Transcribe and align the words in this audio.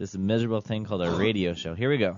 this 0.00 0.16
miserable 0.16 0.62
thing 0.62 0.86
called 0.86 1.02
a 1.02 1.10
radio 1.10 1.52
show. 1.52 1.74
Here 1.74 1.90
we 1.90 1.98
go. 1.98 2.16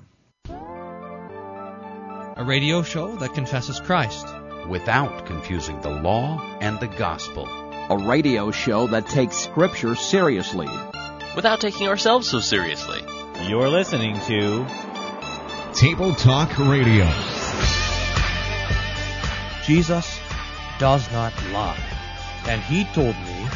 A 2.37 2.45
radio 2.47 2.85
show 2.85 3.17
that 3.17 3.35
confesses 3.35 3.81
Christ. 3.81 4.25
without 4.69 5.27
confusing 5.27 5.81
the 5.81 5.91
law 5.91 6.41
and 6.61 6.79
the 6.79 6.87
gospel. 6.87 7.49
A 7.91 8.07
radio 8.07 8.53
show 8.53 8.87
that 8.87 9.09
takes 9.09 9.37
Scripture 9.37 9.97
seriously. 9.97 10.69
without 11.35 11.61
taking 11.61 11.89
ourselves 11.89 12.31
so 12.31 12.39
seriously. 12.39 13.01
You're 13.49 13.69
listening 13.69 14.15
to 14.21 14.65
Table 15.75 16.15
Talk 16.15 16.57
Radio. 16.59 17.11
Jesus 19.65 20.21
does 20.79 21.11
not 21.11 21.33
lie. 21.51 21.83
And 22.47 22.63
he 22.63 22.85
told 22.95 23.17
me, 23.17 23.47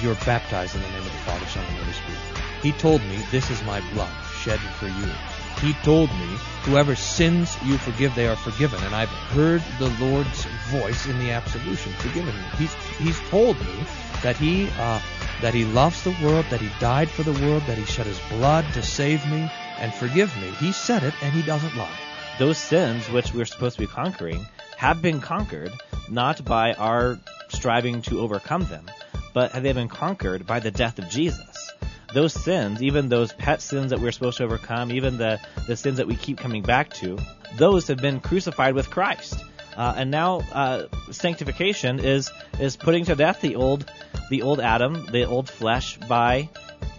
You're 0.00 0.14
baptized 0.24 0.74
in 0.74 0.80
the 0.80 0.88
name 0.88 0.98
of 0.98 1.04
the 1.04 1.24
Father, 1.26 1.46
Son, 1.46 1.62
and 1.62 1.76
Holy 1.76 1.92
Spirit. 1.92 2.23
He 2.64 2.72
told 2.72 3.02
me, 3.02 3.18
This 3.30 3.50
is 3.50 3.62
my 3.64 3.82
blood 3.92 4.10
shed 4.40 4.58
for 4.58 4.86
you. 4.86 5.12
He 5.60 5.74
told 5.84 6.08
me, 6.08 6.36
Whoever 6.62 6.96
sins 6.96 7.54
you 7.62 7.76
forgive, 7.76 8.14
they 8.14 8.26
are 8.26 8.36
forgiven. 8.36 8.82
And 8.84 8.94
I've 8.94 9.10
heard 9.10 9.62
the 9.78 9.90
Lord's 10.00 10.46
voice 10.70 11.06
in 11.06 11.18
the 11.18 11.30
absolution, 11.30 11.92
forgiven 11.92 12.34
me. 12.34 12.42
He's, 12.56 12.74
he's 12.96 13.20
told 13.28 13.60
me 13.60 13.84
that 14.22 14.38
he, 14.38 14.70
uh, 14.78 14.98
that 15.42 15.52
he 15.52 15.66
loves 15.66 16.02
the 16.04 16.16
world, 16.22 16.46
that 16.48 16.62
he 16.62 16.70
died 16.80 17.10
for 17.10 17.22
the 17.22 17.38
world, 17.46 17.62
that 17.66 17.76
he 17.76 17.84
shed 17.84 18.06
his 18.06 18.18
blood 18.30 18.64
to 18.72 18.82
save 18.82 19.28
me 19.30 19.50
and 19.78 19.92
forgive 19.92 20.34
me. 20.40 20.48
He 20.52 20.72
said 20.72 21.02
it, 21.02 21.12
and 21.22 21.34
he 21.34 21.42
doesn't 21.42 21.76
lie. 21.76 21.98
those 22.38 22.56
sins 22.56 23.10
which 23.10 23.34
we're 23.34 23.44
supposed 23.44 23.76
to 23.76 23.82
be 23.82 23.86
conquering 23.86 24.46
have 24.78 25.02
been 25.02 25.20
conquered 25.20 25.72
not 26.08 26.42
by 26.46 26.72
our 26.72 27.18
striving 27.50 28.00
to 28.00 28.20
overcome 28.20 28.64
them, 28.64 28.90
but 29.34 29.52
have 29.52 29.62
they 29.62 29.72
been 29.72 29.88
conquered 29.88 30.46
by 30.46 30.60
the 30.60 30.70
death 30.70 30.98
of 30.98 31.10
Jesus. 31.10 31.73
Those 32.14 32.32
sins, 32.32 32.82
even 32.82 33.08
those 33.08 33.32
pet 33.32 33.60
sins 33.60 33.90
that 33.90 34.00
we're 34.00 34.12
supposed 34.12 34.38
to 34.38 34.44
overcome, 34.44 34.92
even 34.92 35.18
the, 35.18 35.40
the 35.66 35.76
sins 35.76 35.98
that 35.98 36.06
we 36.06 36.16
keep 36.16 36.38
coming 36.38 36.62
back 36.62 36.94
to, 36.94 37.18
those 37.56 37.88
have 37.88 37.98
been 37.98 38.20
crucified 38.20 38.74
with 38.74 38.88
Christ. 38.88 39.36
Uh, 39.76 39.94
and 39.96 40.10
now 40.10 40.40
uh, 40.52 40.86
sanctification 41.10 41.98
is 41.98 42.30
is 42.60 42.76
putting 42.76 43.04
to 43.06 43.16
death 43.16 43.40
the 43.40 43.56
old 43.56 43.90
the 44.30 44.42
old 44.42 44.60
Adam, 44.60 45.06
the 45.10 45.24
old 45.24 45.50
flesh, 45.50 45.98
by 46.08 46.48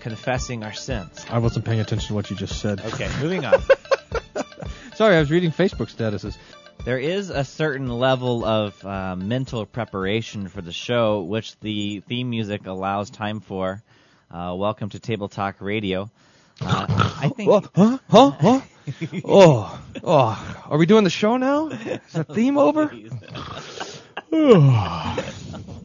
confessing 0.01 0.63
our 0.63 0.73
sins. 0.73 1.25
I 1.29 1.39
wasn't 1.39 1.65
paying 1.65 1.79
attention 1.79 2.09
to 2.09 2.13
what 2.13 2.29
you 2.29 2.35
just 2.35 2.59
said. 2.59 2.81
Okay, 2.81 3.09
moving 3.21 3.45
on. 3.45 3.61
Sorry, 4.95 5.15
I 5.15 5.19
was 5.19 5.31
reading 5.31 5.51
Facebook 5.51 5.93
statuses. 5.93 6.37
There 6.83 6.99
is 6.99 7.31
a 7.31 7.43
certain 7.43 7.87
level 7.87 8.45
of 8.45 8.85
uh, 8.85 9.15
mental 9.15 9.65
preparation 9.65 10.47
for 10.47 10.61
the 10.61 10.71
show, 10.71 11.21
which 11.21 11.59
the 11.59 12.01
theme 12.01 12.29
music 12.29 12.67
allows 12.67 13.09
time 13.09 13.39
for. 13.39 13.81
Uh, 14.35 14.53
welcome 14.53 14.89
to 14.89 14.99
Table 14.99 15.29
Talk 15.29 15.61
Radio. 15.61 16.11
Uh, 16.59 16.85
I 17.21 17.29
think. 17.29 17.49
What? 17.49 17.69
Huh? 17.73 17.99
Huh? 18.09 18.31
Huh? 18.31 18.61
oh, 19.23 19.81
oh. 20.03 20.65
Are 20.65 20.77
we 20.77 20.85
doing 20.85 21.05
the 21.05 21.09
show 21.09 21.37
now? 21.37 21.69
Is 21.69 22.01
the 22.11 22.25
theme 22.25 22.57
over? 22.57 22.91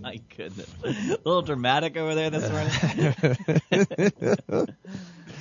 My 0.00 0.20
goodness. 0.36 0.68
A 0.82 0.88
little 1.24 1.42
dramatic 1.42 1.96
over 1.96 2.16
there 2.16 2.30
this 2.30 2.50
morning. 2.50 3.46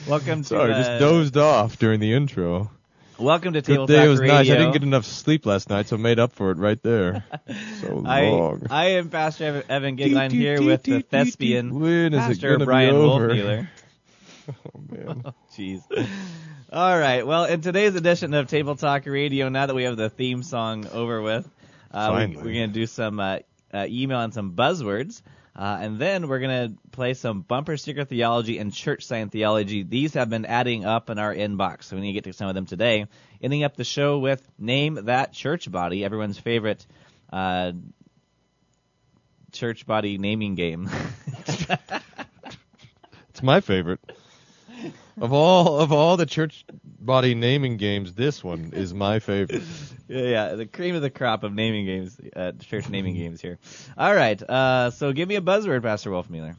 welcome 0.07 0.43
to. 0.43 0.47
Sorry, 0.47 0.71
uh, 0.71 0.77
just 0.77 0.99
dozed 0.99 1.37
off 1.37 1.79
during 1.79 1.99
the 1.99 2.13
intro. 2.13 2.69
Welcome 3.19 3.51
to 3.53 3.61
Table 3.61 3.85
Good 3.85 3.93
day. 3.93 3.99
Talk 3.99 4.05
It 4.05 4.09
was 4.09 4.19
Radio. 4.21 4.33
nice. 4.35 4.49
I 4.49 4.53
didn't 4.55 4.71
get 4.71 4.83
enough 4.83 5.05
sleep 5.05 5.45
last 5.45 5.69
night, 5.69 5.87
so 5.87 5.97
I 5.97 5.99
made 5.99 6.19
up 6.19 6.31
for 6.31 6.51
it 6.51 6.57
right 6.57 6.81
there. 6.81 7.23
So 7.81 8.03
I, 8.05 8.29
long. 8.29 8.67
I 8.69 8.85
am 8.91 9.09
Pastor 9.09 9.63
Evan, 9.69 9.97
Goeglein 9.97 10.31
here 10.31 10.61
with 10.61 10.83
the 10.83 11.01
thespian 11.01 11.79
When 11.79 12.13
is 12.13 12.19
Pastor 12.19 12.51
gonna 12.53 12.65
Bryan 12.65 12.95
over? 12.95 13.29
Wolfmueller. 13.29 13.67
Oh 14.49 14.81
man. 14.89 15.23
Jeez. 15.55 15.81
All 16.71 16.97
right. 16.97 17.25
Well, 17.25 17.45
in 17.45 17.61
today's 17.61 17.95
edition 17.95 18.33
of 18.33 18.47
Table 18.47 18.75
Talk 18.75 19.05
Radio, 19.05 19.49
now 19.49 19.65
that 19.67 19.75
we 19.75 19.83
have 19.83 19.95
the 19.97 20.09
theme 20.09 20.41
song 20.43 20.87
over 20.87 21.21
with, 21.21 21.49
uh, 21.91 22.25
we, 22.27 22.35
we're 22.35 22.43
going 22.53 22.69
to 22.69 22.73
do 22.73 22.85
some 22.87 23.19
uh, 23.19 23.39
uh, 23.73 23.85
email 23.87 24.19
and 24.21 24.33
some 24.33 24.53
buzzwords. 24.53 25.21
Uh, 25.59 25.77
and 25.81 25.99
then 25.99 26.29
we're 26.29 26.39
going 26.39 26.69
to 26.69 26.77
play 26.91 27.13
some 27.13 27.41
bumper 27.41 27.75
sticker 27.75 28.05
theology 28.05 28.59
and 28.59 28.73
church 28.73 29.05
sign 29.05 29.29
theology. 29.29 29.83
These 29.83 30.13
have 30.13 30.29
been 30.29 30.45
adding 30.45 30.85
up 30.85 31.09
in 31.09 31.19
our 31.19 31.35
inbox, 31.35 31.83
so 31.83 31.97
we 31.97 32.01
need 32.01 32.07
to 32.09 32.13
get 32.13 32.23
to 32.23 32.33
some 32.33 32.47
of 32.47 32.55
them 32.55 32.65
today. 32.65 33.07
Ending 33.41 33.65
up 33.65 33.75
the 33.75 33.83
show 33.83 34.19
with 34.19 34.41
Name 34.57 34.97
That 35.03 35.33
Church 35.33 35.69
Body, 35.69 36.05
everyone's 36.05 36.39
favorite 36.39 36.87
uh, 37.33 37.73
church 39.51 39.85
body 39.85 40.17
naming 40.17 40.55
game. 40.55 40.89
It's 43.39 43.45
my 43.45 43.61
favorite. 43.61 44.01
Of 45.21 45.33
all 45.33 45.79
of 45.79 45.91
all 45.91 46.17
the 46.17 46.25
church 46.25 46.65
body 46.83 47.35
naming 47.35 47.77
games, 47.77 48.13
this 48.13 48.43
one 48.43 48.71
is 48.73 48.93
my 48.93 49.19
favorite. 49.19 49.63
Yeah, 50.11 50.21
yeah, 50.23 50.55
the 50.55 50.65
cream 50.65 50.95
of 50.95 51.03
the 51.03 51.11
crop 51.11 51.43
of 51.43 51.53
naming 51.53 51.85
games, 51.85 52.19
uh, 52.35 52.53
church 52.53 52.89
naming 52.89 53.13
games 53.13 53.41
here. 53.41 53.59
All 53.95 54.11
right, 54.11 54.41
uh, 54.41 54.89
so 54.89 55.13
give 55.13 55.29
me 55.29 55.35
a 55.35 55.41
buzzword, 55.41 55.83
Pastor 55.83 56.09
Wolfmueller. 56.09 56.55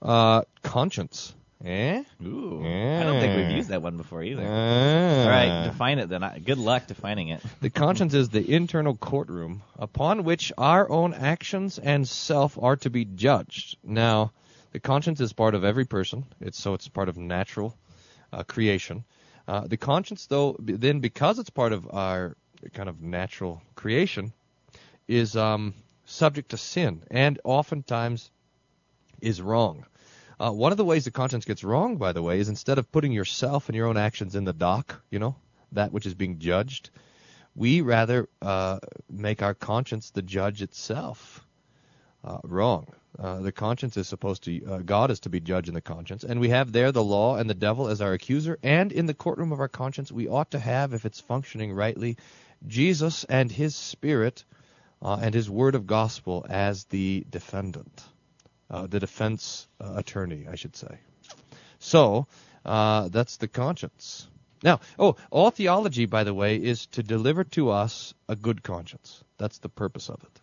Uh, 0.00 0.44
conscience. 0.62 1.34
Eh? 1.62 2.02
Ooh, 2.24 2.60
I 2.64 3.02
don't 3.02 3.20
think 3.20 3.36
we've 3.36 3.56
used 3.56 3.68
that 3.68 3.82
one 3.82 3.98
before 3.98 4.22
either. 4.22 4.42
Ah. 4.42 5.20
All 5.24 5.28
right, 5.28 5.64
define 5.64 5.98
it 5.98 6.08
then. 6.08 6.22
Good 6.42 6.56
luck 6.56 6.86
defining 6.86 7.28
it. 7.28 7.42
The 7.60 7.68
conscience 7.68 8.14
is 8.14 8.30
the 8.30 8.50
internal 8.50 8.96
courtroom 8.96 9.62
upon 9.78 10.24
which 10.24 10.50
our 10.56 10.88
own 10.88 11.12
actions 11.12 11.78
and 11.78 12.08
self 12.08 12.58
are 12.58 12.76
to 12.76 12.88
be 12.88 13.04
judged. 13.04 13.76
Now, 13.84 14.32
the 14.72 14.80
conscience 14.80 15.20
is 15.20 15.34
part 15.34 15.54
of 15.54 15.64
every 15.64 15.84
person. 15.84 16.24
It's 16.40 16.58
so 16.58 16.72
it's 16.72 16.88
part 16.88 17.10
of 17.10 17.18
natural 17.18 17.76
uh, 18.32 18.42
creation. 18.44 19.04
Uh, 19.48 19.66
the 19.66 19.76
conscience, 19.76 20.26
though, 20.26 20.56
then 20.58 21.00
because 21.00 21.38
it's 21.38 21.50
part 21.50 21.72
of 21.72 21.88
our 21.92 22.36
kind 22.74 22.88
of 22.88 23.00
natural 23.00 23.62
creation, 23.74 24.32
is 25.08 25.36
um, 25.36 25.74
subject 26.04 26.50
to 26.50 26.56
sin 26.56 27.02
and 27.10 27.38
oftentimes 27.44 28.30
is 29.20 29.40
wrong. 29.40 29.86
Uh, 30.38 30.50
one 30.50 30.72
of 30.72 30.78
the 30.78 30.84
ways 30.84 31.04
the 31.04 31.10
conscience 31.10 31.44
gets 31.44 31.64
wrong, 31.64 31.96
by 31.96 32.12
the 32.12 32.22
way, 32.22 32.40
is 32.40 32.48
instead 32.48 32.78
of 32.78 32.90
putting 32.92 33.12
yourself 33.12 33.68
and 33.68 33.76
your 33.76 33.86
own 33.86 33.96
actions 33.96 34.34
in 34.34 34.44
the 34.44 34.52
dock, 34.52 35.00
you 35.10 35.18
know, 35.18 35.34
that 35.72 35.92
which 35.92 36.06
is 36.06 36.14
being 36.14 36.38
judged, 36.38 36.90
we 37.54 37.80
rather 37.80 38.28
uh, 38.42 38.78
make 39.08 39.42
our 39.42 39.54
conscience 39.54 40.10
the 40.10 40.22
judge 40.22 40.60
itself. 40.60 41.42
Uh, 42.22 42.38
wrong. 42.42 42.86
Uh, 43.18 43.40
the 43.40 43.52
conscience 43.52 43.96
is 43.96 44.06
supposed 44.06 44.44
to, 44.44 44.64
uh, 44.66 44.78
God 44.78 45.10
is 45.10 45.20
to 45.20 45.30
be 45.30 45.40
judge 45.40 45.68
in 45.68 45.74
the 45.74 45.80
conscience, 45.80 46.22
and 46.22 46.38
we 46.38 46.50
have 46.50 46.70
there 46.70 46.92
the 46.92 47.02
law 47.02 47.36
and 47.36 47.48
the 47.48 47.54
devil 47.54 47.88
as 47.88 48.02
our 48.02 48.12
accuser, 48.12 48.58
and 48.62 48.92
in 48.92 49.06
the 49.06 49.14
courtroom 49.14 49.52
of 49.52 49.60
our 49.60 49.68
conscience, 49.68 50.12
we 50.12 50.28
ought 50.28 50.50
to 50.50 50.58
have, 50.58 50.92
if 50.92 51.06
it's 51.06 51.20
functioning 51.20 51.72
rightly, 51.72 52.18
Jesus 52.66 53.24
and 53.24 53.50
His 53.50 53.74
Spirit 53.74 54.44
uh, 55.00 55.18
and 55.22 55.34
His 55.34 55.48
Word 55.48 55.74
of 55.74 55.86
Gospel 55.86 56.44
as 56.48 56.84
the 56.84 57.24
defendant, 57.30 58.04
uh, 58.70 58.86
the 58.86 59.00
defense 59.00 59.66
uh, 59.80 59.94
attorney, 59.96 60.46
I 60.50 60.56
should 60.56 60.76
say. 60.76 60.98
So 61.78 62.26
that's 62.64 63.38
the 63.38 63.48
conscience. 63.48 64.26
Now, 64.62 64.80
oh, 64.98 65.16
all 65.30 65.50
theology, 65.50 66.06
by 66.06 66.24
the 66.24 66.34
way, 66.34 66.56
is 66.56 66.86
to 66.88 67.02
deliver 67.02 67.44
to 67.44 67.70
us 67.70 68.14
a 68.28 68.36
good 68.36 68.62
conscience. 68.62 69.22
That's 69.38 69.58
the 69.58 69.68
purpose 69.68 70.08
of 70.08 70.22
it. 70.22 70.40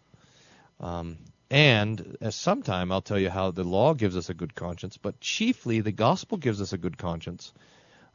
Um, 0.80 1.18
and 1.54 2.18
uh, 2.20 2.32
sometime 2.32 2.92
I'll 2.92 3.02
tell 3.02 3.20
you 3.20 3.30
how 3.30 3.52
the 3.52 3.64
law 3.64 3.94
gives 3.94 4.18
us 4.18 4.30
a 4.30 4.34
good 4.34 4.56
conscience, 4.56 4.98
but 4.98 5.20
chiefly 5.20 5.82
the 5.82 5.92
gospel 5.92 6.40
gives 6.40 6.60
us 6.62 6.74
a 6.74 6.80
good 6.80 6.98
conscience. 6.98 7.54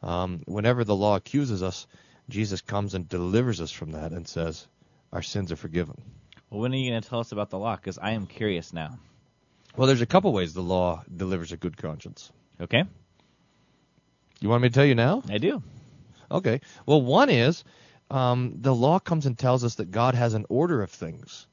Um, 0.03 0.43
whenever 0.47 0.82
the 0.82 0.97
law 0.97 1.15
accuses 1.15 1.62
us, 1.62 1.87
Jesus 2.28 2.60
comes 2.60 2.94
and 2.94 3.09
delivers 3.09 3.60
us 3.60 3.71
from 3.71 3.93
that 3.93 4.10
and 4.10 4.26
says, 4.26 4.66
Our 5.12 5.22
sins 5.22 5.53
are 5.53 5.56
forgiven. 5.56 6.03
Well, 6.50 6.60
when 6.60 6.72
are 6.72 6.76
you 6.76 6.91
going 6.91 7.00
to 7.00 7.09
tell 7.09 7.21
us 7.21 7.31
about 7.31 7.50
the 7.50 7.59
law? 7.59 7.76
Because 7.76 7.99
I 7.99 8.10
am 8.10 8.26
curious 8.26 8.72
now. 8.72 8.99
Well, 9.76 9.87
there's 9.87 10.00
a 10.00 10.06
couple 10.06 10.32
ways 10.32 10.53
the 10.53 10.60
law 10.60 11.05
delivers 11.15 11.53
a 11.53 11.56
good 11.56 11.76
conscience. 11.76 12.32
Okay, 12.60 12.82
You 14.41 14.49
want 14.49 14.62
me 14.62 14.69
to 14.69 14.75
tell 14.75 14.84
you 14.84 14.97
now? 14.97 15.23
I 15.31 15.38
do. 15.38 15.62
Okay. 16.29 16.61
Well, 16.87 17.00
one 17.00 17.31
is 17.31 17.62
um, 18.11 18.55
the 18.61 18.75
law 18.75 18.99
comes 18.99 19.26
and 19.26 19.38
tells 19.38 19.62
us 19.62 19.76
that 19.76 19.93
God 19.93 20.17
has 20.17 20.34
an 20.34 20.44
order 20.49 20.82
of 20.82 20.91
things. 20.91 21.46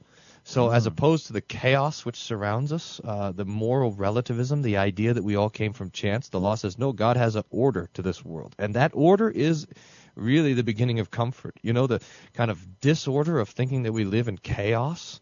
So, 0.48 0.70
as 0.70 0.86
opposed 0.86 1.26
to 1.26 1.34
the 1.34 1.42
chaos 1.42 2.06
which 2.06 2.18
surrounds 2.18 2.72
us, 2.72 3.02
uh, 3.04 3.32
the 3.32 3.46
moral 3.46 3.94
relativism, 3.94 4.62
the 4.62 4.78
idea 4.78 5.12
that 5.12 5.24
we 5.24 5.36
all 5.36 5.50
came 5.50 5.74
from 5.74 5.90
chance, 5.90 6.30
the 6.30 6.40
law 6.40 6.54
says, 6.54 6.78
no, 6.78 6.94
God 6.94 7.18
has 7.18 7.36
an 7.36 7.46
order 7.50 7.90
to 7.96 8.04
this 8.04 8.24
world. 8.24 8.56
And 8.60 8.76
that 8.76 8.92
order 8.94 9.28
is 9.28 9.66
really 10.14 10.54
the 10.54 10.64
beginning 10.64 11.00
of 11.00 11.10
comfort. 11.10 11.58
You 11.64 11.74
know, 11.74 11.88
the 11.88 12.00
kind 12.34 12.52
of 12.52 12.80
disorder 12.80 13.40
of 13.40 13.50
thinking 13.50 13.84
that 13.84 13.92
we 13.92 14.06
live 14.06 14.28
in 14.28 14.38
chaos, 14.38 15.20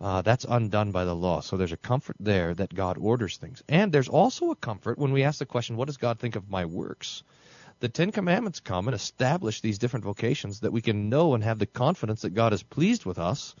uh, 0.00 0.22
that's 0.22 0.46
undone 0.48 0.92
by 0.92 1.04
the 1.04 1.16
law. 1.16 1.40
So, 1.40 1.56
there's 1.56 1.72
a 1.72 1.76
comfort 1.76 2.16
there 2.20 2.54
that 2.54 2.72
God 2.72 2.96
orders 2.96 3.38
things. 3.38 3.64
And 3.68 3.90
there's 3.90 4.08
also 4.08 4.52
a 4.52 4.56
comfort 4.56 4.98
when 4.98 5.10
we 5.10 5.24
ask 5.24 5.40
the 5.40 5.46
question, 5.46 5.76
what 5.76 5.86
does 5.86 5.96
God 5.96 6.20
think 6.20 6.36
of 6.36 6.48
my 6.48 6.64
works? 6.64 7.24
the 7.80 7.88
Ten 7.88 8.12
Commandments 8.12 8.60
come 8.60 8.88
and 8.88 8.94
establish 8.94 9.62
these 9.62 9.78
different 9.78 10.04
vocations 10.04 10.60
that 10.60 10.70
we 10.70 10.82
can 10.82 11.08
know 11.08 11.34
and 11.34 11.42
have 11.42 11.58
the 11.58 11.64
confidence 11.64 12.22
that 12.22 12.34
God 12.34 12.52
is 12.52 12.62
pleased 12.62 13.06
with 13.06 13.18
us 13.18 13.54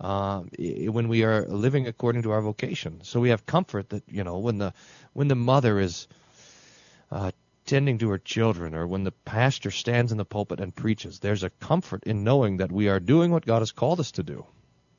uh, 0.00 0.40
when 0.40 1.08
we 1.08 1.24
are 1.24 1.46
living 1.46 1.86
according 1.86 2.22
to 2.22 2.30
our 2.32 2.40
vocation. 2.40 3.00
So 3.02 3.20
we 3.20 3.30
have 3.30 3.46
comfort 3.46 3.90
that 3.90 4.04
you 4.08 4.24
know 4.24 4.38
when 4.38 4.58
the 4.58 4.72
when 5.12 5.28
the 5.28 5.34
mother 5.34 5.78
is 5.78 6.08
uh, 7.10 7.32
tending 7.66 7.98
to 7.98 8.10
her 8.10 8.18
children 8.18 8.74
or 8.74 8.86
when 8.86 9.04
the 9.04 9.12
pastor 9.12 9.70
stands 9.70 10.10
in 10.10 10.18
the 10.18 10.24
pulpit 10.24 10.60
and 10.60 10.74
preaches. 10.74 11.18
There's 11.18 11.44
a 11.44 11.50
comfort 11.50 12.04
in 12.04 12.24
knowing 12.24 12.56
that 12.56 12.72
we 12.72 12.88
are 12.88 12.98
doing 12.98 13.30
what 13.30 13.46
God 13.46 13.60
has 13.60 13.72
called 13.72 14.00
us 14.00 14.12
to 14.12 14.22
do. 14.22 14.46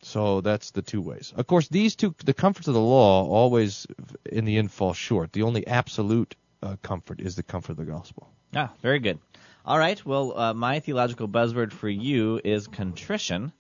So 0.04 0.42
that's 0.42 0.72
the 0.72 0.82
two 0.82 1.02
ways. 1.02 1.34
Of 1.36 1.48
course, 1.48 1.68
these 1.68 1.96
two, 1.96 2.16
the 2.24 2.34
comforts 2.34 2.68
of 2.68 2.74
the 2.74 2.80
law, 2.80 3.28
always 3.28 3.86
in 4.26 4.46
the 4.46 4.58
end 4.58 4.72
fall 4.72 4.94
short. 4.94 5.32
The 5.34 5.44
only 5.44 5.66
absolute 5.68 6.36
uh, 6.64 6.76
comfort 6.82 7.22
is 7.22 7.36
the 7.36 7.44
comfort 7.44 7.72
of 7.74 7.78
the 7.78 7.86
gospel. 7.86 8.30
Ah, 8.56 8.72
very 8.82 9.00
good. 9.00 9.20
All 9.64 9.78
right. 9.78 10.04
Well, 10.06 10.38
uh, 10.38 10.54
my 10.54 10.80
theological 10.80 11.28
buzzword 11.28 11.72
for 11.72 11.90
you 11.90 12.42
is 12.44 12.68
contrition. 12.68 13.52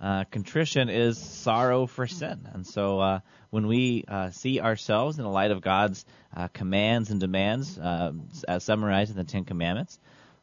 Uh, 0.00 0.24
contrition 0.30 0.88
is 0.88 1.18
sorrow 1.18 1.86
for 1.86 2.06
sin. 2.06 2.48
And 2.52 2.64
so 2.66 3.00
uh, 3.00 3.20
when 3.50 3.66
we 3.66 4.04
uh, 4.06 4.30
see 4.30 4.60
ourselves 4.60 5.18
in 5.18 5.24
the 5.24 5.30
light 5.30 5.50
of 5.50 5.60
God's 5.60 6.04
uh, 6.36 6.48
commands 6.48 7.10
and 7.10 7.18
demands, 7.18 7.78
uh, 7.78 8.12
as 8.46 8.62
summarized 8.62 9.10
in 9.10 9.16
the 9.16 9.24
Ten 9.24 9.44
Commandments, 9.44 9.98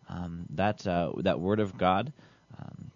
um, 0.09 0.45
that 0.51 0.85
uh, 0.85 1.13
that 1.19 1.39
word 1.39 1.59
of 1.61 1.77
God 1.77 2.11
um, 2.59 2.91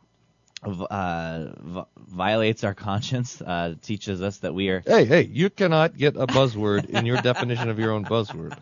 v- 0.76 0.88
uh, 0.90 1.48
v- 1.58 1.82
violates 1.98 2.64
our 2.64 2.74
conscience, 2.76 3.42
uh, 3.42 3.76
teaches 3.82 4.22
us 4.22 4.40
that 4.40 4.54
we 4.54 4.70
are. 4.70 4.84
Hey, 4.86 5.06
hey, 5.06 5.22
you 5.22 5.50
cannot 5.50 5.98
get 5.98 6.16
a 6.18 6.28
buzzword 6.28 6.90
in 6.90 7.06
your 7.06 7.22
definition 7.22 7.70
of 7.70 7.80
your 7.80 7.94
own 7.94 8.06
buzzword. 8.06 8.58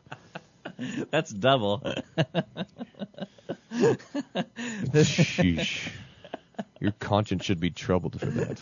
That's 1.11 1.31
double. 1.31 1.83
Sheesh. 4.93 5.89
Your 6.79 6.91
conscience 6.91 7.43
should 7.43 7.59
be 7.59 7.71
troubled 7.71 8.19
for 8.19 8.25
that. 8.27 8.61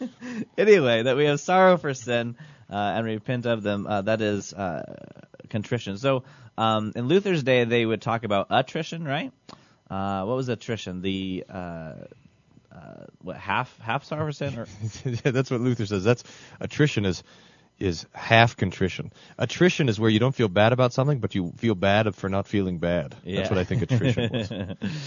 anyway, 0.58 1.02
that 1.02 1.16
we 1.16 1.24
have 1.24 1.40
sorrow 1.40 1.76
for 1.76 1.94
sin 1.94 2.36
uh, 2.70 2.74
and 2.74 3.06
repent 3.06 3.46
of 3.46 3.62
them. 3.62 3.86
Uh, 3.86 4.02
that 4.02 4.20
is 4.20 4.52
uh, 4.52 4.94
contrition. 5.48 5.98
So 5.98 6.24
um, 6.56 6.92
in 6.94 7.08
Luther's 7.08 7.42
day, 7.42 7.64
they 7.64 7.84
would 7.84 8.02
talk 8.02 8.24
about 8.24 8.48
attrition, 8.50 9.04
right? 9.04 9.32
Uh, 9.90 10.24
what 10.24 10.36
was 10.36 10.48
attrition? 10.48 11.02
The 11.02 11.44
uh, 11.48 11.92
uh, 12.72 13.04
what 13.22 13.36
half 13.36 13.78
half 13.78 14.04
sorrow 14.04 14.26
for 14.26 14.32
sin, 14.32 14.58
or 14.58 14.66
yeah, 15.04 15.16
that's 15.30 15.50
what 15.50 15.60
Luther 15.60 15.86
says. 15.86 16.04
That's 16.04 16.24
attrition 16.60 17.04
is 17.04 17.22
is 17.78 18.06
half 18.14 18.56
contrition. 18.56 19.12
Attrition 19.38 19.88
is 19.88 20.00
where 20.00 20.10
you 20.10 20.18
don't 20.18 20.34
feel 20.34 20.48
bad 20.48 20.72
about 20.72 20.92
something, 20.92 21.18
but 21.18 21.34
you 21.34 21.52
feel 21.58 21.74
bad 21.74 22.14
for 22.14 22.28
not 22.28 22.46
feeling 22.46 22.78
bad. 22.78 23.14
Yeah. 23.24 23.36
That's 23.38 23.50
what 23.50 23.58
I 23.58 23.64
think 23.64 23.82
attrition 23.82 24.30
was. 24.32 24.48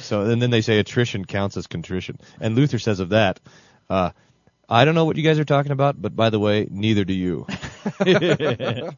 so, 0.04 0.22
and 0.22 0.42
then 0.42 0.52
they 0.52 0.62
say 0.62 0.80
attrition 0.80 1.26
counts 1.26 1.58
as 1.58 1.68
contrition. 1.68 2.20
And 2.40 2.56
Luther 2.56 2.80
says 2.80 3.00
of 3.00 3.10
that, 3.10 3.40
uh, 3.90 4.12
I 4.72 4.86
don't 4.86 4.94
know 4.94 5.06
what 5.06 5.18
you 5.18 5.24
guys 5.24 5.40
are 5.40 5.46
talking 5.46 5.72
about, 5.72 6.00
but 6.00 6.16
by 6.16 6.30
the 6.30 6.40
way, 6.40 6.68
neither 6.70 7.04
do 7.04 7.14
you. 7.14 7.48
All 8.00 8.94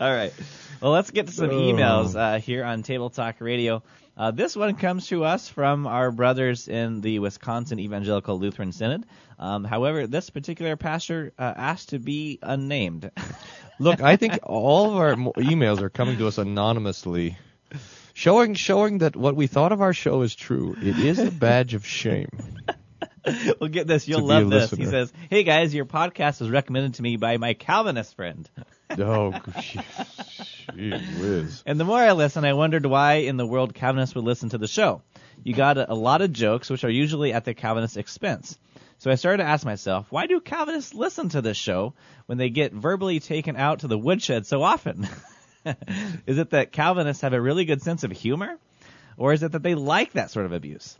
right. 0.00 0.32
Well, 0.80 0.92
let's 0.92 1.10
get 1.10 1.26
to 1.26 1.32
some 1.32 1.50
Oh. 1.50 1.60
emails 1.60 2.16
uh, 2.16 2.38
here 2.40 2.64
on 2.64 2.82
Table 2.82 3.10
Talk 3.10 3.36
Radio. 3.40 3.82
Uh, 4.16 4.30
this 4.30 4.54
one 4.54 4.74
comes 4.76 5.06
to 5.08 5.24
us 5.24 5.48
from 5.48 5.86
our 5.86 6.10
brothers 6.10 6.68
in 6.68 7.00
the 7.00 7.18
Wisconsin 7.18 7.78
Evangelical 7.78 8.38
Lutheran 8.38 8.72
Synod. 8.72 9.06
Um, 9.38 9.64
however, 9.64 10.06
this 10.06 10.28
particular 10.30 10.76
pastor 10.76 11.32
uh, 11.38 11.54
asked 11.56 11.90
to 11.90 11.98
be 11.98 12.38
unnamed. 12.42 13.10
Look, 13.78 14.02
I 14.02 14.16
think 14.16 14.40
all 14.42 14.90
of 14.90 14.96
our 14.96 15.14
emails 15.14 15.80
are 15.80 15.88
coming 15.88 16.18
to 16.18 16.26
us 16.26 16.36
anonymously, 16.36 17.38
showing 18.12 18.54
showing 18.54 18.98
that 18.98 19.16
what 19.16 19.34
we 19.34 19.46
thought 19.46 19.72
of 19.72 19.80
our 19.80 19.94
show 19.94 20.20
is 20.20 20.34
true. 20.34 20.76
It 20.82 20.98
is 20.98 21.18
a 21.18 21.30
badge 21.30 21.72
of 21.72 21.86
shame. 21.86 22.28
well, 23.60 23.70
get 23.70 23.86
this. 23.86 24.06
You'll 24.06 24.20
To 24.20 24.26
be 24.26 24.32
a 24.32 24.38
love 24.38 24.50
this. 24.50 24.70
He 24.70 24.84
says, 24.84 25.12
Hey, 25.30 25.44
guys, 25.44 25.74
your 25.74 25.86
podcast 25.86 26.40
was 26.40 26.50
recommended 26.50 26.94
to 26.94 27.02
me 27.02 27.16
by 27.16 27.38
my 27.38 27.54
Calvinist 27.54 28.16
friend. 28.16 28.48
Oh, 28.98 29.34
gee 30.74 30.90
whiz. 30.90 31.62
And 31.66 31.78
the 31.78 31.84
more 31.84 31.98
I 31.98 32.12
listen, 32.12 32.44
I 32.44 32.52
wondered 32.52 32.86
why 32.86 33.14
in 33.14 33.36
the 33.36 33.46
world 33.46 33.74
Calvinists 33.74 34.14
would 34.14 34.24
listen 34.24 34.50
to 34.50 34.58
the 34.58 34.66
show. 34.66 35.02
You 35.44 35.54
got 35.54 35.78
a, 35.78 35.92
a 35.92 35.94
lot 35.94 36.22
of 36.22 36.32
jokes, 36.32 36.70
which 36.70 36.84
are 36.84 36.90
usually 36.90 37.32
at 37.32 37.44
the 37.44 37.54
Calvinist 37.54 37.96
expense. 37.96 38.58
So 38.98 39.10
I 39.10 39.14
started 39.14 39.42
to 39.42 39.48
ask 39.48 39.64
myself, 39.64 40.06
why 40.10 40.26
do 40.26 40.40
Calvinists 40.40 40.94
listen 40.94 41.30
to 41.30 41.40
this 41.40 41.56
show 41.56 41.94
when 42.26 42.36
they 42.36 42.50
get 42.50 42.72
verbally 42.72 43.20
taken 43.20 43.56
out 43.56 43.80
to 43.80 43.88
the 43.88 43.98
woodshed 43.98 44.46
so 44.46 44.62
often? 44.62 45.08
is 46.26 46.38
it 46.38 46.50
that 46.50 46.72
Calvinists 46.72 47.22
have 47.22 47.32
a 47.32 47.40
really 47.40 47.64
good 47.64 47.82
sense 47.82 48.04
of 48.04 48.10
humor? 48.10 48.58
Or 49.16 49.32
is 49.32 49.42
it 49.42 49.52
that 49.52 49.62
they 49.62 49.74
like 49.74 50.12
that 50.12 50.30
sort 50.30 50.46
of 50.46 50.52
abuse? 50.52 50.96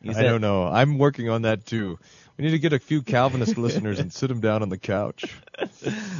You 0.00 0.12
I 0.16 0.22
don't 0.22 0.40
know. 0.40 0.66
I'm 0.66 0.98
working 0.98 1.28
on 1.28 1.42
that 1.42 1.66
too. 1.66 1.98
We 2.40 2.46
need 2.46 2.52
to 2.52 2.58
get 2.58 2.72
a 2.72 2.78
few 2.78 3.02
Calvinist 3.16 3.58
listeners 3.58 3.98
and 3.98 4.10
sit 4.10 4.28
them 4.28 4.40
down 4.40 4.62
on 4.62 4.70
the 4.70 4.78
couch. 4.78 5.24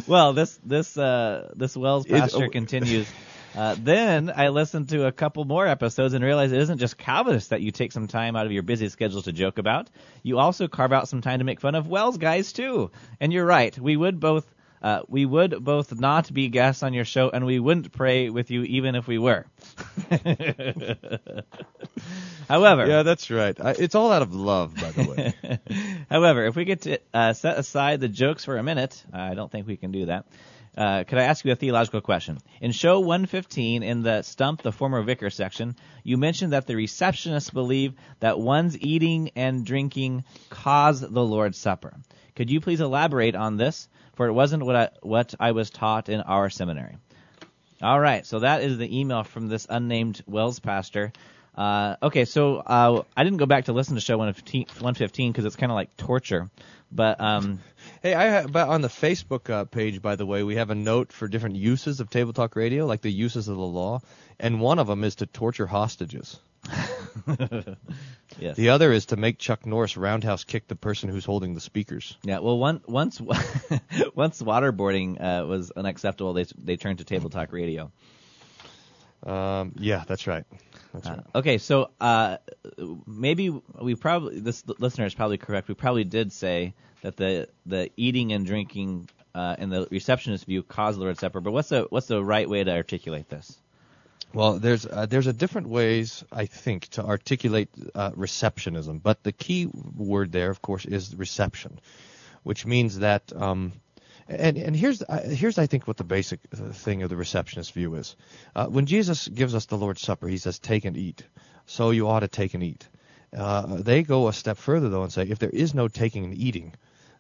Well, 0.06 0.34
this 0.34 0.58
this 0.62 0.98
uh, 0.98 1.50
this 1.56 1.74
WELS 1.74 2.04
It- 2.04 2.10
pastor 2.10 2.44
oh. 2.44 2.50
continues. 2.50 3.10
Uh, 3.52 3.74
then 3.76 4.32
I 4.32 4.50
listened 4.50 4.90
to 4.90 5.06
a 5.06 5.10
couple 5.10 5.44
more 5.44 5.66
episodes 5.66 6.14
and 6.14 6.24
realized 6.24 6.52
it 6.52 6.60
isn't 6.60 6.78
just 6.78 6.96
Calvinists 6.96 7.48
that 7.48 7.60
you 7.60 7.72
take 7.72 7.90
some 7.90 8.06
time 8.06 8.36
out 8.36 8.46
of 8.46 8.52
your 8.52 8.62
busy 8.62 8.88
schedule 8.88 9.22
to 9.22 9.32
joke 9.32 9.58
about. 9.58 9.90
You 10.22 10.38
also 10.38 10.68
carve 10.68 10.92
out 10.92 11.08
some 11.08 11.20
time 11.20 11.40
to 11.40 11.44
make 11.44 11.60
fun 11.60 11.74
of 11.74 11.88
WELS 11.88 12.18
guys 12.18 12.52
too. 12.52 12.92
And 13.18 13.32
you're 13.32 13.44
right. 13.44 13.76
We 13.76 13.96
would 13.96 14.20
both 14.20 14.46
uh, 14.82 15.02
we 15.08 15.26
would 15.26 15.62
both 15.62 15.98
not 15.98 16.32
be 16.32 16.48
guests 16.48 16.82
on 16.82 16.94
your 16.94 17.04
show, 17.04 17.28
and 17.30 17.44
we 17.44 17.58
wouldn't 17.58 17.92
pray 17.92 18.30
with 18.30 18.50
you 18.50 18.62
even 18.62 18.94
if 18.94 19.06
we 19.06 19.18
were. 19.18 19.46
However, 22.48 22.86
Yeah, 22.86 23.02
that's 23.02 23.30
right. 23.30 23.60
I, 23.60 23.72
it's 23.72 23.94
all 23.94 24.10
out 24.10 24.22
of 24.22 24.34
love, 24.34 24.74
by 24.74 24.90
the 24.90 25.04
way. 25.10 25.34
However, 26.10 26.46
if 26.46 26.56
we 26.56 26.64
get 26.64 26.82
to 26.82 26.98
uh, 27.12 27.32
set 27.34 27.58
aside 27.58 28.00
the 28.00 28.08
jokes 28.08 28.44
for 28.44 28.56
a 28.56 28.62
minute, 28.62 29.04
I 29.12 29.34
don't 29.34 29.52
think 29.52 29.66
we 29.66 29.76
can 29.76 29.92
do 29.92 30.06
that. 30.06 30.26
Uh, 30.76 31.04
could 31.04 31.18
I 31.18 31.24
ask 31.24 31.44
you 31.44 31.52
a 31.52 31.56
theological 31.56 32.00
question? 32.00 32.38
In 32.60 32.72
show 32.72 33.00
115, 33.00 33.82
in 33.82 34.02
the 34.02 34.22
Stump 34.22 34.62
the 34.62 34.72
Former 34.72 35.02
Vicar 35.02 35.28
section, 35.28 35.76
you 36.04 36.16
mentioned 36.16 36.52
that 36.52 36.66
the 36.66 36.74
receptionists 36.74 37.52
believe 37.52 37.94
that 38.20 38.38
one's 38.38 38.78
eating 38.78 39.30
and 39.36 39.66
drinking 39.66 40.24
cause 40.48 41.00
the 41.00 41.24
Lord's 41.24 41.58
Supper. 41.58 41.94
Could 42.36 42.50
you 42.50 42.60
please 42.60 42.80
elaborate 42.80 43.34
on 43.34 43.56
this? 43.56 43.88
For 44.20 44.26
it 44.26 44.34
wasn't 44.34 44.64
what 44.64 44.76
I, 44.76 44.88
what 45.00 45.34
I 45.40 45.52
was 45.52 45.70
taught 45.70 46.10
in 46.10 46.20
our 46.20 46.50
seminary. 46.50 46.98
All 47.80 47.98
right, 47.98 48.26
so 48.26 48.40
that 48.40 48.62
is 48.62 48.76
the 48.76 49.00
email 49.00 49.24
from 49.24 49.48
this 49.48 49.66
unnamed 49.70 50.22
WELS 50.26 50.60
pastor. 50.60 51.14
Uh, 51.54 51.96
okay, 52.02 52.26
so 52.26 52.56
uh, 52.58 53.02
I 53.16 53.24
didn't 53.24 53.38
go 53.38 53.46
back 53.46 53.64
to 53.64 53.72
listen 53.72 53.94
to 53.94 54.02
show 54.02 54.18
115 54.18 55.32
because 55.32 55.46
it's 55.46 55.56
kind 55.56 55.72
of 55.72 55.76
like 55.76 55.96
torture. 55.96 56.50
But 56.92 57.18
um, 57.18 57.60
hey, 58.02 58.12
I 58.12 58.44
but 58.44 58.68
on 58.68 58.82
the 58.82 58.88
Facebook 58.88 59.48
uh, 59.48 59.64
page, 59.64 60.02
by 60.02 60.16
the 60.16 60.26
way, 60.26 60.42
we 60.42 60.56
have 60.56 60.68
a 60.68 60.74
note 60.74 61.14
for 61.14 61.26
different 61.26 61.56
uses 61.56 62.00
of 62.00 62.10
Table 62.10 62.34
Talk 62.34 62.56
Radio, 62.56 62.84
like 62.84 63.00
the 63.00 63.10
uses 63.10 63.48
of 63.48 63.56
the 63.56 63.62
law, 63.62 64.00
and 64.38 64.60
one 64.60 64.78
of 64.78 64.86
them 64.86 65.02
is 65.02 65.14
to 65.14 65.26
torture 65.26 65.66
hostages. 65.66 66.38
yes, 68.38 68.56
The 68.56 68.68
other 68.70 68.92
is 68.92 69.06
to 69.06 69.16
make 69.16 69.38
Chuck 69.38 69.66
Norris 69.66 69.96
roundhouse 69.96 70.44
kick 70.44 70.68
the 70.68 70.76
person 70.76 71.08
who's 71.08 71.24
holding 71.24 71.54
the 71.54 71.60
speakers. 71.60 72.16
yeah. 72.22 72.38
Well, 72.38 72.58
one, 72.58 72.80
once 72.86 73.20
once 74.14 74.42
waterboarding 74.42 75.20
uh, 75.20 75.46
was 75.46 75.70
unacceptable, 75.70 76.32
they 76.32 76.44
they 76.58 76.76
turned 76.76 76.98
to 76.98 77.04
Table 77.04 77.30
Talk 77.30 77.52
Radio. 77.52 77.90
Um, 79.22 79.72
yeah, 79.78 80.04
that's 80.06 80.26
right. 80.26 80.44
That's 80.94 81.06
Uh, 81.06 81.10
right. 81.10 81.20
okay, 81.36 81.58
so 81.58 81.90
uh, 82.00 82.38
maybe 83.06 83.50
we 83.80 83.94
probably 83.94 84.40
this 84.40 84.64
listener 84.78 85.06
is 85.06 85.14
probably 85.14 85.38
correct. 85.38 85.68
We 85.68 85.74
probably 85.74 86.04
did 86.04 86.32
say 86.32 86.74
that 87.02 87.16
the 87.16 87.48
the 87.66 87.90
eating 87.96 88.32
and 88.32 88.46
drinking 88.46 89.08
uh, 89.34 89.56
in 89.58 89.68
the 89.70 89.86
receptionist 89.90 90.46
view 90.46 90.62
caused 90.62 90.98
the 90.98 91.02
Lord's 91.02 91.20
Supper. 91.20 91.40
But 91.40 91.52
what's 91.52 91.68
the 91.68 91.86
what's 91.90 92.06
the 92.06 92.22
right 92.24 92.48
way 92.48 92.64
to 92.64 92.70
articulate 92.72 93.28
this? 93.28 93.58
Well, 94.32 94.58
there's 94.58 94.86
uh, 94.86 95.06
there's 95.06 95.26
a 95.26 95.32
different 95.32 95.68
ways 95.68 96.24
I 96.30 96.46
think 96.46 96.88
to 96.88 97.04
articulate 97.04 97.68
uh, 97.94 98.12
receptionism, 98.12 99.02
but 99.02 99.22
the 99.22 99.32
key 99.32 99.66
word 99.66 100.32
there, 100.32 100.50
of 100.50 100.62
course, 100.62 100.84
is 100.84 101.14
reception, 101.16 101.80
which 102.42 102.66
means 102.66 103.00
that. 103.00 103.32
Um, 103.34 103.72
and 104.28 104.56
and 104.56 104.76
here's 104.76 105.02
uh, 105.02 105.28
here's 105.28 105.58
I 105.58 105.66
think 105.66 105.88
what 105.88 105.96
the 105.96 106.04
basic 106.04 106.40
uh, 106.52 106.72
thing 106.72 107.02
of 107.02 107.10
the 107.10 107.16
receptionist 107.16 107.72
view 107.72 107.96
is. 107.96 108.14
Uh, 108.54 108.66
when 108.66 108.86
Jesus 108.86 109.26
gives 109.26 109.54
us 109.54 109.66
the 109.66 109.76
Lord's 109.76 110.02
Supper, 110.02 110.28
he 110.28 110.38
says, 110.38 110.60
"Take 110.60 110.84
and 110.84 110.96
eat." 110.96 111.24
So 111.66 111.90
you 111.90 112.08
ought 112.08 112.20
to 112.20 112.28
take 112.28 112.54
and 112.54 112.62
eat. 112.62 112.88
Uh, 113.36 113.76
they 113.78 114.02
go 114.02 114.26
a 114.26 114.32
step 114.32 114.56
further 114.56 114.88
though 114.88 115.04
and 115.04 115.12
say, 115.12 115.22
if 115.22 115.38
there 115.38 115.50
is 115.50 115.72
no 115.72 115.86
taking 115.86 116.24
and 116.24 116.34
eating, 116.34 116.74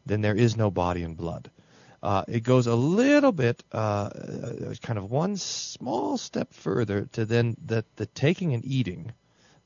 then 0.06 0.22
there 0.22 0.34
is 0.34 0.56
no 0.56 0.70
body 0.70 1.04
and 1.04 1.16
blood. 1.16 1.50
Uh, 2.02 2.24
it 2.28 2.40
goes 2.40 2.66
a 2.66 2.74
little 2.74 3.32
bit, 3.32 3.62
uh, 3.72 3.76
uh, 3.76 4.74
kind 4.82 4.98
of 4.98 5.10
one 5.10 5.36
small 5.36 6.16
step 6.16 6.52
further 6.54 7.06
to 7.12 7.26
then 7.26 7.56
that 7.66 7.84
the 7.96 8.06
taking 8.06 8.54
and 8.54 8.64
eating, 8.64 9.12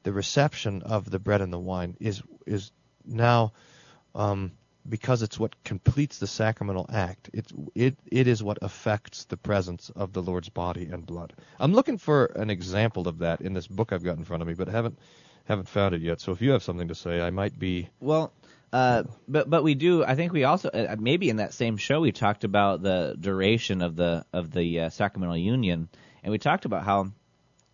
the 0.02 0.12
reception 0.12 0.82
of 0.82 1.08
the 1.08 1.20
bread 1.20 1.40
and 1.40 1.52
the 1.52 1.58
wine 1.58 1.96
is 2.00 2.22
is 2.44 2.72
now, 3.04 3.52
um, 4.16 4.50
because 4.88 5.22
it's 5.22 5.38
what 5.38 5.62
completes 5.62 6.18
the 6.18 6.26
sacramental 6.26 6.86
act. 6.92 7.30
It 7.32 7.46
it 7.74 7.96
it 8.10 8.26
is 8.26 8.42
what 8.42 8.58
affects 8.62 9.26
the 9.26 9.36
presence 9.36 9.90
of 9.94 10.12
the 10.12 10.22
Lord's 10.22 10.48
body 10.48 10.86
and 10.86 11.06
blood. 11.06 11.34
I'm 11.60 11.72
looking 11.72 11.98
for 11.98 12.26
an 12.26 12.50
example 12.50 13.06
of 13.06 13.18
that 13.18 13.42
in 13.42 13.54
this 13.54 13.68
book 13.68 13.92
I've 13.92 14.04
got 14.04 14.18
in 14.18 14.24
front 14.24 14.42
of 14.42 14.48
me, 14.48 14.54
but 14.54 14.66
haven't 14.66 14.98
haven't 15.44 15.68
found 15.68 15.94
it 15.94 16.02
yet. 16.02 16.20
So 16.20 16.32
if 16.32 16.42
you 16.42 16.50
have 16.50 16.62
something 16.64 16.88
to 16.88 16.94
say, 16.94 17.20
I 17.20 17.30
might 17.30 17.58
be. 17.58 17.88
Well, 18.00 18.32
uh, 18.74 19.04
but 19.28 19.48
but 19.48 19.62
we 19.62 19.76
do. 19.76 20.04
I 20.04 20.16
think 20.16 20.32
we 20.32 20.42
also 20.42 20.68
uh, 20.68 20.96
maybe 20.98 21.30
in 21.30 21.36
that 21.36 21.54
same 21.54 21.76
show 21.76 22.00
we 22.00 22.10
talked 22.10 22.42
about 22.42 22.82
the 22.82 23.16
duration 23.18 23.82
of 23.82 23.94
the 23.94 24.26
of 24.32 24.50
the 24.50 24.80
uh, 24.80 24.88
sacramental 24.90 25.36
union, 25.36 25.88
and 26.24 26.32
we 26.32 26.38
talked 26.38 26.64
about 26.64 26.82
how 26.82 27.12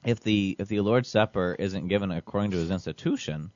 if 0.05 0.21
the 0.21 0.57
if 0.59 0.69
the 0.69 0.81
Lord's 0.81 1.09
Supper 1.09 1.57
isn't 1.59 1.89
given 1.89 2.11
according 2.11 2.51
to 2.51 2.59
his 2.59 2.71
institution, 2.71 3.51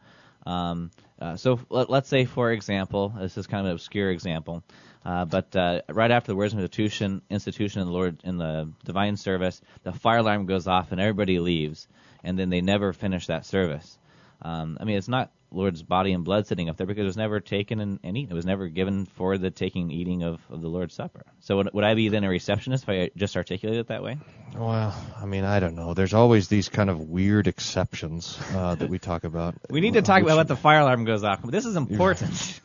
um, 0.46 0.90
uh, 1.20 1.36
so 1.36 1.60
let, 1.68 1.90
us 1.90 2.08
say 2.08 2.24
for 2.24 2.50
example, 2.50 3.12
this 3.20 3.36
is 3.36 3.46
kind 3.46 3.60
of 3.60 3.66
an 3.66 3.72
obscure 3.72 4.10
example, 4.10 4.64
uh, 5.04 5.26
but 5.26 5.54
uh, 5.54 5.82
right 5.90 6.12
after 6.12 6.32
the 6.32 6.36
words 6.36 6.54
of 6.54 6.60
institution 6.60 7.20
institution 7.28 7.82
in 7.82 7.88
the 7.88 7.92
Lord 7.92 8.22
in 8.24 8.38
the 8.38 8.72
divine 8.86 9.18
service, 9.18 9.60
the 9.82 9.92
fire 9.92 10.20
alarm 10.20 10.46
goes 10.46 10.66
off 10.66 10.92
and 10.92 11.00
everybody 11.00 11.40
leaves, 11.40 11.88
and 12.22 12.38
then 12.38 12.48
they 12.48 12.62
never 12.62 12.94
finish 12.94 13.26
that 13.26 13.44
service. 13.44 13.98
Um, 14.40 14.78
I 14.80 14.84
mean, 14.84 14.96
it's 14.96 15.08
not 15.08 15.30
Lord's 15.54 15.82
body 15.82 16.12
and 16.12 16.24
blood 16.24 16.46
sitting 16.46 16.68
up 16.68 16.76
there 16.76 16.86
because 16.86 17.02
it 17.02 17.06
was 17.06 17.16
never 17.16 17.40
taken 17.40 17.80
and, 17.80 18.00
and 18.02 18.16
eaten. 18.16 18.32
It 18.32 18.34
was 18.34 18.46
never 18.46 18.68
given 18.68 19.06
for 19.06 19.38
the 19.38 19.50
taking 19.50 19.82
and 19.82 19.92
eating 19.92 20.22
of, 20.22 20.40
of 20.50 20.60
the 20.60 20.68
Lord's 20.68 20.94
Supper. 20.94 21.24
So 21.40 21.56
would, 21.56 21.72
would 21.72 21.84
I 21.84 21.94
be 21.94 22.08
then 22.08 22.24
a 22.24 22.28
receptionist 22.28 22.84
if 22.84 22.88
I 22.88 23.10
just 23.16 23.36
articulate 23.36 23.78
it 23.78 23.88
that 23.88 24.02
way? 24.02 24.18
Well, 24.56 24.94
I 25.20 25.26
mean, 25.26 25.44
I 25.44 25.58
don't 25.60 25.74
know. 25.74 25.94
There's 25.94 26.14
always 26.14 26.48
these 26.48 26.68
kind 26.68 26.88
of 26.88 27.00
weird 27.00 27.48
exceptions 27.48 28.38
uh, 28.52 28.76
that 28.76 28.88
we 28.88 28.98
talk 28.98 29.24
about. 29.24 29.54
we 29.70 29.80
need 29.80 29.94
to 29.94 30.02
talk 30.02 30.22
about 30.22 30.36
what 30.36 30.48
the 30.48 30.56
fire 30.56 30.80
alarm 30.80 31.04
goes 31.04 31.24
off. 31.24 31.42
This 31.42 31.64
is 31.64 31.76
important. 31.76 32.60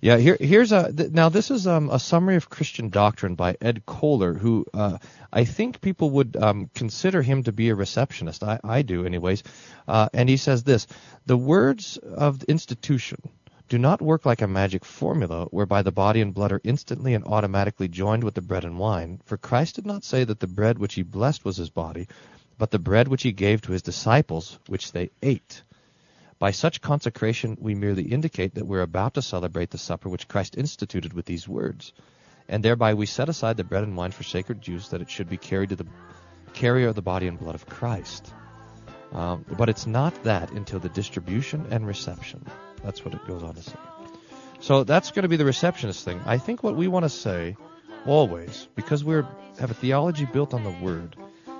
yeah, 0.00 0.18
here, 0.18 0.36
here's 0.38 0.72
a 0.72 0.92
th- 0.92 1.10
now. 1.10 1.28
This 1.28 1.50
is 1.50 1.66
um, 1.66 1.90
a 1.90 1.98
summary 1.98 2.36
of 2.36 2.50
Christian 2.50 2.90
doctrine 2.90 3.34
by 3.34 3.56
Ed 3.60 3.84
Koehler, 3.86 4.38
who 4.38 4.66
uh, 4.74 4.98
I 5.32 5.44
think 5.44 5.80
people 5.80 6.10
would 6.10 6.36
um, 6.36 6.70
consider 6.74 7.22
him 7.22 7.42
to 7.42 7.52
be 7.52 7.68
a 7.68 7.74
receptionist. 7.74 8.42
I, 8.42 8.58
I 8.64 8.82
do, 8.82 9.04
anyways. 9.04 9.42
Uh, 9.86 10.08
and 10.14 10.28
he 10.28 10.36
says 10.36 10.64
this: 10.64 10.86
the 11.26 11.36
words 11.36 11.96
of 11.98 12.38
the 12.40 12.50
institution 12.50 13.18
do 13.68 13.78
not 13.78 14.00
work 14.00 14.24
like 14.24 14.40
a 14.40 14.48
magic 14.48 14.84
formula 14.84 15.44
whereby 15.50 15.82
the 15.82 15.92
body 15.92 16.22
and 16.22 16.32
blood 16.32 16.52
are 16.52 16.60
instantly 16.64 17.12
and 17.12 17.24
automatically 17.24 17.88
joined 17.88 18.24
with 18.24 18.34
the 18.34 18.40
bread 18.40 18.64
and 18.64 18.78
wine. 18.78 19.20
For 19.26 19.36
Christ 19.36 19.74
did 19.74 19.84
not 19.84 20.04
say 20.04 20.24
that 20.24 20.40
the 20.40 20.46
bread 20.46 20.78
which 20.78 20.94
he 20.94 21.02
blessed 21.02 21.44
was 21.44 21.58
his 21.58 21.68
body, 21.68 22.08
but 22.56 22.70
the 22.70 22.78
bread 22.78 23.08
which 23.08 23.22
he 23.22 23.32
gave 23.32 23.60
to 23.62 23.72
his 23.72 23.82
disciples, 23.82 24.58
which 24.68 24.92
they 24.92 25.10
ate. 25.22 25.62
By 26.38 26.52
such 26.52 26.80
consecration, 26.80 27.58
we 27.60 27.74
merely 27.74 28.04
indicate 28.04 28.54
that 28.54 28.66
we're 28.66 28.80
about 28.80 29.14
to 29.14 29.22
celebrate 29.22 29.70
the 29.70 29.78
supper 29.78 30.08
which 30.08 30.28
Christ 30.28 30.56
instituted 30.56 31.12
with 31.12 31.26
these 31.26 31.46
words, 31.46 31.92
and 32.48 32.62
thereby 32.62 32.94
we 32.94 33.06
set 33.06 33.28
aside 33.28 33.56
the 33.56 33.64
bread 33.64 33.84
and 33.84 33.96
wine 33.96 34.10
for 34.10 34.22
sacred 34.22 34.66
use, 34.66 34.88
that 34.88 35.00
it 35.00 35.10
should 35.10 35.28
be 35.28 35.36
carried 35.36 35.70
to 35.70 35.76
the 35.76 35.86
carrier 36.54 36.88
of 36.88 36.94
the 36.94 37.02
body 37.02 37.26
and 37.26 37.38
blood 37.38 37.54
of 37.54 37.66
Christ. 37.66 38.32
Um, 39.12 39.44
but 39.56 39.68
it's 39.68 39.86
not 39.86 40.24
that 40.24 40.50
until 40.52 40.78
the 40.80 40.88
distribution 40.88 41.66
and 41.70 41.86
reception. 41.86 42.44
That's 42.82 43.04
what 43.04 43.14
it 43.14 43.26
goes 43.26 43.42
on 43.42 43.54
to 43.54 43.62
say. 43.62 43.76
So 44.60 44.84
that's 44.84 45.12
going 45.12 45.22
to 45.22 45.28
be 45.28 45.36
the 45.36 45.44
receptionist 45.44 46.04
thing. 46.04 46.20
I 46.26 46.38
think 46.38 46.62
what 46.62 46.76
we 46.76 46.88
want 46.88 47.04
to 47.04 47.08
say 47.08 47.56
always, 48.06 48.68
because 48.74 49.04
we 49.04 49.14
have 49.14 49.70
a 49.70 49.74
theology 49.74 50.24
built 50.24 50.52
on 50.52 50.64
the 50.64 50.70
Word, 50.70 51.16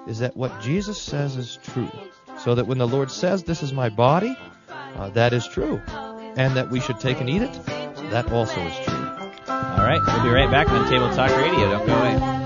is 0.06 0.18
that 0.20 0.36
what 0.36 0.60
Jesus 0.60 1.00
says 1.00 1.36
is 1.36 1.58
true. 1.62 1.90
So 2.38 2.54
that 2.54 2.66
when 2.66 2.78
the 2.78 2.88
Lord 2.88 3.10
says, 3.10 3.44
This 3.44 3.62
is 3.62 3.72
my 3.72 3.88
body, 3.88 4.36
uh, 4.96 5.10
that 5.10 5.32
is 5.32 5.46
true. 5.46 5.80
And 6.36 6.56
that 6.56 6.70
we 6.70 6.80
should 6.80 7.00
take 7.00 7.20
and 7.20 7.28
eat 7.28 7.42
it, 7.42 7.64
that 8.10 8.30
also 8.32 8.60
is 8.60 8.86
true. 8.86 8.97
All 9.50 9.54
right, 9.56 10.00
we'll 10.06 10.22
be 10.22 10.28
right 10.28 10.50
back 10.50 10.68
on 10.68 10.88
Table 10.90 11.08
Talk 11.14 11.30
Radio. 11.36 11.70
Don't 11.70 11.86
go 11.86 11.94
away. 11.94 12.44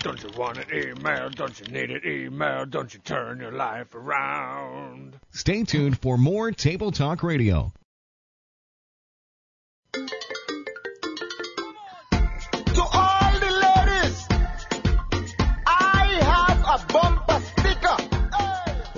Don't 0.00 0.22
you 0.22 0.30
want 0.36 0.58
an 0.58 0.64
email? 0.72 1.28
Don't 1.28 1.60
you 1.60 1.66
need 1.66 1.90
an 1.90 2.00
email? 2.04 2.64
Don't 2.64 2.92
you 2.92 3.00
turn 3.00 3.38
your 3.38 3.52
life 3.52 3.94
around? 3.94 5.20
Stay 5.30 5.62
tuned 5.62 6.00
for 6.00 6.16
more 6.16 6.50
Table 6.50 6.90
Talk 6.90 7.22
Radio. 7.22 7.72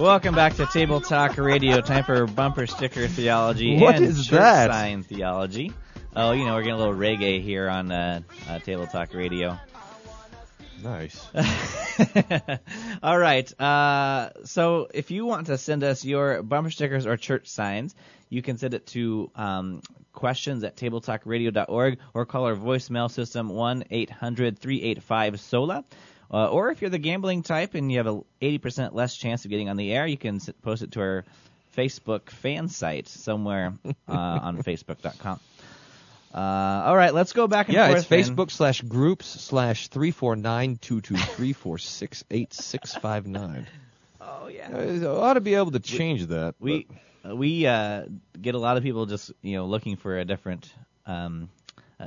Welcome 0.03 0.35
back 0.35 0.55
to 0.55 0.67
Table 0.67 1.01
Talk 1.01 1.39
Radio. 1.39 1.81
Time 1.81 2.03
for 2.03 2.27
bumper 2.27 2.67
sticker 2.67 3.07
theology 3.07 3.79
What 3.79 3.95
and 3.95 4.05
is 4.05 4.27
church 4.27 4.31
that? 4.41 4.69
sign 4.69 5.05
theology. 5.05 5.73
Oh, 6.17 6.33
you 6.33 6.45
know, 6.45 6.55
we're 6.55 6.63
getting 6.63 6.75
a 6.75 6.79
little 6.79 6.95
reggae 6.95 7.41
here 7.41 7.69
on 7.69 7.93
uh, 7.93 8.23
uh, 8.49 8.59
Table 8.59 8.89
Talk 8.89 9.15
Radio. 9.15 9.61
Nice. 10.83 11.25
All 13.03 13.17
right. 13.17 13.61
Uh, 13.61 14.31
so 14.45 14.89
if 14.93 15.13
you 15.13 15.25
want 15.25 15.47
to 15.47 15.57
send 15.57 15.85
us 15.85 16.05
your 16.05 16.43
bumper 16.43 16.71
stickers 16.71 17.07
or 17.07 17.17
church 17.17 17.47
signs, 17.47 17.95
you 18.29 18.43
can 18.43 18.59
send 18.59 18.75
it 18.75 18.89
to 18.89 19.31
um, 19.37 19.83
questions 20.13 20.65
at 20.65 20.75
tabletalkradio.org 20.75 21.99
or 22.13 22.27
call 22.27 22.47
our 22.47 22.57
voicemail 22.57 23.09
system 23.09 23.51
1 23.51 23.85
800 23.89 24.59
385 24.59 25.39
SOLA. 25.39 25.85
Uh, 26.33 26.49
or 26.49 26.71
if 26.71 26.81
you're 26.81 26.91
the 26.91 26.99
gambling 26.99 27.43
type 27.43 27.75
and 27.75 27.93
you 27.93 27.99
have 27.99 28.07
a 28.07 28.21
80% 28.41 28.95
less 28.95 29.15
chance 29.17 29.45
of 29.45 29.51
getting 29.51 29.69
on 29.69 29.77
the 29.77 29.93
air, 29.93 30.07
you 30.07 30.17
can 30.17 30.41
post 30.63 30.83
it 30.83 30.93
to 30.93 31.01
our 31.01 31.25
Facebook 31.77 32.31
fan 32.31 32.69
site 32.69 33.07
somewhere 33.09 33.75
uh, 33.85 33.93
on 34.09 34.63
Facebook.com. 34.63 35.41
Uh, 36.35 36.39
all 36.39 36.97
right, 36.97 37.13
let's 37.13 37.35
go 37.35 37.47
back 37.47 37.69
and 37.69 37.75
Yeah, 37.75 37.89
forth. 37.89 37.99
it's 37.99 38.09
then. 38.09 38.37
Facebook 38.37 38.51
slash 38.51 38.81
groups 38.81 39.27
slash 39.27 39.89
three 39.89 40.11
four 40.11 40.35
nine 40.35 40.77
two 40.81 41.03
two 41.03 41.17
three 41.17 41.53
four 41.53 41.77
six 41.77 42.25
eight 42.31 42.55
six 42.55 42.95
five 42.95 43.27
nine. 43.27 43.67
Oh 44.25 44.47
yeah. 44.47 44.69
I 44.73 45.05
ought 45.07 45.35
to 45.35 45.41
be 45.41 45.57
able 45.57 45.73
to 45.73 45.81
change 45.81 46.27
that. 46.27 46.55
We 46.61 46.87
uh, 47.29 47.35
we 47.35 47.67
uh, 47.67 48.05
get 48.41 48.55
a 48.55 48.59
lot 48.59 48.77
of 48.77 48.85
people 48.85 49.07
just 49.07 49.33
you 49.43 49.57
know 49.57 49.67
looking 49.67 49.97
for 49.97 50.17
a 50.17 50.25
different 50.25 50.73
um, 51.07 51.49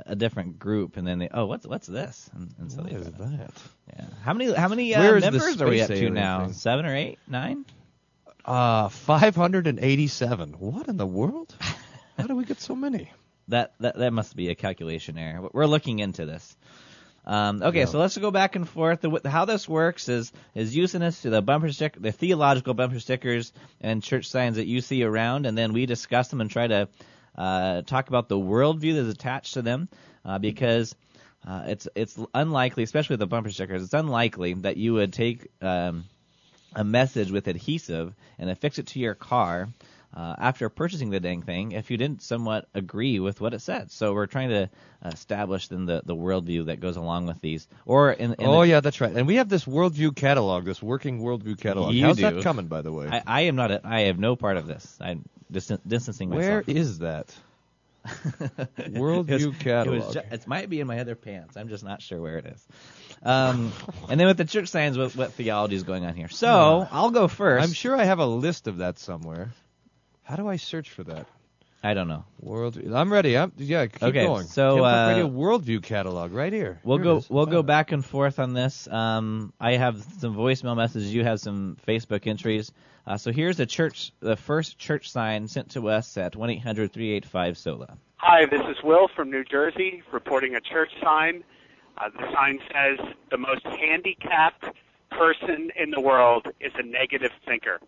a 0.06 0.16
different 0.16 0.58
group, 0.58 0.96
and 0.96 1.06
then 1.06 1.18
they 1.18 1.28
oh 1.32 1.46
what's 1.46 1.66
what's 1.66 1.86
this? 1.86 2.28
And, 2.34 2.54
and 2.58 2.70
so 2.72 2.78
but 2.82 2.90
they 2.90 2.96
what 2.98 3.06
is 3.06 3.12
that? 3.12 3.50
yeah. 3.96 4.04
How 4.22 4.34
many 4.34 4.52
how 4.52 4.68
many 4.68 4.94
uh, 4.94 5.00
Where 5.00 5.16
is 5.16 5.24
the 5.24 5.30
members 5.30 5.62
are 5.62 5.68
we 5.68 5.80
up 5.80 5.88
to 5.88 6.10
now? 6.10 6.44
thing? 6.44 6.52
Seven 6.54 6.86
or 6.86 6.94
eight, 6.94 7.18
nine? 7.28 7.64
Uh, 8.44 8.88
five 8.88 9.34
hundred 9.34 9.66
and 9.66 9.78
eighty-seven. 9.80 10.52
What 10.58 10.88
in 10.88 10.96
the 10.96 11.06
world? 11.06 11.54
How 12.18 12.26
do 12.26 12.36
we 12.36 12.44
get 12.44 12.60
so 12.60 12.74
many? 12.76 13.10
That 13.48 13.74
that 13.80 13.96
that 13.96 14.12
must 14.12 14.36
be 14.36 14.48
a 14.50 14.54
calculation 14.54 15.18
error. 15.18 15.48
We're 15.52 15.66
looking 15.66 15.98
into 15.98 16.26
this. 16.26 16.56
Um, 17.24 17.60
okay, 17.60 17.80
Yeah. 17.80 17.84
so 17.86 17.98
let's 17.98 18.16
go 18.16 18.30
back 18.30 18.54
and 18.54 18.68
forth. 18.68 19.00
The, 19.00 19.20
how 19.28 19.46
this 19.46 19.68
works 19.68 20.08
is 20.08 20.32
is 20.54 20.76
using 20.76 21.00
this 21.00 21.22
to 21.22 21.30
the 21.30 21.42
bumper 21.42 21.72
stick, 21.72 21.96
the 21.98 22.12
theological 22.12 22.72
bumper 22.72 23.00
stickers 23.00 23.52
and 23.80 24.00
church 24.00 24.28
signs 24.28 24.56
that 24.56 24.66
you 24.66 24.80
see 24.80 25.02
around, 25.02 25.46
and 25.46 25.58
then 25.58 25.72
we 25.72 25.86
discuss 25.86 26.28
them 26.28 26.40
and 26.40 26.48
try 26.48 26.68
to 26.68 26.88
uh, 27.36 27.82
talk 27.82 28.08
about 28.08 28.28
the 28.28 28.36
worldview 28.36 28.94
that's 28.94 29.14
attached 29.14 29.54
to 29.54 29.62
them, 29.62 29.88
uh, 30.24 30.38
because 30.38 30.94
uh, 31.46 31.64
it's 31.66 31.88
it's 31.94 32.18
unlikely, 32.34 32.82
especially 32.82 33.14
with 33.14 33.20
the 33.20 33.26
bumper 33.26 33.50
stickers, 33.50 33.82
it's 33.82 33.94
unlikely 33.94 34.54
that 34.54 34.76
you 34.76 34.94
would 34.94 35.12
take 35.12 35.48
um, 35.62 36.04
a 36.74 36.84
message 36.84 37.30
with 37.30 37.46
adhesive 37.46 38.14
and 38.38 38.50
affix 38.50 38.78
it 38.78 38.88
to 38.88 39.00
your 39.00 39.14
car 39.14 39.68
uh, 40.16 40.34
after 40.38 40.70
purchasing 40.70 41.10
the 41.10 41.20
dang 41.20 41.42
thing 41.42 41.72
if 41.72 41.90
you 41.90 41.98
didn't 41.98 42.22
somewhat 42.22 42.66
agree 42.74 43.20
with 43.20 43.38
what 43.38 43.52
it 43.52 43.60
said. 43.60 43.90
So 43.90 44.14
we're 44.14 44.26
trying 44.26 44.48
to 44.48 44.70
establish 45.04 45.68
then 45.68 45.84
the, 45.84 46.00
the 46.04 46.16
worldview 46.16 46.66
that 46.66 46.80
goes 46.80 46.96
along 46.96 47.26
with 47.26 47.38
these. 47.42 47.68
Or 47.84 48.12
in, 48.12 48.32
in 48.32 48.46
oh 48.46 48.62
the, 48.62 48.68
yeah, 48.68 48.80
that's 48.80 49.00
right. 49.02 49.12
And 49.14 49.26
we 49.26 49.36
have 49.36 49.50
this 49.50 49.66
worldview 49.66 50.16
catalog, 50.16 50.64
this 50.64 50.82
working 50.82 51.20
worldview 51.20 51.60
catalog. 51.60 51.94
How's 51.94 52.16
do. 52.16 52.22
that 52.22 52.42
coming, 52.42 52.66
by 52.66 52.80
the 52.80 52.92
way? 52.92 53.08
I, 53.12 53.22
I 53.26 53.40
am 53.42 53.56
not. 53.56 53.70
A, 53.70 53.80
I 53.84 54.02
have 54.02 54.18
no 54.18 54.36
part 54.36 54.56
of 54.56 54.66
this. 54.66 54.96
I'm 55.00 55.28
distan- 55.52 55.80
distancing 55.86 56.30
myself. 56.30 56.66
is 56.66 57.00
that? 57.00 57.34
Worldview 58.06 59.28
It 59.28 59.34
was- 59.34 59.44
It, 59.44 59.58
catalog. 59.58 60.06
was 60.06 60.14
ju- 60.14 60.22
it 60.30 60.46
might 60.46 60.70
be 60.70 60.80
in 60.80 60.86
my 60.86 61.00
other 61.00 61.14
pants. 61.14 61.58
I'm 61.58 61.68
just 61.68 61.84
not 61.84 62.00
sure 62.00 62.20
where 62.20 62.38
it 62.38 62.46
is. 62.46 62.66
Um, 63.22 63.72
and 64.08 64.18
then 64.18 64.28
with 64.28 64.38
the 64.38 64.44
church 64.46 64.68
signs, 64.68 64.96
what, 64.96 65.14
what 65.14 65.32
theology 65.32 65.76
is 65.76 65.82
going 65.82 66.06
on 66.06 66.14
here? 66.14 66.28
So 66.28 66.88
I'll 66.90 67.10
go 67.10 67.28
first. 67.28 67.66
I'm 67.66 67.74
sure 67.74 67.94
I 67.94 68.04
have 68.04 68.20
a 68.20 68.26
list 68.26 68.66
of 68.66 68.78
that 68.78 68.98
somewhere. 68.98 69.50
How 70.26 70.34
do 70.34 70.48
I 70.48 70.56
search 70.56 70.90
for 70.90 71.04
that? 71.04 71.26
I 71.84 71.94
don't 71.94 72.08
know. 72.08 72.24
World. 72.40 72.76
I'm 72.92 73.12
ready. 73.12 73.38
I'm, 73.38 73.52
yeah, 73.58 73.86
keep 73.86 74.02
Okay, 74.02 74.24
going. 74.24 74.46
so, 74.46 74.70
Tabletop 74.76 75.06
uh, 75.06 75.08
Radio 75.10 75.28
Worldview 75.28 75.82
catalog 75.84 76.32
right 76.32 76.52
here. 76.52 76.80
We'll 76.82 76.96
Here 76.96 77.04
go. 77.04 77.24
We'll 77.28 77.46
go 77.46 77.62
back 77.62 77.92
and 77.92 78.04
forth 78.04 78.40
on 78.40 78.52
this. 78.52 78.88
Um, 78.88 79.52
I 79.60 79.76
have 79.76 80.02
some 80.18 80.34
voicemail 80.34 80.76
messages. 80.76 81.14
You 81.14 81.22
have 81.22 81.38
some 81.38 81.76
Facebook 81.86 82.26
entries. 82.26 82.72
Uh, 83.06 83.16
so 83.18 83.30
here's 83.30 83.56
the 83.56 83.66
church, 83.66 84.10
the 84.18 84.34
first 84.34 84.78
church 84.78 85.10
sign 85.12 85.46
sent 85.46 85.70
to 85.70 85.88
us 85.88 86.16
at 86.16 86.34
one 86.34 86.50
eight 86.50 86.62
hundred 86.62 86.92
three 86.92 87.12
eight 87.12 87.24
five 87.24 87.56
sola. 87.56 87.96
Hi, 88.16 88.46
this 88.46 88.62
is 88.62 88.82
Will 88.82 89.06
from 89.14 89.30
New 89.30 89.44
Jersey 89.44 90.02
reporting 90.12 90.56
a 90.56 90.60
church 90.60 90.90
sign. 91.00 91.44
Uh, 91.98 92.08
the 92.08 92.32
sign 92.32 92.58
says, 92.72 92.98
The 93.30 93.38
most 93.38 93.64
handicapped 93.64 94.64
person 95.12 95.70
in 95.76 95.90
the 95.92 96.00
world 96.00 96.48
is 96.60 96.72
a 96.76 96.82
negative 96.82 97.30
thinker. 97.46 97.78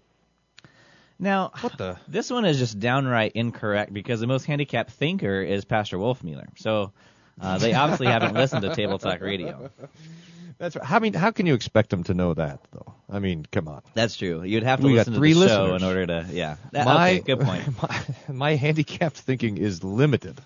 Now, 1.18 1.52
What 1.60 1.76
the? 1.78 1.98
this 2.08 2.30
one 2.30 2.44
is 2.44 2.58
just 2.58 2.78
downright 2.78 3.32
incorrect 3.32 3.92
because 3.92 4.20
the 4.20 4.26
most 4.26 4.44
handicapped 4.44 4.90
thinker 4.92 5.42
is 5.42 5.64
Pastor 5.64 5.98
Wolfmueller. 5.98 6.48
So 6.56 6.92
uh, 7.40 7.58
they 7.58 7.75
obviously 7.75 8.06
haven't 8.06 8.34
listened 8.34 8.62
to 8.62 8.75
Table 8.75 8.98
Talk 8.98 9.20
Radio. 9.20 9.70
That's 10.58 10.75
right. 10.75 10.90
I 10.90 10.98
mean, 10.98 11.14
how 11.14 11.30
can 11.30 11.46
you 11.46 11.54
expect 11.54 11.90
them 11.90 12.02
to 12.04 12.14
know 12.14 12.34
that, 12.34 12.58
though? 12.72 12.92
I 13.08 13.20
mean, 13.20 13.46
come 13.50 13.68
on. 13.68 13.82
That's 13.94 14.16
true. 14.16 14.42
You'd 14.42 14.64
have 14.64 14.80
to 14.80 14.87
We 14.87 14.94
got 14.94 15.00
listen 15.00 15.12
to 15.12 15.18
three 15.20 15.32
the 15.34 15.46
show 15.46 15.75
in 15.76 15.84
order 15.84 16.04
to, 16.06 16.26
yeah. 16.32 16.56
That- 16.72 16.84
my 16.84 17.10
okay, 17.12 17.20
good 17.20 17.40
point. 17.40 17.82
My, 17.82 18.00
my 18.28 18.54
handicapped 18.56 19.16
thinking 19.16 19.56
is 19.56 19.84
limited. 19.84 20.40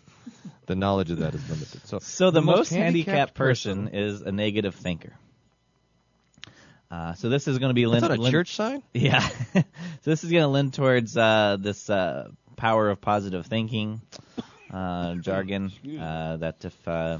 The 0.66 0.76
knowledge 0.76 1.10
of 1.10 1.18
that 1.18 1.34
is 1.34 1.48
limited. 1.48 1.86
So, 1.86 1.98
So 2.00 2.30
the, 2.30 2.42
most, 2.42 2.70
handicapped, 2.70 3.34
person, 3.34 3.88
is 3.88 4.20
a 4.20 4.30
negative 4.30 4.74
thinker. 4.74 5.14
Uh, 6.92 7.14
so 7.14 7.30
this 7.30 7.48
is 7.48 7.58
going 7.58 7.70
to 7.70 7.74
be 7.74 7.84
Is 7.84 7.90
lin- 7.90 8.02
that 8.02 8.10
a 8.10 8.20
lin- 8.20 8.30
church 8.30 8.54
sign? 8.54 8.82
Yeah. 8.92 9.26
so 9.26 9.64
this 10.04 10.24
is 10.24 10.30
going 10.30 10.42
to 10.42 10.48
lend 10.48 10.74
towards 10.74 11.16
uh, 11.16 11.56
this 11.58 11.88
uh, 11.88 12.28
power 12.56 12.90
of 12.90 13.00
positive 13.00 13.46
thinking 13.46 14.02
uh, 14.70 15.14
jargon. 15.20 15.72
Uh, 15.98 16.36
that 16.36 16.62
if 16.66 16.88
uh, 16.88 17.18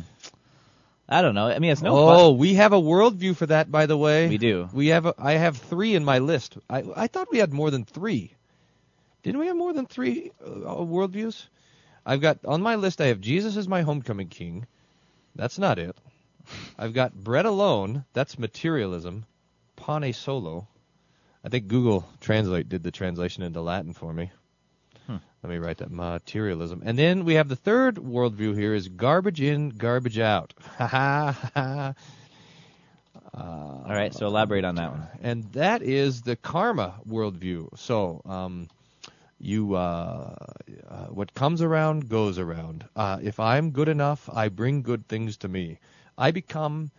I 1.09 1.23
don't 1.23 1.35
know, 1.35 1.47
I 1.47 1.59
mean 1.59 1.73
it's 1.73 1.81
no 1.81 1.97
oh, 1.97 2.31
fun. 2.33 2.39
we 2.39 2.55
have 2.55 2.75
a 2.75 2.81
worldview 2.81 3.35
for 3.35 3.47
that, 3.47 3.73
by 3.73 3.87
the 3.87 3.97
way. 3.97 4.29
We 4.29 4.37
do. 4.37 4.69
We 4.75 4.89
have. 4.89 5.07
A, 5.07 5.15
I 5.19 5.33
have 5.33 5.57
three 5.57 5.95
in 5.95 6.05
my 6.05 6.19
list. 6.19 6.59
I 6.69 6.85
I 6.95 7.07
thought 7.07 7.33
we 7.33 7.39
had 7.39 7.53
more 7.55 7.71
than 7.71 7.87
three. 7.87 8.35
Didn't 9.23 9.41
we 9.41 9.47
have 9.47 9.57
more 9.57 9.73
than 9.73 9.87
three 9.87 10.33
uh, 10.45 10.85
worldviews? 10.85 11.47
I've 12.05 12.21
got 12.21 12.45
on 12.45 12.61
my 12.61 12.75
list. 12.75 13.01
I 13.01 13.07
have 13.07 13.21
Jesus 13.21 13.57
as 13.57 13.69
my 13.69 13.81
homecoming 13.83 14.29
king. 14.29 14.67
That's 15.35 15.59
not 15.59 15.79
it. 15.79 15.97
I've 16.79 16.93
got 16.93 17.15
bread 17.15 17.47
alone. 17.47 18.05
That's 18.13 18.39
materialism. 18.39 19.25
Pane 19.85 20.13
solo. 20.13 20.67
I 21.45 21.49
think 21.49 21.69
Google 21.69 22.09
Translate 22.21 22.69
did 22.69 22.83
the 22.83 22.91
translation 22.93 23.43
into 23.43 23.61
Latin 23.61 23.93
for 23.93 24.13
me. 24.13 24.31
Let 25.43 25.51
me 25.51 25.59
write 25.59 25.79
that 25.79 25.91
materialism. 25.91 26.83
And 26.85 26.97
then 26.97 27.25
we 27.25 27.35
have 27.35 27.49
the 27.49 27.57
third 27.57 27.97
worldview 27.97 28.57
here 28.57 28.75
is 28.75 28.87
garbage 28.89 29.41
in, 29.41 29.71
garbage 29.71 30.19
out. 30.19 30.55
Ha 30.79 30.87
ha 30.87 31.51
ha. 31.55 31.95
All 33.35 33.85
right, 33.89 34.15
so 34.15 34.27
elaborate 34.27 34.65
on 34.65 34.77
that 34.77 34.91
one. 34.91 35.07
And 35.23 35.45
that 35.53 35.83
is 35.83 36.23
the 36.23 36.37
karma 36.37 36.95
worldview. 37.09 37.77
So, 37.79 38.23
um, 38.25 38.69
you, 39.41 39.75
uh, 39.75 40.37
uh, 40.89 41.07
what 41.07 41.35
comes 41.35 41.61
around 41.61 42.09
goes 42.09 42.39
around. 42.39 42.85
Uh, 42.95 43.19
if 43.23 43.41
I'm 43.41 43.71
good 43.71 43.89
enough, 43.89 44.31
I 44.33 44.49
bring 44.49 44.83
good 44.83 45.09
things 45.09 45.39
to 45.39 45.49
me. 45.49 45.79
I 46.17 46.31
become, 46.31 46.91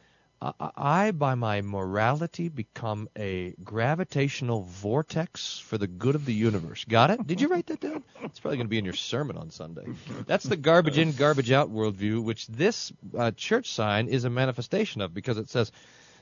I, 0.76 1.12
by 1.12 1.36
my 1.36 1.62
morality, 1.62 2.50
become 2.50 3.08
a 3.18 3.56
gravitational 3.64 4.64
vortex 4.64 5.60
for 5.60 5.78
the 5.78 5.88
good 5.88 6.16
of 6.16 6.26
the 6.26 6.34
universe. 6.34 6.86
Got 6.86 7.12
it? 7.12 7.26
Did 7.26 7.40
you 7.40 7.48
write 7.48 7.68
that 7.68 7.80
down? 7.80 8.04
It's 8.24 8.40
probably 8.40 8.58
going 8.58 8.68
to 8.68 8.72
be 8.72 8.78
in 8.78 8.86
your 8.86 8.94
sermon 8.94 9.38
on 9.38 9.52
Sunday. 9.52 9.86
That's 10.26 10.44
the 10.44 10.58
garbage 10.58 10.98
in, 10.98 11.14
garbage 11.14 11.52
out 11.52 11.72
worldview, 11.72 12.24
which 12.24 12.48
this 12.48 12.92
uh, 13.18 13.32
church 13.32 13.72
sign 13.72 14.08
is 14.08 14.26
a 14.26 14.30
manifestation 14.30 15.02
of 15.02 15.14
because 15.14 15.38
it 15.38 15.50
says, 15.50 15.72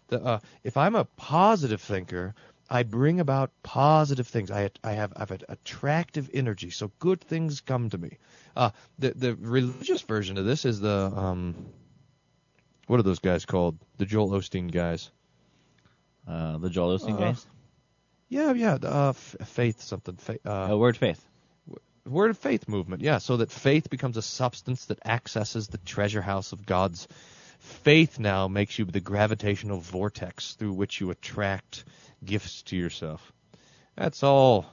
the, 0.09 0.23
uh, 0.23 0.39
if 0.63 0.77
I'm 0.77 0.95
a 0.95 1.05
positive 1.05 1.81
thinker, 1.81 2.35
I 2.69 2.83
bring 2.83 3.19
about 3.19 3.51
positive 3.63 4.27
things. 4.27 4.49
I 4.49 4.69
I 4.83 4.93
have 4.93 5.11
I 5.15 5.19
have 5.19 5.31
an 5.31 5.41
attractive 5.49 6.29
energy, 6.33 6.69
so 6.69 6.91
good 6.99 7.21
things 7.21 7.59
come 7.59 7.89
to 7.89 7.97
me. 7.97 8.17
Uh, 8.55 8.71
the 8.97 9.11
the 9.11 9.35
religious 9.35 10.01
version 10.01 10.37
of 10.37 10.45
this 10.45 10.63
is 10.63 10.79
the 10.79 11.11
um, 11.13 11.65
what 12.91 13.00
are 13.00 13.03
those 13.03 13.19
guys 13.19 13.45
called? 13.45 13.77
The 14.00 14.05
Joel 14.05 14.31
Osteen 14.31 14.69
guys. 14.69 15.10
Uh, 16.27 16.57
the 16.57 16.69
Joel 16.69 16.98
Osteen 17.00 17.13
Uh, 17.13 17.17
guys. 17.19 17.45
Yeah, 18.27 18.51
yeah. 18.51 18.77
the, 18.77 18.93
Uh, 18.93 19.10
f- 19.12 19.38
faith 19.45 19.81
something. 19.81 20.17
Fa- 20.17 20.39
uh, 20.45 20.74
Uh, 20.74 20.77
word 20.77 20.98
faith. 20.98 21.25
word 22.05 22.31
of 22.31 22.38
faith 22.38 22.67
movement. 22.67 23.01
Yeah, 23.01 23.19
so 23.19 23.38
that 23.38 23.50
faith 23.50 23.89
becomes 23.89 24.17
a 24.17 24.21
substance 24.21 24.88
that 24.88 25.00
accesses 25.05 25.69
the 25.69 25.77
treasure 25.77 26.21
house 26.21 26.51
of 26.51 26.65
God's. 26.65 27.07
Faith 27.60 28.19
now 28.19 28.50
makes 28.50 28.77
you 28.77 28.83
the 28.83 29.00
gravitational 29.00 29.79
vortex 29.79 30.55
through 30.55 30.74
which 30.74 31.00
you 31.00 31.12
attract 31.12 31.86
gifts 32.25 32.63
to 32.63 32.75
yourself. 32.75 33.31
That's 33.95 34.21
all 34.21 34.65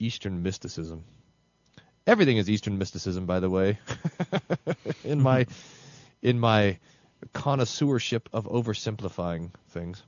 Eastern 0.00 0.42
mysticism. 0.42 1.04
Everything 2.08 2.38
is 2.38 2.50
Eastern 2.50 2.76
mysticism, 2.78 3.26
by 3.26 3.38
the 3.38 3.50
way. 3.50 3.78
in 5.04 5.20
my 5.22 5.46
in 6.22 6.40
my 6.40 6.78
connoisseurship 7.32 8.28
of 8.32 8.44
oversimplifying 8.46 9.50
things. 9.70 10.02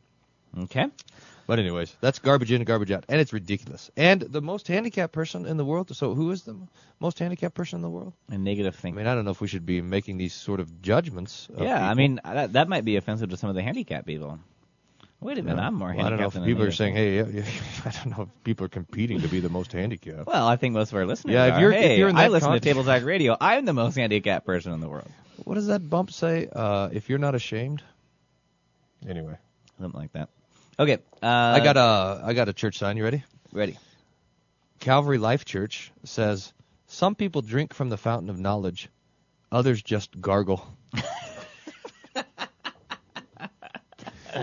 Okay. 0.58 0.86
But 1.46 1.58
anyways, 1.58 1.94
that's 2.00 2.20
garbage 2.20 2.52
in 2.52 2.64
garbage 2.64 2.90
out, 2.90 3.04
and 3.08 3.20
it's 3.20 3.32
ridiculous. 3.34 3.90
And 3.98 4.22
the 4.22 4.40
most 4.40 4.66
handicapped 4.66 5.12
person 5.12 5.44
in 5.44 5.58
the 5.58 5.64
world. 5.64 5.94
So 5.94 6.14
who 6.14 6.30
is 6.30 6.42
the 6.44 6.56
most 7.00 7.18
handicapped 7.18 7.54
person 7.54 7.76
in 7.76 7.82
the 7.82 7.90
world? 7.90 8.14
A 8.30 8.38
negative 8.38 8.74
thing. 8.76 8.94
I 8.94 8.96
mean, 8.98 9.06
I 9.06 9.14
don't 9.14 9.26
know 9.26 9.30
if 9.30 9.42
we 9.42 9.48
should 9.48 9.66
be 9.66 9.82
making 9.82 10.16
these 10.16 10.32
sort 10.32 10.60
of 10.60 10.80
judgments. 10.80 11.48
of 11.54 11.62
yeah, 11.64 11.86
I 11.86 11.92
mean 11.94 12.18
uh, 12.24 12.32
that, 12.34 12.52
that 12.54 12.68
might 12.68 12.84
be 12.86 12.96
offensive 12.96 13.28
to 13.30 13.36
some 13.36 13.50
of 13.50 13.56
the 13.56 13.62
handicapped 13.62 14.06
people. 14.06 14.38
Wait 15.20 15.36
a 15.38 15.42
minute, 15.42 15.60
Yeah. 15.60 15.66
I'm 15.66 15.74
more 15.74 15.88
Well, 15.88 15.98
I 15.98 16.02
handicapped 16.02 16.10
don't 16.10 16.20
know 16.20 16.26
if 16.28 16.32
than 16.34 16.44
people 16.44 16.62
are 16.64 16.70
saying, 16.72 16.94
"Hey, 16.94 17.16
yeah, 17.16 17.26
yeah, 17.30 17.42
I 17.84 17.90
don't 17.90 18.16
know 18.16 18.22
if 18.24 18.44
people 18.44 18.64
are 18.66 18.70
competing 18.70 19.20
to 19.20 19.28
be 19.28 19.40
the 19.40 19.48
most 19.50 19.72
handicapped." 19.72 20.26
Well, 20.26 20.46
I 20.46 20.56
think 20.56 20.72
most 20.74 20.92
of 20.92 20.96
our 20.96 21.04
listeners 21.06 21.34
Yeah, 21.34 21.46
if 21.46 21.54
are. 21.54 21.60
you're- 21.60 21.76
if 21.76 21.98
you're 21.98 22.08
in 22.08 22.16
I 22.16 22.28
listen 22.28 22.52
to 22.52 22.60
Table 22.60 22.84
Talk 22.84 23.02
Radio. 23.04 23.36
I'm 23.38 23.66
the 23.66 23.72
most 23.74 23.96
handicapped 23.96 24.46
person 24.46 24.72
in 24.72 24.80
the 24.80 24.88
world. 24.88 25.10
What 25.44 25.54
does 25.54 25.66
that 25.68 25.88
bump 25.88 26.10
say? 26.10 26.48
Uh, 26.50 26.88
if 26.92 27.08
you're 27.08 27.18
not 27.18 27.34
ashamed. 27.34 27.82
Anyway, 29.06 29.36
Something 29.78 30.00
like 30.00 30.12
that. 30.12 30.30
Okay. 30.78 30.98
Uh, 31.22 31.26
I 31.26 31.60
got 31.60 31.76
a 31.76 32.22
I 32.24 32.32
got 32.32 32.48
a 32.48 32.52
church 32.52 32.78
sign. 32.78 32.96
You 32.96 33.04
ready? 33.04 33.22
ready. 33.52 33.78
Calvary 34.80 35.18
Life 35.18 35.44
Church 35.44 35.92
says, 36.04 36.52
"Some 36.86 37.14
people 37.14 37.42
drink 37.42 37.74
from 37.74 37.90
the 37.90 37.96
fountain 37.96 38.30
of 38.30 38.38
knowledge, 38.38 38.88
others 39.52 39.82
just 39.82 40.20
gargle." 40.20 40.66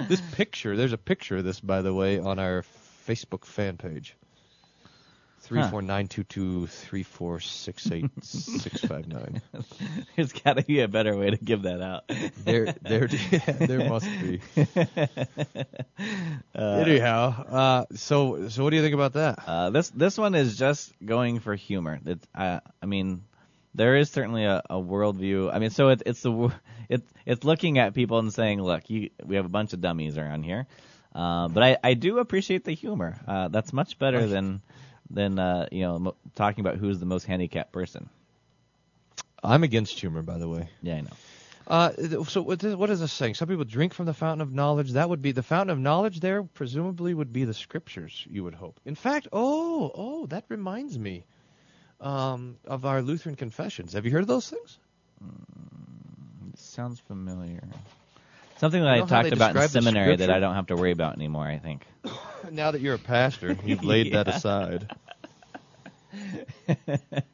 this 0.08 0.22
picture, 0.34 0.78
there's 0.78 0.94
a 0.94 0.98
picture 0.98 1.38
of 1.38 1.44
this, 1.44 1.60
by 1.60 1.82
the 1.82 1.94
way, 1.94 2.20
on 2.20 2.40
our 2.40 2.64
Facebook 3.08 3.46
fan 3.46 3.78
page. 3.78 4.16
Three 5.52 5.70
four 5.70 5.82
nine 5.82 6.08
two 6.08 6.24
two 6.24 6.68
three 6.68 7.04
four 7.04 7.42
six 7.42 7.92
eight 7.92 8.10
six 8.24 8.80
five 8.86 9.06
nine. 9.06 9.42
There's 10.16 10.32
got 10.32 10.54
to 10.54 10.64
be 10.64 10.80
a 10.80 10.88
better 10.88 11.18
way 11.18 11.32
to 11.32 11.38
give 11.38 11.64
that 11.64 11.82
out. 11.82 12.04
There, 12.46 12.74
there, 12.82 13.10
yeah, 13.32 13.40
there 13.52 13.90
must 13.90 14.06
be. 14.06 14.40
Anyhow, 16.56 17.44
uh, 17.44 17.86
so, 17.96 18.48
so 18.48 18.64
what 18.64 18.70
do 18.70 18.78
you 18.78 18.82
think 18.82 18.94
about 18.94 19.14
that? 19.14 19.40
Uh, 19.46 19.70
this 19.72 19.90
this 19.90 20.18
one 20.18 20.36
is 20.36 20.58
just 20.58 20.94
going 21.04 21.40
for 21.40 21.56
humor. 21.56 22.00
It, 22.06 22.20
uh, 22.34 22.62
I 22.82 22.86
mean, 22.86 23.24
there 23.76 23.98
is 23.98 24.10
certainly 24.10 24.46
a, 24.46 24.62
a 24.70 24.76
worldview. 24.76 25.54
I 25.54 25.60
mean, 25.60 25.70
so 25.70 25.90
it, 25.90 26.04
it's 26.06 26.22
the 26.22 26.32
wo- 26.32 26.54
it, 26.90 27.02
it's 27.26 27.44
looking 27.44 27.78
at 27.78 27.94
people 27.94 28.20
and 28.20 28.34
saying, 28.34 28.62
look, 28.62 28.90
you, 28.90 29.10
we 29.26 29.36
have 29.36 29.46
a 29.46 29.50
bunch 29.50 29.74
of 29.74 29.82
dummies 29.82 30.18
around 30.18 30.44
here. 30.44 30.66
Uh, 31.14 31.50
but 31.50 31.62
I, 31.62 31.78
I 31.84 31.94
do 31.94 32.20
appreciate 32.20 32.64
the 32.64 32.72
humor. 32.72 33.18
Uh, 33.28 33.50
that's 33.50 33.74
much 33.74 34.00
better 34.00 34.26
than 34.28 34.62
than 35.13 35.39
uh, 35.39 35.67
you 35.71 35.82
know 35.82 36.00
mo- 36.00 36.15
talking 36.36 36.65
about 36.65 36.78
who's 36.78 37.00
the 37.00 37.06
most 37.06 37.26
handicapped 37.26 37.71
person. 37.71 38.10
I'm 39.43 39.63
against 39.63 40.00
humor, 40.00 40.21
by 40.21 40.38
the 40.38 40.47
way. 40.47 40.69
Yeah, 40.82 40.95
I 40.95 41.02
know. 41.02 41.10
Uh, 41.67 42.24
so 42.26 42.41
what 42.41 42.63
is, 42.63 42.76
what 42.76 42.89
is 42.89 43.00
this 43.00 43.13
saying? 43.13 43.36
Some 43.36 43.47
people 43.47 43.63
drink 43.63 43.93
from 43.93 44.06
the 44.06 44.13
fountain 44.13 44.41
of 44.41 44.52
knowledge. 44.52 44.91
That 44.91 45.10
would 45.10 45.21
be 45.21 45.32
the 45.32 45.43
fountain 45.43 45.69
of 45.69 45.80
knowledge. 45.80 46.19
There, 46.19 46.43
presumably, 46.43 47.13
would 47.13 47.32
be 47.32 47.45
the 47.45 47.54
scriptures. 47.54 48.26
You 48.30 48.43
would 48.43 48.56
hope. 48.56 48.80
In 48.86 48.95
fact, 48.95 49.28
oh, 49.32 49.91
oh, 49.93 50.26
that 50.28 50.45
reminds 50.50 50.97
me 50.97 51.26
um, 52.00 52.58
of 52.65 52.86
our 52.86 53.02
Lutheran 53.02 53.36
confessions. 53.36 53.93
Have 53.93 54.06
you 54.06 54.12
heard 54.12 54.21
of 54.21 54.28
those 54.28 54.50
things? 54.50 54.80
It 56.52 56.60
sounds 56.60 57.00
familiar. 57.00 57.63
Something 58.62 58.84
that 58.84 58.91
I 58.91 59.02
they 59.02 59.08
talked 59.08 59.32
about 59.32 59.56
in 59.56 59.69
seminary 59.69 60.15
that? 60.17 60.30
I 60.30 60.39
don't 60.39 60.54
have 60.54 60.67
to 60.67 60.76
worry 60.76 60.91
about 60.91 61.15
anymore. 61.15 61.47
I 61.47 61.58
think. 61.58 61.84
Now 62.52 62.71
that 62.71 62.82
you're 62.82 62.95
a 62.95 63.00
pastor, 63.00 63.56
you've 63.63 63.84
laid 63.84 64.13
that 64.13 64.28
aside. 64.36 64.89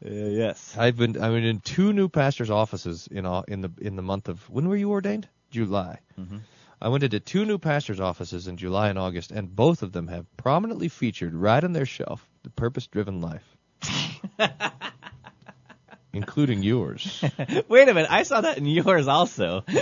yes. 0.00 0.76
I've 0.78 0.96
been 0.96 1.16
I've 1.20 1.32
been 1.32 1.44
in 1.44 1.60
two 1.60 1.92
new 1.92 2.08
pastors' 2.08 2.50
offices 2.50 3.08
in 3.10 3.26
au- 3.26 3.44
in 3.48 3.62
the 3.62 3.70
in 3.80 3.96
the 3.96 4.02
month 4.02 4.28
of 4.28 4.48
when 4.50 4.68
were 4.68 4.76
you 4.76 4.90
ordained? 4.90 5.28
July. 5.50 5.98
Mhm. 6.20 6.40
I 6.82 6.88
went 6.88 7.02
into 7.04 7.18
two 7.20 7.44
new 7.44 7.58
pastors' 7.58 8.00
offices 8.00 8.46
in 8.46 8.56
July 8.56 8.90
and 8.90 8.98
August, 8.98 9.30
and 9.32 9.54
both 9.54 9.82
of 9.82 9.92
them 9.92 10.06
have 10.08 10.26
prominently 10.36 10.88
featured 10.88 11.34
right 11.34 11.62
on 11.64 11.72
their 11.72 11.86
shelf 11.86 12.28
the 12.42 12.50
purpose-driven 12.50 13.20
life, 13.20 13.56
including 16.14 16.62
yours. 16.62 17.22
Wait 17.68 17.88
a 17.88 17.94
minute, 17.94 18.10
I 18.10 18.22
saw 18.22 18.40
that 18.40 18.58
in 18.58 18.66
yours 18.66 19.08
also. 19.08 19.64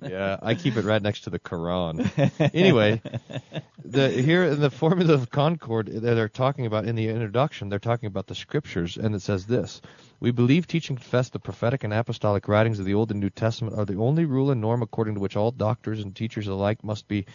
Yeah, 0.00 0.36
I 0.42 0.54
keep 0.54 0.76
it 0.76 0.84
right 0.84 1.00
next 1.00 1.22
to 1.22 1.30
the 1.30 1.38
Quran. 1.38 2.50
Anyway, 2.54 3.00
the 3.84 4.10
here 4.10 4.44
in 4.44 4.60
the 4.60 4.70
Formula 4.70 5.14
of 5.14 5.30
Concord, 5.30 5.86
that 5.86 6.00
they're 6.00 6.28
talking 6.28 6.66
about 6.66 6.84
in 6.86 6.96
the 6.96 7.08
introduction. 7.08 7.68
They're 7.68 7.78
talking 7.78 8.08
about 8.08 8.26
the 8.26 8.34
scriptures, 8.34 8.96
and 8.96 9.14
it 9.14 9.22
says 9.22 9.46
this: 9.46 9.80
We 10.20 10.30
believe, 10.32 10.66
teach, 10.66 10.90
and 10.90 10.98
confess 10.98 11.30
the 11.30 11.38
prophetic 11.38 11.84
and 11.84 11.92
apostolic 11.92 12.48
writings 12.48 12.78
of 12.78 12.84
the 12.84 12.94
Old 12.94 13.10
and 13.10 13.20
New 13.20 13.30
Testament 13.30 13.78
are 13.78 13.84
the 13.84 13.96
only 13.96 14.24
rule 14.24 14.50
and 14.50 14.60
norm 14.60 14.82
according 14.82 15.14
to 15.14 15.20
which 15.20 15.36
all 15.36 15.50
doctors 15.50 16.00
and 16.00 16.14
teachers 16.14 16.48
alike 16.48 16.82
must 16.84 17.08
be 17.08 17.26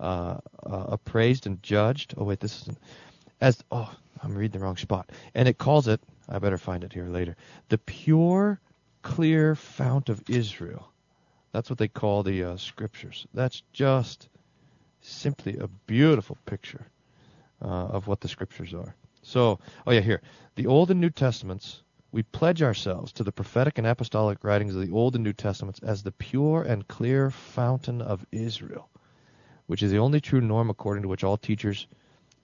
uh, 0.00 0.38
uh, 0.64 0.84
appraised 0.88 1.46
and 1.46 1.62
judged. 1.62 2.14
Oh 2.16 2.24
wait, 2.24 2.40
this 2.40 2.62
isn't 2.62 2.78
as 3.40 3.62
oh 3.70 3.90
I'm 4.22 4.34
reading 4.34 4.58
the 4.58 4.64
wrong 4.64 4.76
spot, 4.76 5.10
and 5.34 5.48
it 5.48 5.58
calls 5.58 5.88
it. 5.88 6.00
I 6.28 6.38
better 6.38 6.58
find 6.58 6.84
it 6.84 6.92
here 6.92 7.08
later. 7.08 7.36
The 7.68 7.78
pure, 7.78 8.60
clear 9.02 9.54
fount 9.54 10.08
of 10.08 10.22
Israel. 10.28 10.90
That's 11.52 11.70
what 11.70 11.78
they 11.78 11.88
call 11.88 12.22
the 12.22 12.44
uh, 12.44 12.56
scriptures. 12.56 13.26
That's 13.32 13.62
just 13.72 14.28
simply 15.00 15.56
a 15.58 15.68
beautiful 15.86 16.36
picture 16.46 16.86
uh, 17.62 17.66
of 17.66 18.06
what 18.06 18.20
the 18.20 18.28
scriptures 18.28 18.74
are. 18.74 18.94
So, 19.22 19.58
oh 19.86 19.92
yeah, 19.92 20.00
here. 20.00 20.22
The 20.56 20.66
Old 20.66 20.90
and 20.90 21.00
New 21.00 21.10
Testaments, 21.10 21.82
we 22.12 22.22
pledge 22.22 22.62
ourselves 22.62 23.12
to 23.12 23.24
the 23.24 23.32
prophetic 23.32 23.78
and 23.78 23.86
apostolic 23.86 24.44
writings 24.44 24.74
of 24.74 24.86
the 24.86 24.92
Old 24.92 25.14
and 25.14 25.24
New 25.24 25.32
Testaments 25.32 25.80
as 25.82 26.02
the 26.02 26.12
pure 26.12 26.62
and 26.62 26.86
clear 26.88 27.30
fountain 27.30 28.02
of 28.02 28.26
Israel, 28.32 28.88
which 29.66 29.82
is 29.82 29.90
the 29.90 29.98
only 29.98 30.20
true 30.20 30.40
norm 30.40 30.70
according 30.70 31.02
to 31.02 31.08
which 31.08 31.24
all 31.24 31.36
teachers 31.36 31.86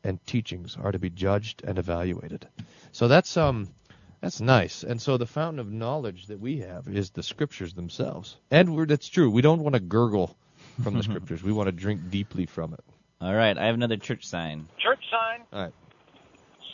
and 0.05 0.25
teachings 0.27 0.77
are 0.83 0.93
to 0.93 0.99
be 0.99 1.11
judged 1.11 1.63
and 1.65 1.79
evaluated. 1.79 2.49
So 2.93 3.09
that's 3.09 3.37
um 3.37 3.69
that's 4.21 4.41
nice. 4.41 4.85
And 4.85 5.03
so 5.03 5.17
the 5.17 5.27
fountain 5.27 5.59
of 5.59 5.71
knowledge 5.71 6.27
that 6.27 6.39
we 6.39 6.59
have 6.59 6.87
is 6.87 7.11
the 7.11 7.25
scriptures 7.25 7.75
themselves. 7.75 8.37
And 8.53 8.77
we're, 8.77 8.87
that's 8.87 9.09
true. 9.09 9.29
We 9.29 9.43
don't 9.43 9.63
want 9.63 9.75
to 9.75 9.81
gurgle 9.81 10.37
from 10.85 10.95
the 10.95 11.03
scriptures. 11.11 11.43
We 11.43 11.53
want 11.53 11.67
to 11.67 11.73
drink 11.73 12.09
deeply 12.11 12.47
from 12.47 12.73
it. 12.73 12.85
All 13.21 13.35
right, 13.35 13.57
I 13.57 13.67
have 13.67 13.75
another 13.75 13.97
church 13.97 14.25
sign. 14.25 14.69
Church 14.79 15.01
sign. 15.11 15.41
All 15.53 15.63
right. 15.65 15.73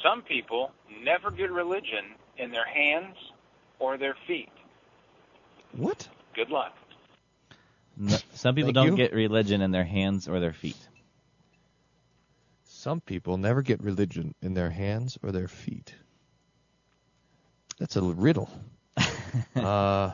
Some 0.03 0.23
people 0.23 0.73
never 1.03 1.31
get 1.31 1.51
religion 1.51 2.05
in 2.37 2.51
their 2.51 2.67
hands 2.67 3.17
or 3.79 3.97
their 3.97 4.17
feet. 4.27 4.51
What? 5.73 6.09
Good 6.35 6.51
luck. 6.51 6.75
No, 7.97 8.17
some 8.35 8.55
people 8.55 8.73
don't 8.73 8.89
you. 8.89 8.97
get 8.97 9.13
religion 9.13 9.61
in 9.61 9.71
their 9.71 9.85
hands 9.85 10.29
or 10.29 10.39
their 10.39 10.53
feet. 10.53 10.77
Some 12.65 13.01
people 13.01 13.39
never 13.39 13.61
get 13.63 13.83
religion 13.83 14.35
in 14.41 14.55
their 14.55 14.71
hands 14.71 15.19
or 15.23 15.33
their 15.33 15.49
feet. 15.49 15.95
That's 17.79 17.97
a 17.97 18.03
riddle. 18.03 18.51
uh, 19.57 20.13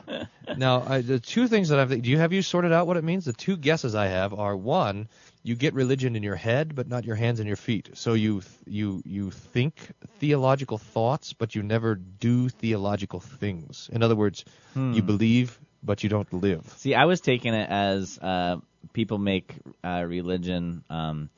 now, 0.55 0.83
I, 0.85 1.01
the 1.01 1.19
two 1.19 1.47
things 1.47 1.69
that 1.69 1.79
I've 1.79 2.01
do 2.01 2.09
you 2.09 2.17
have 2.17 2.33
you 2.33 2.41
sorted 2.41 2.71
out 2.71 2.87
what 2.87 2.97
it 2.97 3.03
means? 3.03 3.25
The 3.25 3.33
two 3.33 3.57
guesses 3.57 3.95
I 3.95 4.07
have 4.07 4.33
are 4.33 4.55
one, 4.55 5.07
you 5.43 5.55
get 5.55 5.73
religion 5.73 6.15
in 6.15 6.23
your 6.23 6.35
head, 6.35 6.75
but 6.75 6.87
not 6.87 7.05
your 7.05 7.15
hands 7.15 7.39
and 7.39 7.47
your 7.47 7.57
feet. 7.57 7.89
So 7.93 8.13
you 8.13 8.41
you 8.65 9.01
you 9.05 9.31
think 9.31 9.91
theological 10.19 10.77
thoughts, 10.77 11.33
but 11.33 11.55
you 11.55 11.63
never 11.63 11.95
do 11.95 12.49
theological 12.49 13.19
things. 13.19 13.89
In 13.91 14.03
other 14.03 14.15
words, 14.15 14.45
you 14.89 15.01
Hmm. 15.01 15.05
believe, 15.05 15.59
but 15.83 16.03
you 16.03 16.09
don't 16.09 16.31
live. 16.33 16.65
See, 16.75 16.93
I 16.95 17.05
was 17.05 17.21
taking 17.21 17.53
it 17.53 17.69
as 17.69 18.17
uh, 18.19 18.57
people 18.93 19.17
make 19.17 19.55
uh, 19.83 20.03
religion, 20.07 20.83
um, 20.89 21.29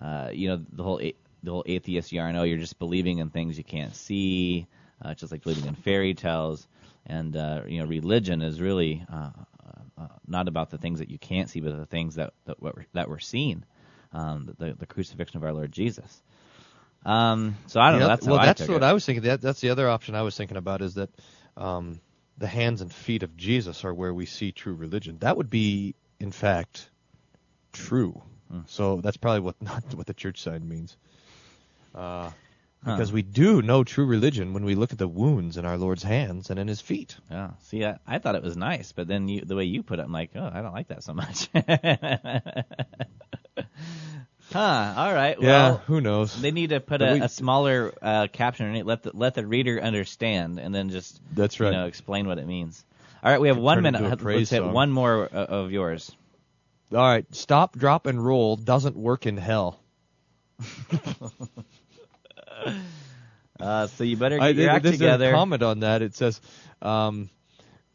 uh, 0.00 0.30
you 0.32 0.48
know, 0.48 0.64
the 0.72 0.82
whole 0.82 1.00
a- 1.00 1.14
the 1.42 1.50
whole 1.50 1.64
atheist 1.66 2.12
yarn. 2.12 2.36
Oh, 2.36 2.42
you're 2.44 2.58
just 2.58 2.78
believing 2.78 3.18
in 3.18 3.30
things 3.30 3.56
you 3.58 3.64
can't 3.64 3.94
see, 3.94 4.66
uh, 5.04 5.14
just 5.14 5.30
like 5.30 5.42
believing 5.42 5.66
in 5.66 5.74
fairy 5.74 6.14
tales. 6.14 6.66
And 7.06 7.36
uh, 7.36 7.62
you 7.68 7.80
know, 7.80 7.86
religion 7.86 8.40
is 8.40 8.60
really 8.60 9.04
uh, 9.12 9.30
uh, 9.98 10.06
not 10.26 10.48
about 10.48 10.70
the 10.70 10.78
things 10.78 11.00
that 11.00 11.10
you 11.10 11.18
can't 11.18 11.50
see, 11.50 11.60
but 11.60 11.76
the 11.76 11.86
things 11.86 12.16
that 12.16 12.32
that 12.46 12.60
we're, 12.60 12.86
that 12.94 13.08
we're 13.08 13.18
seeing, 13.18 13.64
um, 14.12 14.54
the 14.58 14.74
the 14.74 14.86
crucifixion 14.86 15.36
of 15.36 15.44
our 15.44 15.52
Lord 15.52 15.70
Jesus. 15.70 16.22
Um, 17.04 17.56
so 17.66 17.80
I 17.80 17.90
don't 17.90 18.00
know. 18.00 18.08
That's 18.08 18.26
well, 18.26 18.38
I 18.38 18.46
that's 18.46 18.62
took 18.62 18.70
what 18.70 18.82
it. 18.82 18.86
I 18.86 18.94
was 18.94 19.04
thinking. 19.04 19.24
That, 19.24 19.40
that's 19.40 19.60
the 19.60 19.70
other 19.70 19.88
option 19.88 20.14
I 20.14 20.22
was 20.22 20.36
thinking 20.36 20.56
about 20.56 20.80
is 20.80 20.94
that 20.94 21.10
um, 21.56 22.00
the 22.38 22.46
hands 22.46 22.80
and 22.80 22.90
feet 22.90 23.22
of 23.22 23.36
Jesus 23.36 23.84
are 23.84 23.92
where 23.92 24.14
we 24.14 24.24
see 24.24 24.52
true 24.52 24.74
religion. 24.74 25.18
That 25.18 25.36
would 25.36 25.50
be, 25.50 25.94
in 26.18 26.32
fact, 26.32 26.88
true. 27.72 28.22
Hmm. 28.50 28.60
So 28.66 29.02
that's 29.02 29.18
probably 29.18 29.40
what 29.40 29.60
not 29.62 29.94
what 29.94 30.06
the 30.06 30.14
church 30.14 30.40
sign 30.40 30.66
means. 30.66 30.96
Uh. 31.94 32.30
Because 32.84 33.12
we 33.12 33.22
do 33.22 33.62
know 33.62 33.82
true 33.82 34.04
religion 34.04 34.52
when 34.52 34.64
we 34.64 34.74
look 34.74 34.92
at 34.92 34.98
the 34.98 35.08
wounds 35.08 35.56
in 35.56 35.64
our 35.64 35.78
Lord's 35.78 36.02
hands 36.02 36.50
and 36.50 36.58
in 36.58 36.68
His 36.68 36.82
feet. 36.82 37.16
Yeah. 37.30 37.52
See, 37.62 37.84
I, 37.84 37.98
I 38.06 38.18
thought 38.18 38.34
it 38.34 38.42
was 38.42 38.56
nice, 38.58 38.92
but 38.92 39.08
then 39.08 39.26
you, 39.28 39.40
the 39.40 39.56
way 39.56 39.64
you 39.64 39.82
put 39.82 39.98
it, 39.98 40.02
I'm 40.02 40.12
like, 40.12 40.30
oh, 40.34 40.50
I 40.52 40.60
don't 40.60 40.74
like 40.74 40.88
that 40.88 41.02
so 41.02 41.14
much. 41.14 41.48
huh. 44.52 44.94
All 44.96 45.14
right. 45.14 45.36
yeah, 45.40 45.48
Well, 45.70 45.76
who 45.86 46.00
knows? 46.00 46.40
they 46.40 46.50
need 46.50 46.70
to 46.70 46.80
put 46.80 47.00
a, 47.00 47.14
we- 47.14 47.20
a 47.20 47.28
smaller 47.28 47.94
uh, 48.02 48.26
caption 48.30 48.66
in 48.66 48.76
it. 48.76 48.86
Let 48.86 49.02
the 49.02 49.12
let 49.14 49.34
the 49.34 49.46
reader 49.46 49.80
understand, 49.82 50.58
and 50.58 50.74
then 50.74 50.90
just 50.90 51.20
That's 51.34 51.60
right. 51.60 51.68
you 51.72 51.76
know 51.78 51.86
explain 51.86 52.26
what 52.26 52.38
it 52.38 52.46
means. 52.46 52.84
All 53.22 53.30
right, 53.30 53.40
we 53.40 53.48
have 53.48 53.56
one 53.56 53.80
minute. 53.82 54.02
Let's 54.22 54.50
hit 54.50 54.58
song. 54.58 54.74
one 54.74 54.92
more 54.92 55.24
uh, 55.32 55.44
of 55.46 55.72
yours. 55.72 56.14
All 56.92 56.98
right, 56.98 57.24
stop, 57.34 57.76
drop, 57.76 58.04
and 58.06 58.22
roll 58.22 58.56
doesn't 58.56 58.96
work 58.96 59.24
in 59.24 59.38
hell. 59.38 59.80
Uh, 63.60 63.86
so 63.86 64.04
you 64.04 64.16
better 64.16 64.36
get 64.36 64.44
I, 64.44 64.48
your 64.48 64.70
act 64.70 64.82
there's 64.82 64.98
together. 64.98 65.30
a 65.30 65.32
comment 65.32 65.62
on 65.62 65.80
that. 65.80 66.02
It 66.02 66.16
says, 66.16 66.40
um, 66.82 67.30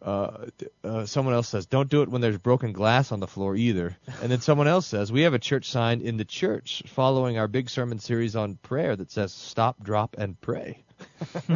uh, 0.02 0.46
uh, 0.84 1.06
someone 1.06 1.34
else 1.34 1.50
says, 1.50 1.66
don't 1.66 1.90
do 1.90 2.02
it 2.02 2.10
when 2.10 2.22
there's 2.22 2.38
broken 2.38 2.72
glass 2.72 3.12
on 3.12 3.20
the 3.20 3.28
floor 3.28 3.56
either. 3.56 3.98
And 4.22 4.32
then 4.32 4.40
someone 4.40 4.68
else 4.68 4.88
says, 4.88 5.12
we 5.12 5.24
have 5.24 5.34
a 5.34 5.40
church 5.40 5.70
sign 5.70 6.02
in 6.02 6.18
the 6.18 6.26
church 6.26 6.84
following 6.88 7.38
our 7.38 7.48
big 7.48 7.70
sermon 7.70 8.00
series 8.00 8.36
on 8.36 8.56
prayer 8.56 8.96
that 8.96 9.12
says, 9.12 9.34
stop, 9.34 9.84
drop, 9.84 10.16
and 10.18 10.40
pray. 10.40 10.84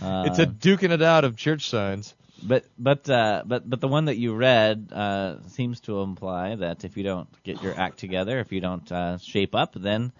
Uh, 0.00 0.24
it's 0.26 0.38
a 0.38 0.46
duking 0.46 0.90
it 0.90 1.02
out 1.02 1.22
of 1.24 1.36
church 1.36 1.68
signs. 1.68 2.14
But 2.42 2.64
but 2.78 3.08
uh, 3.10 3.42
but 3.46 3.68
but 3.68 3.80
the 3.80 3.88
one 3.88 4.06
that 4.06 4.16
you 4.16 4.34
read 4.34 4.88
uh, 4.90 5.36
seems 5.48 5.80
to 5.80 6.00
imply 6.00 6.56
that 6.56 6.84
if 6.84 6.96
you 6.96 7.04
don't 7.04 7.28
get 7.44 7.62
your 7.62 7.78
act 7.78 7.98
together, 7.98 8.40
if 8.40 8.52
you 8.52 8.60
don't 8.60 8.90
uh, 8.90 9.18
shape 9.18 9.54
up, 9.54 9.74
then 9.74 10.12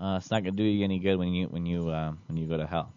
uh, 0.00 0.16
it's 0.16 0.30
not 0.30 0.42
going 0.42 0.56
to 0.56 0.62
do 0.62 0.68
you 0.68 0.84
any 0.84 0.98
good 0.98 1.16
when 1.16 1.34
you 1.34 1.46
when 1.46 1.66
you 1.66 1.90
uh, 1.90 2.12
when 2.26 2.36
you 2.36 2.46
go 2.46 2.56
to 2.56 2.66
hell. 2.66 2.92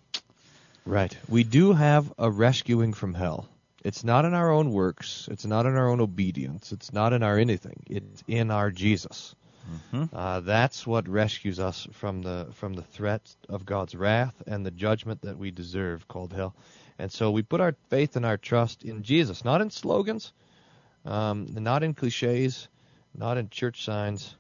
Right. 0.86 1.16
We 1.30 1.44
do 1.44 1.74
have 1.74 2.12
a 2.18 2.30
rescuing 2.30 2.94
from 2.94 3.14
hell. 3.14 3.48
It's 3.84 4.04
not 4.04 4.26
in 4.26 4.34
our 4.34 4.52
own 4.52 4.72
works. 4.72 5.28
It's 5.32 5.46
not 5.46 5.66
in 5.66 5.76
our 5.76 5.90
own 5.90 6.00
obedience. 6.00 6.72
It's 6.72 6.94
not 6.94 7.14
in 7.14 7.24
our 7.24 7.38
anything. 7.38 7.84
It's 7.88 8.24
in 8.28 8.52
our 8.52 8.72
Jesus. 8.72 9.36
Uh, 10.14 10.40
that's 10.42 10.86
what 10.86 11.08
rescues 11.08 11.60
us 11.60 11.88
from 11.94 12.22
the 12.22 12.48
from 12.54 12.74
the 12.74 12.82
threat 12.82 13.36
of 13.50 13.66
God's 13.66 13.96
wrath 13.96 14.42
and 14.46 14.66
the 14.66 14.72
judgment 14.72 15.22
that 15.22 15.38
we 15.38 15.52
deserve, 15.52 16.08
called 16.08 16.34
hell. 16.34 16.54
And 17.00 17.12
so 17.12 17.32
we 17.32 17.42
put 17.44 17.62
our 17.62 17.76
faith 17.90 18.16
and 18.16 18.26
our 18.26 18.38
trust 18.38 18.84
in 18.84 19.04
Jesus, 19.04 19.44
not 19.44 19.62
in 19.62 19.70
slogans, 19.70 20.34
um, 21.06 21.48
not 21.52 21.84
in 21.84 21.94
cliches, 21.94 22.68
not 23.16 23.38
in 23.38 23.50
church 23.50 23.84
signs, 23.84 24.36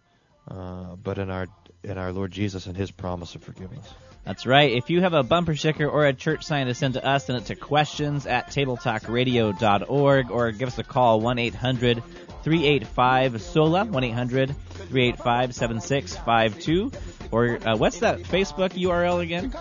uh, 0.48 0.96
but 0.96 1.18
in 1.18 1.30
our 1.30 1.48
in 1.84 1.98
our 1.98 2.12
Lord 2.12 2.32
Jesus 2.32 2.66
and 2.66 2.76
His 2.76 2.92
promise 2.92 3.36
of 3.36 3.44
forgiveness. 3.44 3.88
That's 4.26 4.46
right. 4.46 4.72
If 4.72 4.90
you 4.90 5.02
have 5.02 5.14
a 5.14 5.24
bumper 5.24 5.56
sticker 5.56 5.86
or 5.86 6.06
a 6.06 6.14
church 6.14 6.46
sign 6.46 6.68
to 6.68 6.74
send 6.74 6.94
to 6.94 7.06
us, 7.06 7.26
send 7.26 7.40
it 7.40 7.46
to 7.48 7.56
questions 7.56 8.26
at 8.26 8.48
tabletalkradio.org 8.48 10.32
or 10.32 10.52
give 10.52 10.68
us 10.70 10.80
a 10.80 10.84
call 10.84 11.20
1 11.20 11.40
800 11.40 12.02
385 12.44 13.42
SOLA, 13.42 13.86
1 13.86 14.04
800 14.04 14.56
385 14.56 15.56
7652. 15.56 16.92
Or 17.34 17.58
uh, 17.68 17.76
what's 17.76 18.00
that 18.02 18.20
Facebook 18.20 18.74
URL 18.74 19.20
again? 19.20 19.52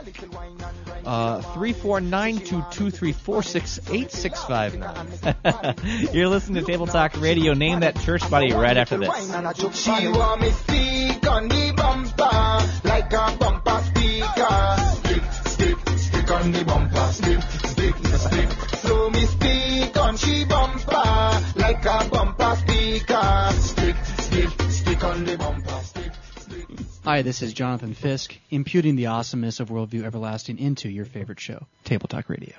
Uh, 1.06 1.40
three 1.54 1.72
four 1.72 2.02
nine 2.02 2.37
two 2.37 2.62
two 2.70 2.90
three 2.90 3.12
four 3.12 3.42
six 3.42 3.80
eight 3.90 4.12
six 4.12 4.44
five 4.44 4.76
nine. 4.76 5.08
You're 6.12 6.28
listening 6.28 6.62
to 6.62 6.70
Table 6.70 6.87
Talk 6.87 7.18
Radio. 7.18 7.54
Name 7.54 7.80
that 7.80 7.98
church 8.00 8.28
body 8.30 8.52
right 8.52 8.76
after 8.76 8.98
this. 8.98 9.11
She 9.74 9.90
want 9.90 10.42
me 10.42 10.50
speak 10.50 11.26
on 11.26 11.48
the 11.48 11.72
bumper 11.74 12.88
like 12.88 13.11
a 13.11 13.37
bumper 13.38 13.82
speaker. 13.87 14.76
Stick, 14.98 15.22
stick, 15.46 15.98
stick 15.98 16.30
on 16.30 16.52
the 16.52 16.64
bumper. 16.66 17.12
Stick, 17.12 17.40
stick, 17.40 17.96
stick. 17.96 18.50
So 18.80 19.08
me 19.08 19.24
speak 19.24 19.96
on 19.96 20.18
she 20.18 20.44
bumper 20.44 21.40
like 21.56 21.87
a 21.87 22.08
bumper 22.11 22.54
speaker. 22.56 23.48
Stick, 23.52 23.96
stick, 24.18 24.70
stick 24.70 25.04
on 25.04 25.24
the 25.24 25.38
bumper. 25.38 25.82
Hi, 27.05 27.23
this 27.23 27.43
is 27.43 27.53
Jonathan 27.53 27.95
Fisk, 27.95 28.38
imputing 28.49 28.95
the 28.95 29.07
awesomeness 29.07 29.59
of 29.59 29.71
Worldview 29.71 30.05
Everlasting 30.05 30.61
into 30.61 30.88
your 30.88 31.05
favorite 31.05 31.41
show, 31.41 31.67
Table 31.83 32.07
Talk 32.07 32.29
Radio. 32.29 32.55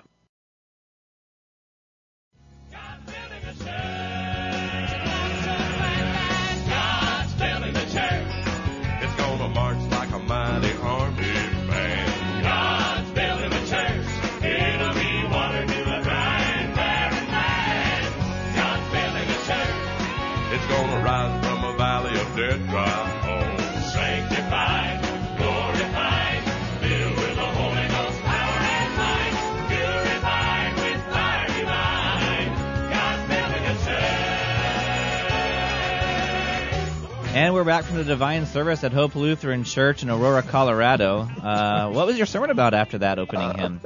And 37.43 37.53
we're 37.53 37.65
back 37.65 37.83
from 37.83 37.97
the 37.97 38.05
divine 38.05 38.45
service 38.45 38.85
at 38.85 38.93
Hope 38.93 39.15
Lutheran 39.15 39.65
Church 39.65 40.01
in 40.01 40.09
Aurora, 40.09 40.43
Colorado. 40.43 41.19
Uh, 41.19 41.89
what 41.91 42.07
was 42.07 42.15
your 42.15 42.25
sermon 42.25 42.51
about 42.51 42.73
after 42.73 42.99
that 42.99 43.19
opening 43.19 43.57
hymn? 43.57 43.81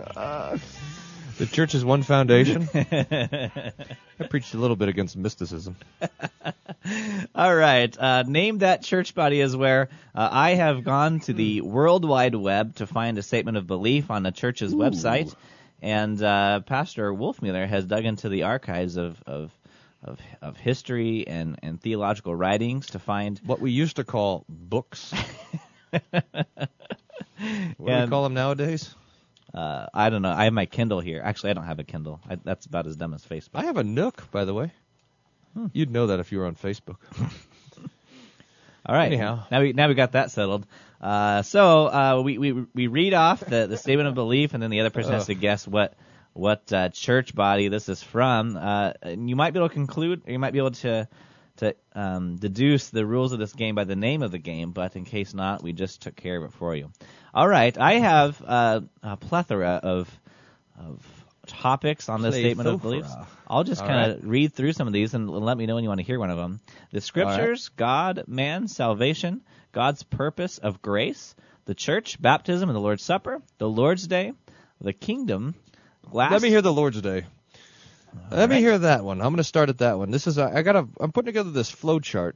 The 1.40 1.48
church 1.48 1.74
is 1.74 1.84
one 1.84 2.04
foundation. 2.04 2.70
I 2.76 3.72
preached 4.30 4.54
a 4.54 4.58
little 4.60 4.76
bit 4.76 4.90
against 4.90 5.18
mysticism. 5.18 5.76
All 7.34 7.56
right. 7.56 7.98
Uh, 7.98 8.22
name 8.28 8.60
that 8.60 8.84
church 8.84 9.16
body 9.16 9.42
is 9.42 9.56
where 9.56 9.90
uh, 10.14 10.30
I 10.32 10.52
have 10.52 10.84
gone 10.84 11.20
to 11.22 11.34
the 11.34 11.62
World 11.62 12.06
Wide 12.06 12.36
Web 12.36 12.76
to 12.76 12.86
find 12.86 13.18
a 13.18 13.24
statement 13.24 13.58
of 13.58 13.66
belief 13.66 14.12
on 14.12 14.24
a 14.28 14.32
church's 14.32 14.72
website, 14.72 15.34
and 15.82 16.22
uh, 16.22 16.60
Pastor 16.60 17.12
Wolfmueller 17.12 17.68
has 17.68 17.86
dug 17.86 18.06
into 18.06 18.30
the 18.30 18.44
archives 18.44 18.98
of 18.98 19.20
of 19.26 19.52
of, 20.04 20.20
of 20.42 20.58
history 20.58 21.28
and, 21.28 21.60
and 21.64 21.82
theological 21.82 22.36
writings 22.36 22.88
to 22.88 23.00
find 23.00 23.40
what 23.46 23.60
we 23.60 23.72
used 23.72 23.98
to 23.98 24.04
call 24.04 24.46
books. 24.48 25.14
what 25.92 26.04
do 27.42 28.02
we 28.02 28.08
call 28.08 28.24
them 28.24 28.34
nowadays? 28.34 28.94
Uh, 29.54 29.88
I 29.94 30.10
don't 30.10 30.22
know. 30.22 30.32
I 30.32 30.46
have 30.46 30.54
my 30.54 30.66
Kindle 30.66 31.00
here. 31.00 31.22
Actually, 31.24 31.52
I 31.52 31.54
don't 31.54 31.66
have 31.66 31.80
a 31.80 31.84
Kindle. 31.84 32.20
I, 32.30 32.36
that's 32.44 32.66
about 32.66 32.86
as 32.86 32.96
dumb 32.96 33.14
as 33.14 33.26
Facebook. 33.26 33.56
I 33.56 33.64
have 33.64 33.78
a 33.78 33.84
Nook, 33.84 34.30
by 34.32 34.46
the 34.46 34.54
way. 34.54 34.72
You'd 35.74 35.92
know 35.92 36.08
that 36.08 36.20
if 36.20 36.32
you 36.32 36.40
were 36.40 36.46
on 36.46 36.56
Facebook. 36.56 36.98
All 38.86 38.96
right. 38.96 39.08
Anyhow. 39.08 39.46
now 39.50 39.62
we 39.62 39.74
now 39.74 39.88
we 39.88 39.96
got 39.96 40.12
that 40.12 40.32
settled. 40.32 40.66
Uh, 41.02 41.42
so 41.42 41.88
uh, 41.88 42.22
we, 42.24 42.38
we 42.38 42.52
we 42.74 42.88
read 42.88 43.14
off 43.14 43.40
the, 43.40 43.68
the 43.68 43.78
statement 43.78 44.08
of 44.08 44.16
belief, 44.16 44.54
and 44.54 44.62
then 44.62 44.70
the 44.70 44.80
other 44.80 44.90
person 44.90 45.14
has 45.14 45.26
to 45.28 45.36
guess 45.36 45.68
what 45.68 45.94
what 46.38 46.72
uh, 46.72 46.90
church 46.90 47.34
body 47.34 47.68
this 47.68 47.90
is 47.90 48.02
from. 48.02 48.58
Uh, 48.58 48.94
and 49.02 49.30
you 49.30 49.36
might 49.36 49.52
be 49.54 49.60
able 49.60 49.70
to 49.70 49.74
conclude, 49.74 50.24
or 50.28 50.32
you 50.32 50.40
might 50.40 50.54
be 50.54 50.60
able 50.60 50.72
to 50.72 51.08
to 51.58 51.76
um, 51.96 52.36
deduce 52.36 52.90
the 52.90 53.04
rules 53.04 53.34
of 53.34 53.40
this 53.40 53.54
game 53.54 53.74
by 53.74 53.84
the 53.84 53.96
name 53.96 54.22
of 54.22 54.32
the 54.32 54.38
game. 54.38 54.72
But 54.72 54.96
in 54.96 55.06
case 55.06 55.34
not, 55.34 55.64
we 55.64 55.74
just 55.74 56.02
took 56.02 56.16
care 56.16 56.38
of 56.38 56.44
it 56.44 56.54
for 56.54 56.76
you. 56.76 56.92
All 57.34 57.48
right. 57.48 57.76
I 57.78 57.94
have 57.94 58.42
uh, 58.46 58.82
a 59.02 59.18
plethora 59.18 59.80
of 59.84 60.20
of 60.78 61.06
topics 61.48 62.10
on 62.10 62.22
this 62.22 62.36
statement 62.36 62.70
of 62.70 62.82
beliefs. 62.82 63.12
I'll 63.48 63.64
just 63.64 63.82
kind 63.82 64.12
of 64.12 64.28
read 64.28 64.54
through 64.54 64.74
some 64.74 64.88
of 64.88 64.94
these 64.94 65.14
and 65.14 65.30
let 65.30 65.58
me 65.58 65.66
know 65.66 65.76
when 65.76 65.84
you 65.84 65.90
want 65.90 66.00
to 66.00 66.06
hear 66.06 66.20
one 66.20 66.30
of 66.30 66.38
them. 66.38 66.60
The 66.92 67.02
scriptures, 67.02 67.70
God, 67.70 68.26
man, 68.28 68.68
salvation, 68.68 69.42
God's 69.72 70.04
purpose 70.04 70.58
of 70.58 70.82
grace, 70.82 71.36
the 71.66 71.74
church, 71.74 72.22
baptism 72.22 72.70
and 72.70 72.76
the 72.76 72.82
Lord's 72.82 73.04
Supper, 73.04 73.42
the 73.58 73.70
Lord's 73.70 74.06
Day, 74.08 74.34
the 74.82 74.94
kingdom, 74.94 75.56
last 76.12 76.32
Let 76.32 76.42
me 76.42 76.50
hear 76.50 76.62
the 76.62 76.74
Lord's 76.74 77.02
Day. 77.02 77.26
Let 78.32 78.50
me 78.50 78.60
hear 78.60 78.78
that 78.78 79.04
one. 79.04 79.22
I'm 79.22 79.28
going 79.28 79.38
to 79.38 79.44
start 79.44 79.70
at 79.70 79.80
that 79.80 79.98
one. 79.98 80.12
This 80.12 80.28
is 80.28 80.38
I 80.38 80.62
got 80.62 80.76
a 80.76 80.88
I'm 81.00 81.12
putting 81.12 81.28
together 81.28 81.52
this 81.52 81.70
flow 81.70 82.00
chart, 82.00 82.36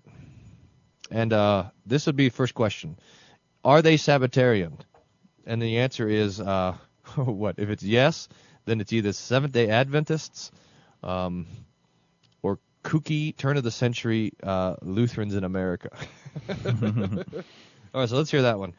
and 1.09 1.33
uh, 1.33 1.65
this 1.85 2.05
would 2.05 2.15
be 2.15 2.29
first 2.29 2.53
question: 2.53 2.97
Are 3.63 3.81
they 3.81 3.97
Sabbatarian? 3.97 4.77
And 5.45 5.61
the 5.61 5.79
answer 5.79 6.07
is 6.07 6.39
uh, 6.39 6.75
what? 7.15 7.55
If 7.57 7.69
it's 7.69 7.83
yes, 7.83 8.29
then 8.65 8.81
it's 8.81 8.93
either 8.93 9.13
Seventh 9.13 9.53
Day 9.53 9.69
Adventists, 9.69 10.51
um, 11.03 11.47
or 12.41 12.59
kooky 12.83 13.35
turn 13.35 13.57
of 13.57 13.63
the 13.63 13.71
century 13.71 14.33
uh, 14.43 14.75
Lutherans 14.81 15.35
in 15.35 15.43
America. 15.43 15.89
All 17.93 18.01
right, 18.01 18.09
so 18.09 18.15
let's 18.15 18.31
hear 18.31 18.43
that 18.43 18.59
one. 18.59 18.73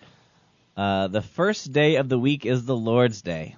Uh, 0.77 1.09
the 1.09 1.21
first 1.21 1.73
day 1.73 1.97
of 1.97 2.09
the 2.09 2.19
week 2.19 2.47
is 2.47 2.65
the 2.65 2.77
Lord's 2.77 3.21
Day. 3.21 3.57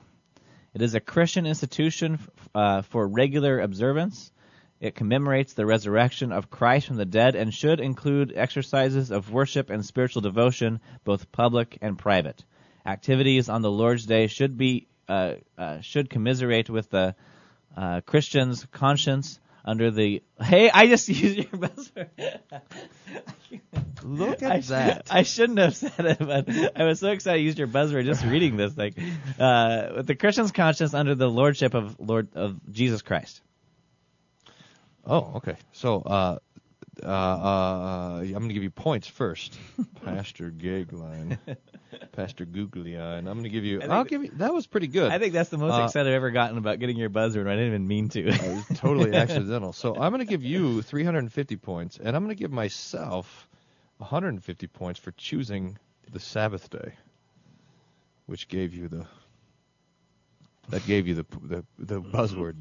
It 0.74 0.82
is 0.82 0.96
a 0.96 1.00
Christian 1.00 1.46
institution 1.46 2.18
uh, 2.52 2.82
for 2.82 3.06
regular 3.06 3.60
observance. 3.60 4.32
It 4.80 4.96
commemorates 4.96 5.54
the 5.54 5.64
resurrection 5.64 6.32
of 6.32 6.50
Christ 6.50 6.88
from 6.88 6.96
the 6.96 7.04
dead 7.04 7.36
and 7.36 7.54
should 7.54 7.78
include 7.78 8.32
exercises 8.34 9.12
of 9.12 9.30
worship 9.30 9.70
and 9.70 9.84
spiritual 9.84 10.22
devotion, 10.22 10.80
both 11.04 11.30
public 11.30 11.78
and 11.80 11.96
private. 11.96 12.44
Activities 12.84 13.48
on 13.48 13.62
the 13.62 13.70
Lord's 13.70 14.04
Day 14.04 14.26
should 14.26 14.58
be 14.58 14.88
uh, 15.08 15.34
uh, 15.56 15.80
should 15.80 16.10
commiserate 16.10 16.68
with 16.68 16.90
the 16.90 17.14
uh, 17.76 18.00
Christian's 18.00 18.66
conscience 18.72 19.38
under 19.64 19.90
the. 19.90 20.22
Hey, 20.40 20.70
I 20.70 20.86
just 20.86 21.08
used 21.08 21.36
your 21.36 21.46
buzzword. 21.46 22.08
Look 24.02 24.42
at 24.42 24.52
I, 24.52 24.60
that. 24.60 25.06
I 25.10 25.22
shouldn't 25.22 25.58
have 25.58 25.74
said 25.76 25.92
it, 25.98 26.18
but 26.18 26.48
I 26.76 26.84
was 26.84 27.00
so 27.00 27.10
excited 27.10 27.38
I 27.38 27.42
used 27.42 27.58
your 27.58 27.68
buzzword 27.68 28.04
just 28.04 28.24
reading 28.24 28.56
this 28.56 28.74
thing. 28.74 28.94
Uh, 29.38 29.92
with 29.96 30.06
the 30.06 30.14
Christian's 30.14 30.52
conscience 30.52 30.92
under 30.92 31.14
the 31.14 31.28
lordship 31.28 31.74
of 31.74 31.96
Lord 31.98 32.28
of 32.34 32.60
Jesus 32.70 33.02
Christ. 33.02 33.40
Oh, 35.06 35.32
okay. 35.36 35.56
So, 35.72 36.00
uh, 36.00 36.38
uh, 37.02 37.06
uh, 37.08 38.18
I'm 38.20 38.32
going 38.32 38.48
to 38.48 38.54
give 38.54 38.62
you 38.62 38.70
points 38.70 39.06
first. 39.08 39.58
Pastor 40.04 40.50
Goeglein, 40.50 41.38
Pastor 42.12 42.44
Googly 42.44 42.96
Eye, 42.98 43.16
and 43.16 43.28
I'm 43.28 43.34
going 43.34 43.44
to 43.44 43.48
give 43.50 43.64
you. 43.64 43.80
I'll 43.82 44.04
that- 44.04 44.08
give 44.08 44.22
you. 44.24 44.30
That 44.34 44.52
was 44.54 44.66
pretty 44.66 44.86
good. 44.88 45.10
I 45.10 45.18
think 45.18 45.32
that's 45.32 45.50
the 45.50 45.58
most 45.58 45.72
Uh, 45.74 45.84
excited 45.84 46.08
I've 46.10 46.16
ever 46.16 46.30
gotten 46.30 46.58
about 46.58 46.78
getting 46.78 46.96
your 46.96 47.10
buzzword. 47.10 47.46
I 47.48 47.52
didn't 47.56 47.66
even 47.68 47.88
mean 47.88 48.08
to. 48.10 48.28
It 48.28 48.40
was 48.68 48.78
totally 48.78 49.12
accidental. 49.14 49.72
So 49.72 49.94
I'm 49.96 50.12
going 50.12 50.24
to 50.24 50.30
give 50.30 50.42
you 50.44 50.82
350 50.82 51.56
points, 51.56 51.98
and 51.98 52.14
I'm 52.16 52.22
going 52.24 52.36
to 52.36 52.40
give 52.40 52.52
myself 52.52 53.48
150 53.98 54.66
points 54.68 55.00
for 55.00 55.10
choosing 55.12 55.78
the 56.12 56.20
Sabbath 56.20 56.70
day, 56.70 56.92
which 58.26 58.48
gave 58.48 58.74
you 58.74 58.88
the. 58.88 59.06
That 60.70 60.86
gave 60.86 61.06
you 61.06 61.14
the 61.14 61.26
the, 61.42 61.64
the 61.78 62.00
buzzword. 62.00 62.56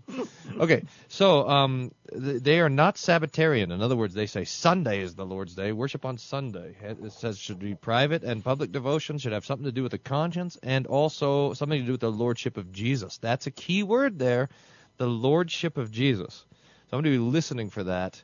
Okay, 0.59 0.83
so 1.07 1.47
um, 1.49 1.91
th- 2.11 2.43
they 2.43 2.59
are 2.59 2.69
not 2.69 2.95
Sabbatarian. 2.95 3.71
In 3.71 3.81
other 3.81 3.95
words, 3.95 4.13
they 4.13 4.25
say 4.25 4.43
Sunday 4.43 4.99
is 4.99 5.15
the 5.15 5.25
Lord's 5.25 5.55
day. 5.55 5.71
Worship 5.71 6.05
on 6.05 6.17
Sunday. 6.17 6.75
It 6.81 7.13
says 7.13 7.37
should 7.39 7.59
be 7.59 7.75
private 7.75 8.23
and 8.23 8.43
public 8.43 8.71
devotion 8.71 9.17
should 9.17 9.31
have 9.31 9.45
something 9.45 9.65
to 9.65 9.71
do 9.71 9.83
with 9.83 9.93
the 9.93 9.97
conscience 9.97 10.57
and 10.61 10.85
also 10.85 11.53
something 11.53 11.79
to 11.79 11.85
do 11.85 11.93
with 11.93 12.01
the 12.01 12.11
lordship 12.11 12.57
of 12.57 12.71
Jesus. 12.71 13.17
That's 13.17 13.47
a 13.47 13.51
key 13.51 13.83
word 13.83 14.19
there, 14.19 14.49
the 14.97 15.07
lordship 15.07 15.77
of 15.77 15.91
Jesus. 15.91 16.45
So 16.89 16.97
I'm 16.97 17.03
going 17.03 17.13
to 17.13 17.19
be 17.19 17.31
listening 17.31 17.69
for 17.69 17.85
that. 17.85 18.21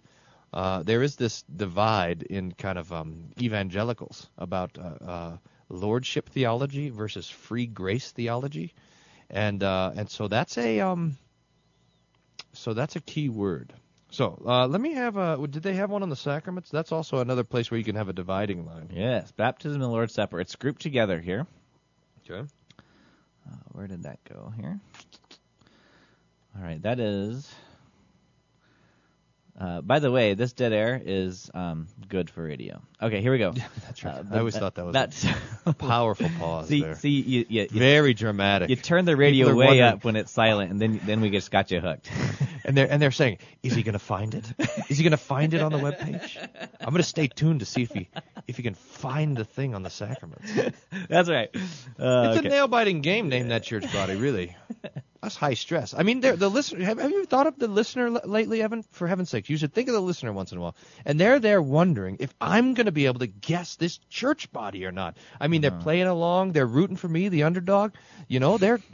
Uh, 0.51 0.83
there 0.83 1.03
is 1.03 1.15
this 1.15 1.43
divide 1.43 2.23
in 2.23 2.51
kind 2.51 2.77
of 2.77 2.91
um, 2.91 3.31
evangelicals 3.39 4.27
about 4.37 4.77
uh, 4.77 5.05
uh, 5.05 5.37
lordship 5.69 6.29
theology 6.29 6.89
versus 6.89 7.29
free 7.29 7.67
grace 7.67 8.11
theology, 8.11 8.73
and 9.29 9.63
uh, 9.63 9.91
and 9.95 10.09
so 10.09 10.27
that's 10.27 10.57
a 10.57 10.79
um, 10.79 11.17
so 12.53 12.73
that's 12.73 12.95
a 12.95 13.01
key 13.01 13.29
word. 13.29 13.73
So 14.11 14.41
uh, 14.45 14.67
let 14.67 14.81
me 14.81 14.93
have 14.93 15.17
a. 15.17 15.47
Did 15.47 15.63
they 15.63 15.75
have 15.75 15.91
one 15.91 16.01
on 16.01 16.09
the 16.09 16.15
sacraments? 16.15 16.69
That's 16.71 16.91
also 16.91 17.19
another 17.19 17.43
place 17.43 17.69
where 17.69 17.77
you 17.77 17.83
can 17.83 17.95
have 17.95 18.09
a 18.09 18.13
dividing 18.13 18.65
line. 18.65 18.89
yes, 18.91 19.31
baptism 19.31 19.81
and 19.81 19.91
Lord's 19.91 20.13
Supper. 20.13 20.39
It's 20.39 20.55
grouped 20.55 20.81
together 20.81 21.19
here. 21.19 21.45
Okay. 22.29 22.47
Uh, 23.47 23.55
where 23.71 23.87
did 23.87 24.03
that 24.03 24.19
go 24.23 24.51
here? 24.59 24.79
All 26.57 26.63
right, 26.63 26.81
that 26.81 26.99
is. 26.99 27.49
Uh, 29.59 29.81
by 29.81 29.99
the 29.99 30.09
way, 30.09 30.35
this 30.35 30.53
dead 30.53 30.71
air 30.71 31.01
is 31.03 31.51
um, 31.53 31.87
good 32.07 32.29
for 32.29 32.41
radio. 32.43 32.81
Okay, 33.01 33.21
here 33.21 33.31
we 33.33 33.39
go. 33.39 33.51
That's 33.85 34.03
right. 34.05 34.15
Uh, 34.15 34.23
I 34.31 34.39
always 34.39 34.53
that- 34.53 34.59
thought 34.61 34.75
that 34.75 34.85
was 34.85 34.93
that's 34.93 35.25
a 35.65 35.73
powerful 35.73 36.29
pause 36.39 36.67
see, 36.69 36.81
there. 36.81 36.95
see, 36.95 37.09
you, 37.09 37.45
you, 37.49 37.67
you, 37.69 37.79
Very 37.79 38.13
dramatic. 38.13 38.69
you 38.69 38.77
turn 38.77 39.03
the 39.03 39.17
radio 39.17 39.47
way 39.53 39.65
wondering- 39.65 39.81
up 39.81 40.03
when 40.05 40.15
it's 40.15 40.31
silent, 40.31 40.71
and 40.71 40.81
then 40.81 41.01
then 41.05 41.19
we 41.19 41.29
just 41.29 41.51
got 41.51 41.71
you 41.71 41.81
hooked. 41.81 42.09
and 42.63 42.77
they're 42.77 42.89
and 42.89 43.01
they're 43.01 43.11
saying, 43.11 43.39
is 43.61 43.73
he 43.73 43.83
going 43.83 43.93
to 43.93 43.99
find 43.99 44.33
it? 44.33 44.45
Is 44.89 44.97
he 44.97 45.03
going 45.03 45.11
to 45.11 45.17
find 45.17 45.53
it 45.53 45.61
on 45.61 45.71
the 45.73 45.77
webpage? 45.79 46.37
I'm 46.79 46.91
going 46.91 46.97
to 46.97 47.03
stay 47.03 47.27
tuned 47.27 47.59
to 47.59 47.65
see 47.65 47.81
if 47.81 47.91
he 47.91 48.07
if 48.47 48.55
he 48.55 48.63
can 48.63 48.75
find 48.75 49.35
the 49.35 49.45
thing 49.45 49.75
on 49.75 49.83
the 49.83 49.89
sacraments. 49.89 50.51
That's 51.09 51.29
right. 51.29 51.49
Uh, 51.99 52.29
it's 52.29 52.39
okay. 52.39 52.47
a 52.47 52.51
nail 52.51 52.67
biting 52.69 53.01
game. 53.01 53.27
Name 53.27 53.49
that 53.49 53.63
church 53.63 53.91
body, 53.91 54.15
really. 54.15 54.55
That's 55.21 55.35
high 55.35 55.53
stress. 55.55 55.93
I 55.93 56.03
mean, 56.03 56.21
the 56.21 56.49
listener. 56.49 56.85
Have, 56.85 56.97
have 56.99 57.11
you 57.11 57.25
thought 57.25 57.45
of 57.47 57.59
the 57.59 57.67
listener 57.67 58.07
l- 58.07 58.21
lately, 58.23 58.61
Evan? 58.61 58.83
For 58.91 59.05
heaven's 59.05 59.29
sake, 59.29 59.49
you 59.49 59.57
should 59.57 59.73
think 59.73 59.89
of 59.89 59.93
the 59.93 59.99
listener 60.01 60.31
once 60.31 60.53
in 60.53 60.57
a 60.57 60.61
while. 60.61 60.75
And 61.05 61.19
they're 61.19 61.39
there 61.39 61.61
wondering 61.61 62.17
if 62.21 62.33
I'm 62.39 62.73
going 62.73 62.85
to 62.85 62.93
be 62.93 63.05
able 63.05 63.19
to 63.19 63.27
guess 63.27 63.75
this 63.75 63.97
church 64.09 64.49
body 64.53 64.85
or 64.85 64.93
not. 64.93 65.17
I 65.39 65.47
mean, 65.49 65.65
Uh-huh. 65.65 65.75
they're 65.75 65.83
playing 65.83 66.07
along. 66.07 66.53
They're 66.53 66.65
rooting 66.65 66.95
for 66.95 67.09
me, 67.09 67.27
the 67.27 67.43
underdog. 67.43 67.93
You 68.27 68.39
know, 68.39 68.57
they're. 68.57 68.79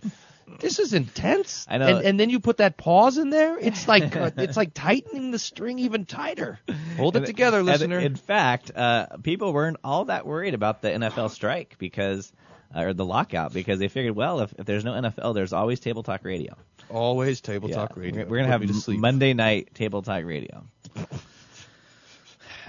This 0.59 0.77
is 0.77 0.93
intense. 0.93 1.65
I 1.67 1.79
know. 1.79 1.87
And, 1.97 2.05
and 2.05 2.19
then 2.19 2.29
you 2.29 2.39
put 2.39 2.57
that 2.57 2.77
pause 2.77 3.17
in 3.17 3.31
there. 3.31 3.57
It's 3.57 3.87
like 3.87 4.15
uh, 4.15 4.29
it's 4.37 4.55
like 4.55 4.75
tightening 4.75 5.31
the 5.31 5.39
string 5.39 5.79
even 5.79 6.05
tighter. 6.05 6.59
Hold 6.97 7.15
it 7.15 7.19
And- 7.19 7.25
together, 7.25 7.57
and 7.57 7.65
listener. 7.65 7.97
in 7.97 8.15
fact, 8.15 8.69
uh, 8.75 9.07
people 9.23 9.53
weren't 9.53 9.77
all 9.83 10.05
that 10.05 10.27
worried 10.27 10.53
about 10.53 10.83
the 10.83 10.89
NFL 10.91 11.31
strike 11.31 11.77
because, 11.79 12.31
Uh, 12.73 12.83
or 12.83 12.93
the 12.93 13.05
lockout, 13.05 13.53
because 13.53 13.79
they 13.79 13.87
figured, 13.87 14.15
well, 14.15 14.41
if, 14.41 14.53
if 14.57 14.65
there's 14.65 14.83
no 14.83 14.93
NFL, 14.93 15.33
there's 15.33 15.53
always 15.53 15.79
Table 15.79 16.03
Talk 16.03 16.23
Radio. 16.23 16.55
Always 16.89 17.41
table 17.41 17.69
Yeah, 17.69 17.75
talk 17.77 17.97
radio. 17.97 18.23
We're, 18.23 18.29
we're 18.29 18.37
gonna 18.37 18.57
Put 18.57 18.67
have 18.67 18.75
to 18.75 18.81
sleep. 18.81 18.99
Monday 18.99 19.33
night 19.33 19.73
Table 19.73 20.01
Talk 20.01 20.23
Radio. 20.23 20.65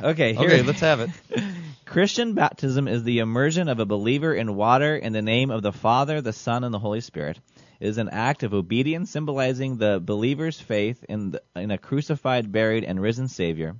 Okay, 0.02 0.34
here, 0.34 0.46
Okay, 0.46 0.62
let's 0.62 0.80
have 0.80 1.00
it. 1.00 1.10
Christian 1.86 2.34
baptism 2.34 2.86
is 2.86 3.02
the 3.02 3.20
immersion 3.20 3.68
of 3.70 3.80
a 3.80 3.86
believer 3.86 4.34
in 4.34 4.54
water 4.54 4.94
in 4.94 5.14
the 5.14 5.22
name 5.22 5.50
of 5.50 5.62
the 5.62 5.72
Father, 5.72 6.20
the 6.20 6.34
Son, 6.34 6.64
and 6.64 6.74
the 6.74 6.78
Holy 6.78 7.00
Spirit. 7.00 7.38
It 7.80 7.88
is 7.88 7.96
an 7.96 8.10
act 8.10 8.42
of 8.42 8.52
obedience 8.52 9.10
symbolizing 9.10 9.78
the 9.78 9.98
believer's 9.98 10.60
faith 10.60 11.02
in, 11.08 11.30
the, 11.30 11.42
in 11.54 11.70
a 11.70 11.78
crucified, 11.78 12.52
buried, 12.52 12.84
and 12.84 13.00
risen 13.00 13.28
Savior, 13.28 13.76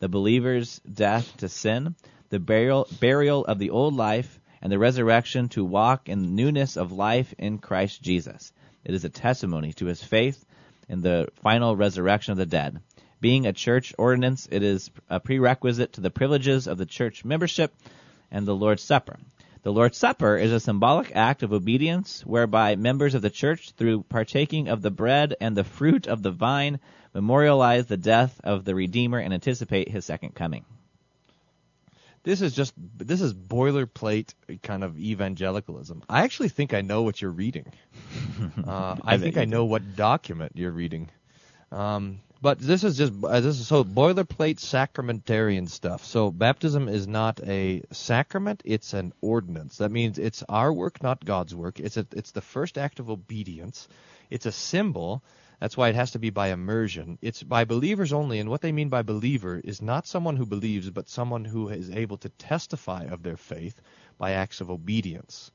the 0.00 0.08
believer's 0.08 0.80
death 0.80 1.34
to 1.38 1.48
sin, 1.48 1.94
the 2.28 2.38
burial, 2.38 2.86
burial 3.00 3.46
of 3.46 3.58
the 3.58 3.70
old 3.70 3.94
life, 3.94 4.38
and 4.64 4.72
the 4.72 4.78
resurrection 4.78 5.50
to 5.50 5.62
walk 5.62 6.08
in 6.08 6.34
newness 6.34 6.78
of 6.78 6.90
life 6.90 7.34
in 7.36 7.58
Christ 7.58 8.00
Jesus. 8.00 8.50
It 8.82 8.94
is 8.94 9.04
a 9.04 9.10
testimony 9.10 9.74
to 9.74 9.84
his 9.84 10.02
faith 10.02 10.42
in 10.88 11.02
the 11.02 11.28
final 11.42 11.76
resurrection 11.76 12.32
of 12.32 12.38
the 12.38 12.46
dead. 12.46 12.80
Being 13.20 13.46
a 13.46 13.52
church 13.52 13.94
ordinance, 13.98 14.48
it 14.50 14.62
is 14.62 14.90
a 15.10 15.20
prerequisite 15.20 15.92
to 15.92 16.00
the 16.00 16.10
privileges 16.10 16.66
of 16.66 16.78
the 16.78 16.86
church 16.86 17.26
membership 17.26 17.74
and 18.30 18.46
the 18.46 18.56
Lord's 18.56 18.82
Supper. 18.82 19.18
The 19.64 19.72
Lord's 19.72 19.98
Supper 19.98 20.38
is 20.38 20.50
a 20.50 20.60
symbolic 20.60 21.14
act 21.14 21.42
of 21.42 21.52
obedience 21.52 22.24
whereby 22.24 22.76
members 22.76 23.14
of 23.14 23.20
the 23.20 23.30
church, 23.30 23.72
through 23.72 24.04
partaking 24.04 24.68
of 24.68 24.80
the 24.80 24.90
bread 24.90 25.34
and 25.42 25.54
the 25.54 25.64
fruit 25.64 26.06
of 26.06 26.22
the 26.22 26.30
vine, 26.30 26.80
memorialize 27.12 27.86
the 27.86 27.98
death 27.98 28.40
of 28.42 28.64
the 28.64 28.74
Redeemer 28.74 29.18
and 29.18 29.34
anticipate 29.34 29.90
his 29.90 30.06
second 30.06 30.34
coming. 30.34 30.64
This 32.24 32.40
is 32.40 32.54
just 32.54 32.72
this 32.96 33.20
is 33.20 33.34
boilerplate 33.34 34.32
kind 34.62 34.82
of 34.82 34.98
evangelicalism. 34.98 36.02
I 36.08 36.22
actually 36.22 36.48
think 36.48 36.72
I 36.74 36.80
know 36.80 37.02
what 37.02 37.22
you're 37.22 37.30
reading. 37.30 37.72
Uh, 38.66 38.96
I 39.02 39.14
I 39.14 39.18
think 39.18 39.36
I 39.36 39.44
know 39.44 39.64
what 39.64 39.94
document 39.94 40.52
you're 40.54 40.72
reading. 40.72 41.08
Um, 41.70 42.20
but 42.40 42.58
this 42.58 42.84
is 42.84 42.96
just 42.96 43.12
uh, 43.24 43.40
this 43.40 43.58
is 43.58 43.66
so 43.66 43.84
boilerplate 43.84 44.56
sacramentarian 44.56 45.68
stuff. 45.68 46.04
So 46.04 46.30
baptism 46.30 46.88
is 46.88 47.06
not 47.06 47.40
a 47.42 47.82
sacrament; 47.90 48.62
it's 48.64 48.92
an 48.92 49.12
ordinance. 49.20 49.78
That 49.78 49.90
means 49.90 50.18
it's 50.18 50.42
our 50.48 50.72
work, 50.72 51.02
not 51.02 51.24
God's 51.24 51.54
work. 51.54 51.80
It's 51.80 51.96
a, 51.96 52.06
it's 52.12 52.32
the 52.32 52.42
first 52.42 52.76
act 52.76 53.00
of 53.00 53.08
obedience. 53.08 53.88
It's 54.30 54.46
a 54.46 54.52
symbol. 54.52 55.22
That's 55.60 55.76
why 55.76 55.88
it 55.88 55.94
has 55.94 56.10
to 56.12 56.18
be 56.18 56.30
by 56.30 56.48
immersion. 56.48 57.18
It's 57.22 57.42
by 57.42 57.64
believers 57.64 58.12
only, 58.12 58.38
and 58.38 58.50
what 58.50 58.60
they 58.60 58.72
mean 58.72 58.88
by 58.88 59.02
believer 59.02 59.60
is 59.62 59.80
not 59.80 60.06
someone 60.06 60.36
who 60.36 60.46
believes, 60.46 60.90
but 60.90 61.08
someone 61.08 61.44
who 61.44 61.68
is 61.68 61.90
able 61.90 62.16
to 62.18 62.28
testify 62.28 63.04
of 63.04 63.22
their 63.22 63.36
faith 63.36 63.80
by 64.18 64.32
acts 64.32 64.60
of 64.60 64.70
obedience. 64.70 65.50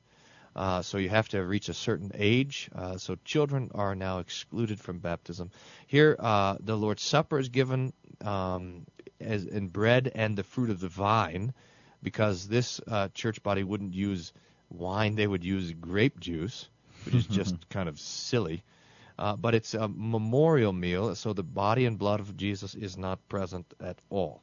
Uh, 0.56 0.82
so 0.82 0.98
you 0.98 1.08
have 1.08 1.28
to 1.28 1.44
reach 1.44 1.68
a 1.68 1.74
certain 1.74 2.10
age. 2.14 2.70
Uh, 2.74 2.96
so 2.96 3.16
children 3.24 3.70
are 3.74 3.94
now 3.94 4.18
excluded 4.18 4.80
from 4.80 4.98
baptism. 4.98 5.50
Here, 5.86 6.16
uh, 6.18 6.56
the 6.60 6.76
Lord's 6.76 7.02
Supper 7.02 7.38
is 7.38 7.48
given 7.48 7.92
um, 8.22 8.86
as 9.20 9.44
in 9.44 9.68
bread 9.68 10.10
and 10.14 10.36
the 10.36 10.42
fruit 10.42 10.70
of 10.70 10.80
the 10.80 10.88
vine, 10.88 11.52
because 12.02 12.48
this 12.48 12.80
uh, 12.88 13.08
church 13.14 13.42
body 13.42 13.62
wouldn't 13.62 13.94
use 13.94 14.32
wine; 14.70 15.14
they 15.14 15.26
would 15.26 15.44
use 15.44 15.72
grape 15.72 16.18
juice, 16.18 16.68
which 17.04 17.14
is 17.14 17.26
just 17.26 17.68
kind 17.68 17.88
of 17.88 18.00
silly. 18.00 18.62
Uh, 19.20 19.36
but 19.36 19.54
it's 19.54 19.74
a 19.74 19.86
memorial 19.86 20.72
meal, 20.72 21.14
so 21.14 21.34
the 21.34 21.42
body 21.42 21.84
and 21.84 21.98
blood 21.98 22.20
of 22.20 22.36
Jesus 22.38 22.74
is 22.74 22.96
not 22.96 23.18
present 23.28 23.66
at 23.78 23.98
all. 24.08 24.40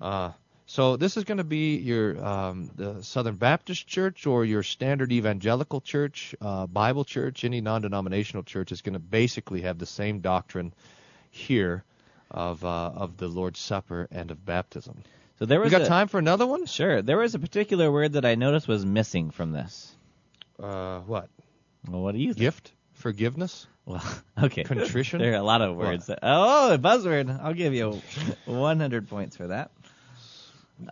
Uh, 0.00 0.30
so 0.66 0.96
this 0.96 1.16
is 1.16 1.24
going 1.24 1.38
to 1.38 1.44
be 1.44 1.76
your 1.78 2.24
um, 2.24 2.70
the 2.76 3.02
Southern 3.02 3.34
Baptist 3.34 3.84
Church 3.88 4.26
or 4.28 4.44
your 4.44 4.62
standard 4.62 5.10
evangelical 5.10 5.80
church, 5.80 6.36
uh, 6.40 6.68
Bible 6.68 7.04
church, 7.04 7.42
any 7.44 7.60
non-denominational 7.60 8.44
church 8.44 8.70
is 8.70 8.80
going 8.80 8.92
to 8.92 9.00
basically 9.00 9.62
have 9.62 9.78
the 9.78 9.86
same 9.86 10.20
doctrine 10.20 10.72
here 11.32 11.82
of 12.30 12.64
uh, 12.64 12.68
of 12.94 13.16
the 13.16 13.26
Lord's 13.26 13.58
Supper 13.58 14.06
and 14.12 14.30
of 14.30 14.46
baptism. 14.46 15.02
So 15.40 15.46
there 15.46 15.58
We 15.58 15.64
was 15.64 15.72
got 15.72 15.82
a- 15.82 15.86
time 15.86 16.06
for 16.06 16.18
another 16.20 16.46
one? 16.46 16.66
Sure. 16.66 17.02
There 17.02 17.18
was 17.18 17.34
a 17.34 17.40
particular 17.40 17.90
word 17.90 18.12
that 18.12 18.24
I 18.24 18.36
noticed 18.36 18.68
was 18.68 18.86
missing 18.86 19.32
from 19.32 19.50
this. 19.50 19.90
Uh, 20.62 21.00
what? 21.00 21.28
Well, 21.88 22.02
what 22.02 22.12
do 22.14 22.20
you 22.20 22.34
think? 22.34 22.38
Gift, 22.38 22.72
forgiveness. 22.94 23.66
Well, 23.84 24.04
okay. 24.42 24.64
Contrition? 24.64 25.20
There 25.20 25.32
are 25.32 25.36
a 25.36 25.42
lot 25.42 25.62
of 25.62 25.76
words. 25.76 26.06
That, 26.06 26.20
oh, 26.22 26.74
a 26.74 26.78
buzzword. 26.78 27.40
I'll 27.42 27.54
give 27.54 27.74
you 27.74 28.00
100 28.46 29.08
points 29.08 29.36
for 29.36 29.48
that. 29.48 29.70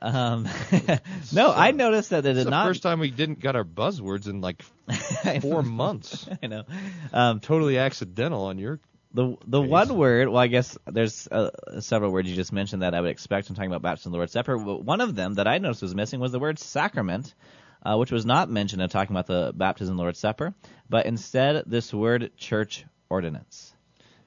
Um, 0.00 0.48
no, 1.32 1.52
I 1.52 1.72
noticed 1.72 2.10
that 2.10 2.26
it 2.26 2.34
did 2.34 2.46
the 2.46 2.50
not. 2.50 2.66
first 2.66 2.82
time 2.82 3.00
we 3.00 3.10
didn't 3.10 3.40
got 3.40 3.56
our 3.56 3.64
buzzwords 3.64 4.28
in 4.28 4.40
like 4.40 4.62
four 5.40 5.62
months. 5.62 6.28
I 6.42 6.46
know. 6.46 6.64
Um, 7.12 7.40
totally 7.40 7.78
accidental 7.78 8.44
on 8.44 8.58
your. 8.58 8.78
The 9.12 9.36
the 9.44 9.60
one 9.60 9.96
word, 9.96 10.28
well, 10.28 10.38
I 10.38 10.46
guess 10.46 10.78
there's 10.86 11.26
uh, 11.26 11.80
several 11.80 12.12
words 12.12 12.28
you 12.28 12.36
just 12.36 12.52
mentioned 12.52 12.82
that 12.82 12.94
I 12.94 13.00
would 13.00 13.10
expect 13.10 13.48
when 13.48 13.56
talking 13.56 13.70
about 13.70 13.82
baptism 13.82 14.10
and 14.10 14.14
the 14.14 14.18
Lord's 14.18 14.32
Supper. 14.32 14.56
But 14.56 14.84
one 14.84 15.00
of 15.00 15.16
them 15.16 15.34
that 15.34 15.48
I 15.48 15.58
noticed 15.58 15.82
was 15.82 15.96
missing 15.96 16.20
was 16.20 16.30
the 16.30 16.38
word 16.38 16.60
sacrament, 16.60 17.34
uh, 17.82 17.96
which 17.96 18.12
was 18.12 18.26
not 18.26 18.50
mentioned 18.50 18.82
in 18.82 18.88
talking 18.88 19.14
about 19.14 19.26
the 19.26 19.52
baptism 19.54 19.96
Lord's 19.96 20.18
Supper, 20.18 20.54
but 20.88 21.06
instead 21.06 21.64
this 21.66 21.92
word 21.92 22.32
church 22.36 22.84
ordinance. 23.08 23.72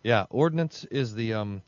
Yeah, 0.03 0.25
ordinance 0.29 0.85
is 0.85 1.13
the 1.13 1.33
um, 1.33 1.61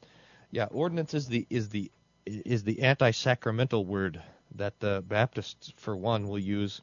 yeah, 0.51 0.65
ordinance 0.65 1.13
is 1.13 1.27
the 1.27 1.45
is 1.49 1.69
the 1.69 1.91
is 2.25 2.63
the 2.63 2.81
anti-sacramental 2.81 3.85
word 3.85 4.21
that 4.55 4.79
the 4.79 5.03
Baptists, 5.07 5.73
for 5.77 5.95
one, 5.95 6.27
will 6.27 6.39
use 6.39 6.81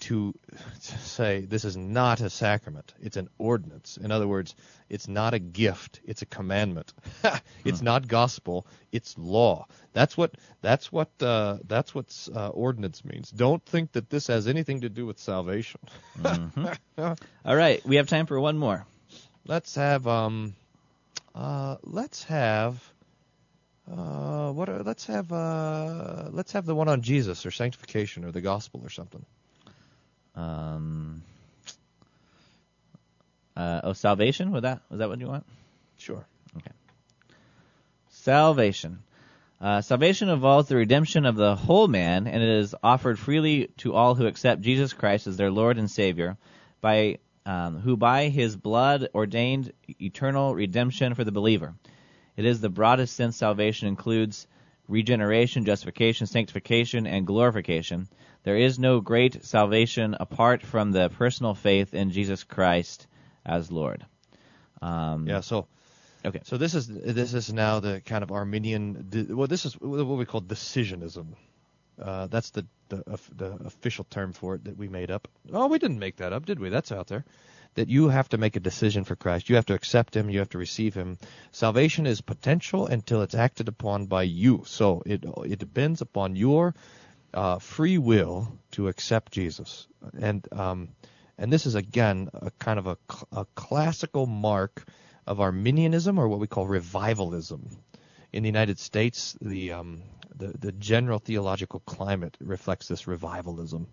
to 0.00 0.34
say 0.78 1.40
this 1.40 1.64
is 1.64 1.76
not 1.76 2.20
a 2.20 2.30
sacrament; 2.30 2.94
it's 3.00 3.16
an 3.16 3.28
ordinance. 3.38 3.96
In 3.96 4.10
other 4.10 4.28
words, 4.28 4.54
it's 4.88 5.08
not 5.08 5.34
a 5.34 5.38
gift; 5.38 6.00
it's 6.04 6.22
a 6.22 6.26
commandment. 6.26 6.92
it's 7.64 7.82
not 7.82 8.06
gospel; 8.06 8.66
it's 8.92 9.16
law. 9.18 9.66
That's 9.92 10.16
what 10.16 10.34
that's 10.60 10.92
what 10.92 11.10
uh, 11.20 11.58
that's 11.66 11.94
what 11.94 12.28
uh, 12.34 12.48
ordinance 12.48 13.04
means. 13.04 13.30
Don't 13.30 13.64
think 13.64 13.92
that 13.92 14.10
this 14.10 14.26
has 14.28 14.46
anything 14.46 14.82
to 14.82 14.88
do 14.88 15.06
with 15.06 15.18
salvation. 15.18 15.80
All 16.98 17.56
right, 17.56 17.84
we 17.86 17.96
have 17.96 18.08
time 18.08 18.26
for 18.26 18.40
one 18.40 18.58
more. 18.58 18.86
Let's 19.46 19.74
have 19.76 20.06
um, 20.06 20.54
uh, 21.34 21.76
let's 21.82 22.24
have 22.24 22.82
uh, 23.90 24.50
what? 24.52 24.68
Are, 24.68 24.82
let's 24.82 25.06
have 25.06 25.30
uh, 25.32 26.28
let's 26.30 26.52
have 26.52 26.66
the 26.66 26.74
one 26.74 26.88
on 26.88 27.02
Jesus 27.02 27.46
or 27.46 27.50
sanctification 27.50 28.24
or 28.24 28.32
the 28.32 28.40
gospel 28.40 28.80
or 28.84 28.90
something. 28.90 29.24
Um, 30.36 31.22
uh, 33.56 33.80
oh, 33.84 33.92
salvation? 33.94 34.52
Was 34.52 34.62
that 34.62 34.82
was 34.90 34.98
that 34.98 35.08
what 35.08 35.18
you 35.18 35.28
want? 35.28 35.46
Sure. 35.96 36.24
Okay. 36.56 36.72
Salvation. 38.10 38.98
Uh, 39.58 39.80
salvation 39.80 40.28
involves 40.28 40.68
the 40.68 40.76
redemption 40.76 41.24
of 41.24 41.36
the 41.36 41.56
whole 41.56 41.88
man, 41.88 42.26
and 42.26 42.42
it 42.42 42.48
is 42.48 42.74
offered 42.82 43.18
freely 43.18 43.68
to 43.78 43.94
all 43.94 44.14
who 44.14 44.26
accept 44.26 44.60
Jesus 44.60 44.92
Christ 44.92 45.26
as 45.26 45.38
their 45.38 45.50
Lord 45.50 45.78
and 45.78 45.90
Savior, 45.90 46.36
by 46.82 47.18
um, 47.46 47.78
who 47.78 47.96
by 47.96 48.28
His 48.28 48.54
blood 48.54 49.08
ordained 49.14 49.72
eternal 50.00 50.54
redemption 50.54 51.14
for 51.14 51.24
the 51.24 51.32
believer. 51.32 51.74
It 52.36 52.44
is 52.44 52.60
the 52.60 52.68
broadest 52.68 53.16
sense 53.16 53.36
salvation 53.36 53.88
includes 53.88 54.46
regeneration, 54.88 55.64
justification, 55.64 56.26
sanctification, 56.26 57.06
and 57.06 57.26
glorification. 57.26 58.08
There 58.44 58.56
is 58.56 58.78
no 58.78 59.00
great 59.00 59.44
salvation 59.44 60.16
apart 60.18 60.62
from 60.62 60.92
the 60.92 61.08
personal 61.08 61.54
faith 61.54 61.94
in 61.94 62.10
Jesus 62.10 62.44
Christ 62.44 63.06
as 63.44 63.70
Lord. 63.70 64.04
Um, 64.82 65.26
Yeah. 65.26 65.40
So. 65.40 65.66
Okay. 66.24 66.40
So 66.44 66.56
this 66.56 66.74
is 66.74 66.88
this 66.88 67.34
is 67.34 67.52
now 67.52 67.80
the 67.80 68.00
kind 68.00 68.24
of 68.24 68.32
Arminian. 68.32 69.28
Well, 69.30 69.46
this 69.46 69.64
is 69.64 69.74
what 69.80 70.06
we 70.06 70.24
call 70.24 70.42
decisionism. 70.42 71.34
Uh, 72.00 72.26
that's 72.26 72.50
the 72.50 72.66
the, 72.88 73.02
the 73.34 73.58
official 73.64 74.04
term 74.04 74.32
for 74.32 74.56
it 74.56 74.64
that 74.64 74.76
we 74.76 74.88
made 74.88 75.10
up. 75.10 75.28
Oh, 75.52 75.66
we 75.68 75.78
didn't 75.78 75.98
make 75.98 76.16
that 76.16 76.32
up, 76.32 76.46
did 76.46 76.58
we? 76.58 76.68
That's 76.68 76.92
out 76.92 77.06
there. 77.06 77.24
That 77.76 77.88
you 77.88 78.08
have 78.08 78.28
to 78.30 78.38
make 78.38 78.56
a 78.56 78.60
decision 78.60 79.04
for 79.04 79.16
Christ. 79.16 79.48
You 79.48 79.56
have 79.56 79.66
to 79.66 79.74
accept 79.74 80.16
Him. 80.16 80.28
You 80.28 80.40
have 80.40 80.50
to 80.50 80.58
receive 80.58 80.94
Him. 80.94 81.18
Salvation 81.52 82.06
is 82.06 82.20
potential 82.20 82.86
until 82.86 83.22
it's 83.22 83.34
acted 83.34 83.68
upon 83.68 84.06
by 84.06 84.24
you. 84.24 84.64
So 84.66 85.02
it 85.06 85.24
it 85.44 85.58
depends 85.58 86.00
upon 86.00 86.36
your 86.36 86.74
uh, 87.34 87.58
free 87.58 87.98
will 87.98 88.58
to 88.72 88.88
accept 88.88 89.32
Jesus. 89.32 89.86
And 90.18 90.46
um, 90.52 90.88
and 91.38 91.52
this 91.52 91.66
is 91.66 91.74
again 91.74 92.30
a 92.32 92.50
kind 92.58 92.78
of 92.78 92.86
a, 92.86 92.96
a 93.32 93.46
classical 93.54 94.26
mark 94.26 94.84
of 95.26 95.40
Arminianism 95.40 96.18
or 96.18 96.28
what 96.28 96.40
we 96.40 96.46
call 96.46 96.66
revivalism. 96.66 97.76
In 98.32 98.42
the 98.42 98.48
United 98.48 98.78
States, 98.78 99.36
the 99.40 99.72
um, 99.72 100.02
the, 100.34 100.48
the 100.58 100.72
general 100.72 101.18
theological 101.18 101.80
climate 101.80 102.36
reflects 102.40 102.88
this 102.88 103.06
revivalism, 103.06 103.86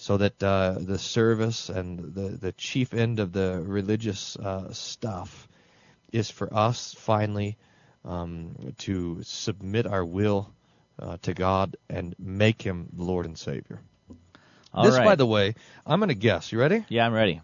so 0.00 0.16
that 0.16 0.42
uh, 0.42 0.76
the 0.78 0.98
service 0.98 1.68
and 1.68 2.14
the 2.14 2.30
the 2.30 2.52
chief 2.52 2.94
end 2.94 3.20
of 3.20 3.32
the 3.32 3.62
religious 3.62 4.34
uh, 4.36 4.72
stuff 4.72 5.46
is 6.10 6.30
for 6.30 6.52
us 6.54 6.94
finally 6.98 7.58
um, 8.06 8.72
to 8.78 9.20
submit 9.22 9.86
our 9.86 10.02
will 10.02 10.50
uh, 10.98 11.18
to 11.20 11.34
God 11.34 11.76
and 11.90 12.14
make 12.18 12.62
Him 12.62 12.88
Lord 12.96 13.26
and 13.26 13.38
Savior. 13.38 13.78
All 14.72 14.84
this, 14.84 14.96
right. 14.96 15.04
by 15.04 15.16
the 15.16 15.26
way, 15.26 15.54
I'm 15.84 16.00
going 16.00 16.08
to 16.08 16.14
guess. 16.14 16.50
You 16.50 16.58
ready? 16.58 16.82
Yeah, 16.88 17.04
I'm 17.04 17.12
ready. 17.12 17.42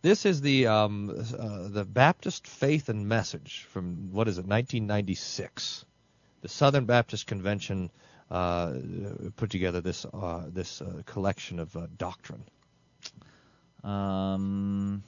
This 0.00 0.24
is 0.26 0.40
the 0.40 0.68
um, 0.68 1.10
uh, 1.10 1.68
the 1.70 1.84
Baptist 1.84 2.46
Faith 2.46 2.88
and 2.88 3.08
Message 3.08 3.66
from 3.70 4.12
what 4.12 4.28
is 4.28 4.38
it, 4.38 4.46
1996. 4.46 5.84
The 6.42 6.48
Southern 6.48 6.84
Baptist 6.84 7.26
Convention 7.26 7.90
put 8.30 9.50
together 9.50 9.80
this 9.80 10.04
uh, 10.06 10.44
this 10.48 10.80
uh, 10.80 11.02
collection 11.06 11.58
of 11.58 11.76
uh, 11.76 11.86
doctrine. 11.96 12.44
Um, 13.82 15.02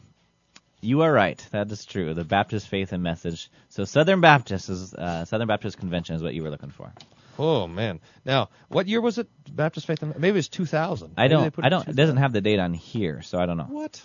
you 0.80 1.02
are 1.02 1.12
right. 1.12 1.44
That 1.52 1.70
is 1.70 1.84
true. 1.84 2.14
The 2.14 2.24
Baptist 2.24 2.68
Faith 2.68 2.92
and 2.92 3.02
Message. 3.02 3.50
So 3.68 3.84
Southern 3.84 4.20
Baptist 4.20 4.68
is 4.68 4.92
uh, 4.94 5.24
Southern 5.24 5.46
Baptist 5.46 5.78
Convention 5.78 6.16
is 6.16 6.22
what 6.22 6.34
you 6.34 6.42
were 6.42 6.50
looking 6.50 6.70
for. 6.70 6.92
Oh 7.38 7.66
man! 7.66 8.00
Now, 8.24 8.50
what 8.68 8.86
year 8.88 9.00
was 9.00 9.18
it? 9.18 9.28
Baptist 9.50 9.86
Faith 9.86 10.02
and 10.02 10.18
maybe 10.18 10.34
it 10.34 10.34
was 10.34 10.48
2000. 10.48 11.14
I 11.16 11.28
don't. 11.28 11.54
I 11.62 11.68
don't. 11.68 11.88
It 11.88 11.96
doesn't 11.96 12.18
have 12.18 12.32
the 12.32 12.40
date 12.40 12.58
on 12.58 12.74
here, 12.74 13.22
so 13.22 13.38
I 13.38 13.46
don't 13.46 13.56
know. 13.56 13.68
What? 13.68 14.04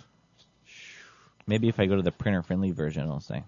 Maybe 1.46 1.68
if 1.68 1.80
I 1.80 1.86
go 1.86 1.96
to 1.96 2.02
the 2.02 2.12
printer-friendly 2.12 2.72
version, 2.72 3.04
it'll 3.04 3.20
say. 3.20 3.42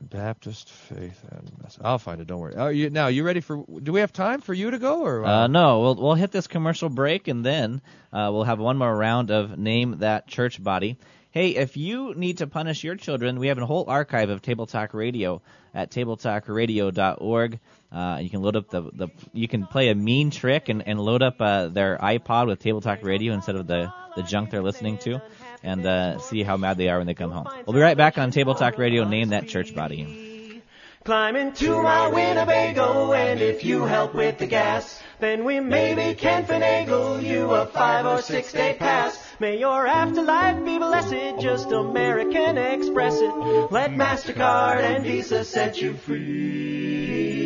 Baptist 0.00 0.70
faith 0.70 1.24
and 1.30 1.50
message. 1.62 1.82
I'll 1.84 1.98
find 1.98 2.20
it. 2.20 2.26
Don't 2.26 2.40
worry. 2.40 2.56
Are 2.56 2.72
you 2.72 2.90
now? 2.90 3.08
You 3.08 3.22
ready 3.22 3.40
for? 3.40 3.64
Do 3.82 3.92
we 3.92 4.00
have 4.00 4.12
time 4.12 4.40
for 4.40 4.54
you 4.54 4.70
to 4.70 4.78
go 4.78 5.02
or? 5.02 5.24
Uh, 5.24 5.46
no, 5.46 5.80
we'll 5.80 5.94
we'll 5.96 6.14
hit 6.14 6.32
this 6.32 6.46
commercial 6.46 6.88
break 6.88 7.28
and 7.28 7.44
then 7.44 7.82
uh, 8.12 8.30
we'll 8.32 8.44
have 8.44 8.58
one 8.58 8.78
more 8.78 8.96
round 8.96 9.30
of 9.30 9.58
name 9.58 9.98
that 9.98 10.26
church 10.26 10.62
body. 10.62 10.96
Hey, 11.32 11.50
if 11.50 11.76
you 11.76 12.14
need 12.14 12.38
to 12.38 12.48
punish 12.48 12.82
your 12.82 12.96
children, 12.96 13.38
we 13.38 13.48
have 13.48 13.58
a 13.58 13.66
whole 13.66 13.84
archive 13.88 14.30
of 14.30 14.42
Table 14.42 14.66
Talk 14.66 14.94
Radio 14.94 15.42
at 15.72 15.90
tabletalkradio.org. 15.90 17.60
Uh, 17.92 18.18
you 18.20 18.30
can 18.30 18.42
load 18.42 18.56
up 18.56 18.68
the, 18.70 18.82
the 18.92 19.08
you 19.32 19.48
can 19.48 19.66
play 19.66 19.88
a 19.90 19.94
mean 19.94 20.30
trick 20.30 20.68
and, 20.68 20.86
and 20.86 21.00
load 21.00 21.22
up 21.22 21.40
uh, 21.40 21.68
their 21.68 21.98
iPod 21.98 22.46
with 22.46 22.60
Table 22.60 22.80
Talk 22.80 23.02
Radio 23.02 23.32
instead 23.32 23.56
of 23.56 23.66
the, 23.66 23.92
the 24.16 24.22
junk 24.22 24.50
they're 24.50 24.62
listening 24.62 24.98
to, 24.98 25.20
and 25.62 25.84
uh, 25.86 26.18
see 26.18 26.42
how 26.42 26.56
mad 26.56 26.76
they 26.76 26.88
are 26.88 26.98
when 26.98 27.06
they 27.06 27.14
come 27.14 27.30
home. 27.30 27.48
We'll 27.66 27.74
be 27.74 27.80
right 27.80 27.96
back 27.96 28.18
on 28.18 28.30
Table 28.30 28.54
Talk 28.54 28.78
Radio. 28.78 29.04
Name 29.04 29.30
that 29.30 29.48
church 29.48 29.74
body. 29.74 30.62
Climb 31.02 31.34
into 31.34 31.82
my 31.82 32.08
Winnebago, 32.08 33.14
and 33.14 33.40
if 33.40 33.64
you 33.64 33.86
help 33.86 34.14
with 34.14 34.36
the 34.36 34.46
gas, 34.46 35.02
then 35.18 35.44
we 35.44 35.58
maybe 35.58 36.14
can 36.14 36.44
finagle 36.44 37.22
you 37.22 37.50
a 37.52 37.64
five 37.64 38.04
or 38.04 38.20
six 38.20 38.52
day 38.52 38.76
pass. 38.78 39.18
May 39.40 39.58
your 39.58 39.86
afterlife 39.86 40.62
be 40.62 40.76
blessed, 40.76 41.40
just 41.40 41.72
American 41.72 42.58
Express 42.58 43.18
it. 43.18 43.34
Let 43.70 43.92
MasterCard 43.92 44.80
and 44.80 45.02
Visa 45.02 45.42
set 45.42 45.80
you 45.80 45.94
free. 45.94 47.39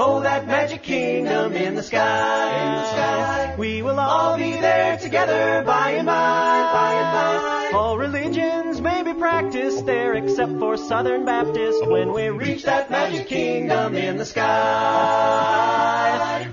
Oh, 0.00 0.20
that 0.20 0.46
magic 0.46 0.84
kingdom 0.84 1.54
in 1.54 1.74
the 1.74 1.82
sky, 1.82 2.50
in 2.50 2.74
the 2.76 2.88
sky. 2.88 3.56
We 3.58 3.82
will 3.82 3.98
all 3.98 4.36
be 4.38 4.52
there 4.52 4.96
together 4.96 5.64
by 5.66 5.90
and 5.90 6.06
by, 6.06 6.12
by 6.14 6.92
and 6.92 7.72
by. 7.72 7.76
All 7.76 7.98
religions 7.98 8.80
may 8.80 9.02
be 9.02 9.12
practiced 9.14 9.86
there 9.86 10.14
except 10.14 10.56
for 10.60 10.76
Southern 10.76 11.24
Baptist 11.24 11.84
when 11.84 12.12
we 12.12 12.28
reach 12.28 12.62
that 12.62 12.92
magic 12.92 13.26
kingdom 13.26 13.96
in 13.96 14.18
the 14.18 14.24
sky. 14.24 14.48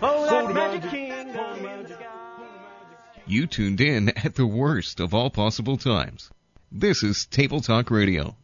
Oh, 0.02 0.26
that 0.26 0.52
magic 0.52 0.89
kingdom 0.89 1.66
in 1.68 1.84
the 1.84 1.89
sky. 1.89 2.02
You 3.28 3.46
tuned 3.46 3.80
in 3.80 4.10
at 4.10 4.34
the 4.34 4.48
worst 4.48 5.00
of 5.00 5.14
all 5.14 5.30
possible 5.30 5.78
times. 5.78 6.32
This 6.72 7.04
is 7.04 7.28
Table 7.28 7.62
Talk 7.62 7.91
Radio. 7.91 8.36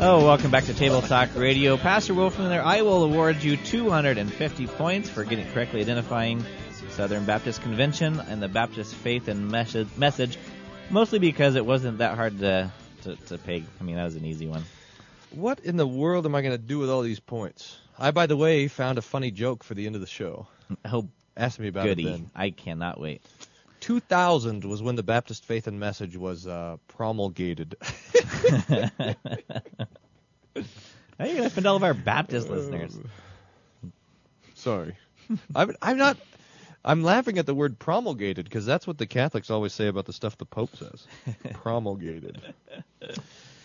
Oh, 0.00 0.24
welcome 0.24 0.50
back 0.50 0.64
to 0.64 0.74
Table 0.74 1.02
Talk 1.02 1.34
Radio. 1.34 1.76
Pastor 1.76 2.14
Wolfman 2.14 2.48
there. 2.48 2.64
I 2.64 2.80
will 2.80 3.04
award 3.04 3.42
you 3.42 3.58
250 3.58 4.66
points 4.66 5.10
for 5.10 5.24
getting 5.24 5.46
correctly 5.52 5.82
identifying 5.82 6.42
Southern 6.90 7.26
Baptist 7.26 7.60
Convention 7.62 8.18
and 8.18 8.42
the 8.42 8.48
Baptist 8.48 8.94
Faith 8.94 9.28
and 9.28 9.50
message 9.50 10.38
mostly 10.90 11.18
because 11.18 11.54
it 11.54 11.64
wasn't 11.64 11.98
that 11.98 12.16
hard 12.16 12.38
to, 12.40 12.70
to, 13.02 13.16
to 13.16 13.38
peg. 13.38 13.64
I 13.80 13.84
mean, 13.84 13.96
that 13.96 14.04
was 14.04 14.16
an 14.16 14.24
easy 14.24 14.46
one. 14.46 14.64
What 15.30 15.60
in 15.60 15.76
the 15.76 15.86
world 15.86 16.24
am 16.26 16.34
I 16.34 16.42
going 16.42 16.52
to 16.52 16.58
do 16.58 16.78
with 16.78 16.90
all 16.90 17.02
these 17.02 17.20
points? 17.20 17.76
I, 17.98 18.10
by 18.12 18.26
the 18.26 18.36
way, 18.36 18.68
found 18.68 18.98
a 18.98 19.02
funny 19.02 19.30
joke 19.30 19.62
for 19.64 19.74
the 19.74 19.86
end 19.86 19.94
of 19.94 20.00
the 20.00 20.06
show. 20.06 20.46
Oh, 20.84 21.08
ask 21.34 21.58
me 21.58 21.68
about 21.68 21.84
goody. 21.84 22.06
it 22.06 22.10
then. 22.10 22.30
I 22.34 22.50
cannot 22.50 23.00
wait. 23.00 23.22
2000 23.80 24.64
was 24.64 24.82
when 24.82 24.96
the 24.96 25.02
Baptist 25.02 25.46
Faith 25.46 25.66
and 25.66 25.80
Message 25.80 26.14
was 26.14 26.46
uh, 26.46 26.76
promulgated. 26.88 27.74
You're 28.68 28.90
going 31.18 31.36
to 31.36 31.46
offend 31.46 31.66
all 31.66 31.76
of 31.76 31.84
our 31.84 31.94
Baptist 31.94 32.50
listeners. 32.50 32.98
Sorry, 34.54 34.94
I'm, 35.54 35.74
I'm 35.80 35.96
not. 35.96 36.18
I'm 36.84 37.02
laughing 37.02 37.38
at 37.38 37.46
the 37.46 37.54
word 37.54 37.78
promulgated 37.78 38.44
because 38.44 38.64
that's 38.64 38.86
what 38.86 38.98
the 38.98 39.06
Catholics 39.06 39.50
always 39.50 39.72
say 39.72 39.88
about 39.88 40.06
the 40.06 40.12
stuff 40.12 40.38
the 40.38 40.44
Pope 40.46 40.76
says. 40.76 41.06
promulgated. 41.54 42.40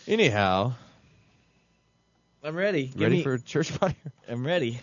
Anyhow, 0.07 0.73
I'm 2.43 2.55
ready. 2.55 2.87
Give 2.87 3.01
ready 3.01 3.17
me- 3.17 3.23
for 3.23 3.37
church 3.37 3.79
body? 3.79 3.95
I'm 4.27 4.45
ready. 4.45 4.79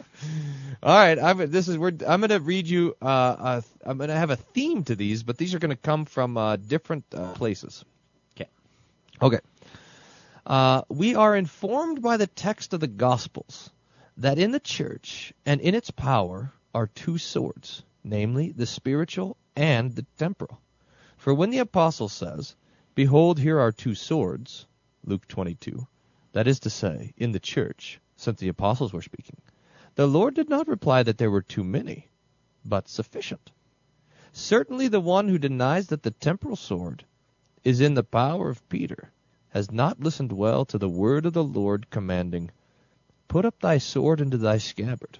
All 0.83 0.95
right, 0.95 1.19
I'm, 1.19 1.51
this 1.51 1.69
is 1.69 1.77
we're, 1.77 1.93
I'm 2.07 2.21
going 2.21 2.31
to 2.31 2.41
read 2.41 2.67
you. 2.67 2.97
Uh, 3.03 3.07
uh, 3.07 3.61
I'm 3.85 3.99
going 3.99 4.09
to 4.09 4.17
have 4.17 4.31
a 4.31 4.37
theme 4.37 4.85
to 4.85 4.97
these, 4.97 5.23
but 5.23 5.37
these 5.37 5.55
are 5.55 5.59
going 5.59 5.71
to 5.71 5.77
come 5.77 6.07
from 6.07 6.39
uh, 6.39 6.57
different 6.57 7.05
uh, 7.15 7.33
places. 7.33 7.85
Okay. 8.37 8.49
Okay. 9.21 9.41
Uh, 10.47 10.83
we 10.89 11.15
are 11.17 11.37
informed 11.37 12.01
by 12.01 12.17
the 12.17 12.27
text 12.27 12.73
of 12.73 12.81
the 12.81 12.87
Gospels 12.87 13.71
that 14.17 14.39
in 14.39 14.53
the 14.53 14.61
church 14.61 15.35
and 15.45 15.61
in 15.61 15.75
its 15.75 15.91
power 15.91 16.53
are 16.75 16.87
two 16.87 17.19
swords, 17.19 17.83
namely 18.03 18.51
the 18.53 18.67
spiritual 18.67 19.37
and 19.55 19.95
the 19.95 20.07
temporal. 20.17 20.61
For 21.17 21.35
when 21.35 21.51
the 21.51 21.59
apostle 21.59 22.09
says, 22.09 22.57
"Behold, 22.95 23.39
here 23.39 23.59
are 23.59 23.73
two 23.73 23.95
swords," 23.95 24.67
Luke 25.05 25.29
22, 25.29 25.87
that 26.33 26.47
is 26.47 26.61
to 26.61 26.71
say, 26.71 27.13
in 27.17 27.33
the 27.33 27.41
church, 27.41 28.01
since 28.17 28.41
the 28.41 28.49
apostles 28.49 28.93
were 28.93 29.03
speaking, 29.03 29.41
the 29.97 30.07
Lord 30.07 30.35
did 30.35 30.49
not 30.49 30.69
reply 30.69 31.03
that 31.03 31.19
there 31.19 31.31
were 31.31 31.43
too 31.43 31.65
many, 31.65 32.09
but 32.65 32.89
sufficient. 32.89 33.51
Certainly 34.33 34.89
the 34.89 35.01
one 35.01 35.29
who 35.29 35.39
denies 35.39 35.89
that 35.89 36.03
the 36.03 36.11
temporal 36.11 36.57
sword 36.57 37.05
is 37.65 37.81
in 37.81 37.95
the 37.95 38.05
power 38.05 38.49
of 38.49 38.67
Peter 38.69 39.11
has 39.51 39.71
not 39.71 40.01
listened 40.01 40.33
well 40.33 40.65
to 40.65 40.79
the 40.79 40.89
word 40.89 41.27
of 41.27 41.33
the 41.33 41.45
Lord 41.45 41.91
commanding, 41.91 42.51
Put 43.29 43.45
up 43.45 43.61
thy 43.61 43.79
sword 43.79 44.21
into 44.21 44.39
thy 44.39 44.59
scabbard. 44.59 45.19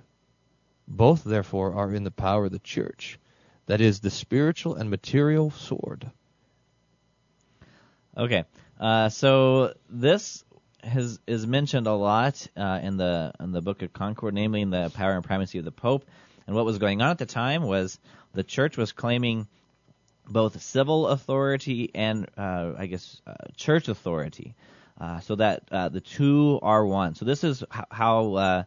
Both 0.91 1.23
therefore 1.23 1.75
are 1.75 1.95
in 1.95 2.03
the 2.03 2.11
power 2.11 2.47
of 2.47 2.53
the 2.53 2.59
church, 2.59 3.19
that 3.67 3.81
is, 3.81 4.01
the 4.01 4.11
spiritual 4.11 4.75
and 4.75 4.91
material 4.91 5.53
sword. 5.53 6.11
Okay. 8.17 8.45
Uh, 8.79 9.09
so 9.09 9.75
this 9.89 10.45
has 10.83 11.21
is 11.27 11.47
mentioned 11.47 11.87
a 11.87 11.95
lot 11.95 12.45
uh, 12.57 12.81
in 12.83 12.97
the 12.97 13.33
in 13.39 13.53
the 13.53 13.61
Book 13.61 13.83
of 13.83 13.93
Concord, 13.93 14.35
namely 14.35 14.63
in 14.63 14.71
the 14.71 14.91
power 14.93 15.13
and 15.13 15.25
primacy 15.25 15.59
of 15.59 15.65
the 15.65 15.71
Pope. 15.71 16.05
And 16.47 16.57
what 16.57 16.65
was 16.65 16.79
going 16.79 17.01
on 17.03 17.11
at 17.11 17.19
the 17.19 17.27
time 17.27 17.63
was 17.63 18.01
the 18.35 18.43
church 18.43 18.77
was 18.77 18.91
claiming 18.91 19.47
both 20.27 20.61
civil 20.61 21.07
authority 21.07 21.91
and 21.95 22.29
uh, 22.37 22.73
I 22.77 22.87
guess 22.87 23.23
uh, 23.27 23.35
church 23.57 23.89
authority, 23.89 24.55
uh, 25.01 25.21
so 25.21 25.37
that 25.37 25.63
uh, 25.71 25.89
the 25.89 26.01
two 26.01 26.59
are 26.63 26.85
one. 26.85 27.15
So 27.15 27.25
this 27.25 27.45
is 27.45 27.63
how 27.91 28.65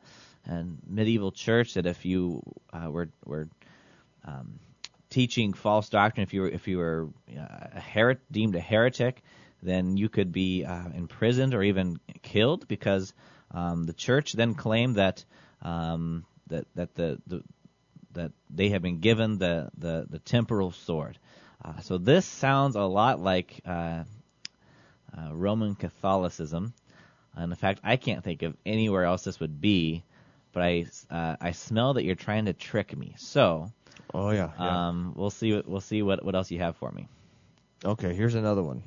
in 0.47 0.77
medieval 0.87 1.31
church 1.31 1.75
that 1.75 1.85
if 1.85 2.05
you 2.05 2.41
uh, 2.71 2.89
were 2.89 3.09
were 3.25 3.47
um, 4.25 4.59
teaching 5.09 5.53
false 5.53 5.89
doctrine, 5.89 6.23
if 6.23 6.33
you 6.33 6.41
were 6.41 6.49
if 6.49 6.67
you 6.67 6.77
were 6.77 7.07
uh, 7.37 7.67
a 7.75 7.79
heret- 7.79 8.19
deemed 8.31 8.55
a 8.55 8.59
heretic, 8.59 9.21
then 9.61 9.97
you 9.97 10.09
could 10.09 10.31
be 10.31 10.65
uh, 10.65 10.89
imprisoned 10.95 11.53
or 11.53 11.63
even 11.63 11.99
killed 12.21 12.67
because 12.67 13.13
um, 13.51 13.85
the 13.85 13.93
church 13.93 14.33
then 14.33 14.53
claimed 14.53 14.95
that 14.95 15.23
um, 15.61 16.25
that 16.47 16.65
that 16.75 16.93
the, 16.95 17.19
the 17.27 17.43
that 18.13 18.31
they 18.49 18.69
have 18.69 18.81
been 18.81 18.99
given 18.99 19.37
the 19.37 19.69
the, 19.77 20.05
the 20.09 20.19
temporal 20.19 20.71
sword. 20.71 21.17
Uh, 21.63 21.79
so 21.79 21.97
this 21.97 22.25
sounds 22.25 22.75
a 22.75 22.81
lot 22.81 23.21
like 23.21 23.61
uh, 23.65 24.03
uh, 25.17 25.33
Roman 25.33 25.75
Catholicism. 25.75 26.73
And 27.35 27.51
in 27.51 27.55
fact, 27.55 27.79
I 27.83 27.95
can't 27.95 28.23
think 28.23 28.41
of 28.43 28.55
anywhere 28.65 29.05
else 29.05 29.23
this 29.23 29.39
would 29.39 29.61
be. 29.61 30.03
But 30.53 30.63
I 30.63 30.85
uh, 31.09 31.35
I 31.41 31.51
smell 31.51 31.93
that 31.95 32.03
you're 32.03 32.15
trying 32.15 32.45
to 32.45 32.53
trick 32.53 32.95
me. 32.95 33.15
So. 33.17 33.71
Oh 34.13 34.29
yeah. 34.29 34.51
yeah. 34.59 34.87
Um, 34.87 35.13
we'll 35.15 35.31
see. 35.31 35.53
What, 35.53 35.67
we'll 35.67 35.81
see 35.81 36.01
what 36.01 36.23
what 36.23 36.35
else 36.35 36.51
you 36.51 36.59
have 36.59 36.77
for 36.77 36.91
me. 36.91 37.07
Okay, 37.83 38.13
here's 38.13 38.35
another 38.35 38.63
one. 38.63 38.83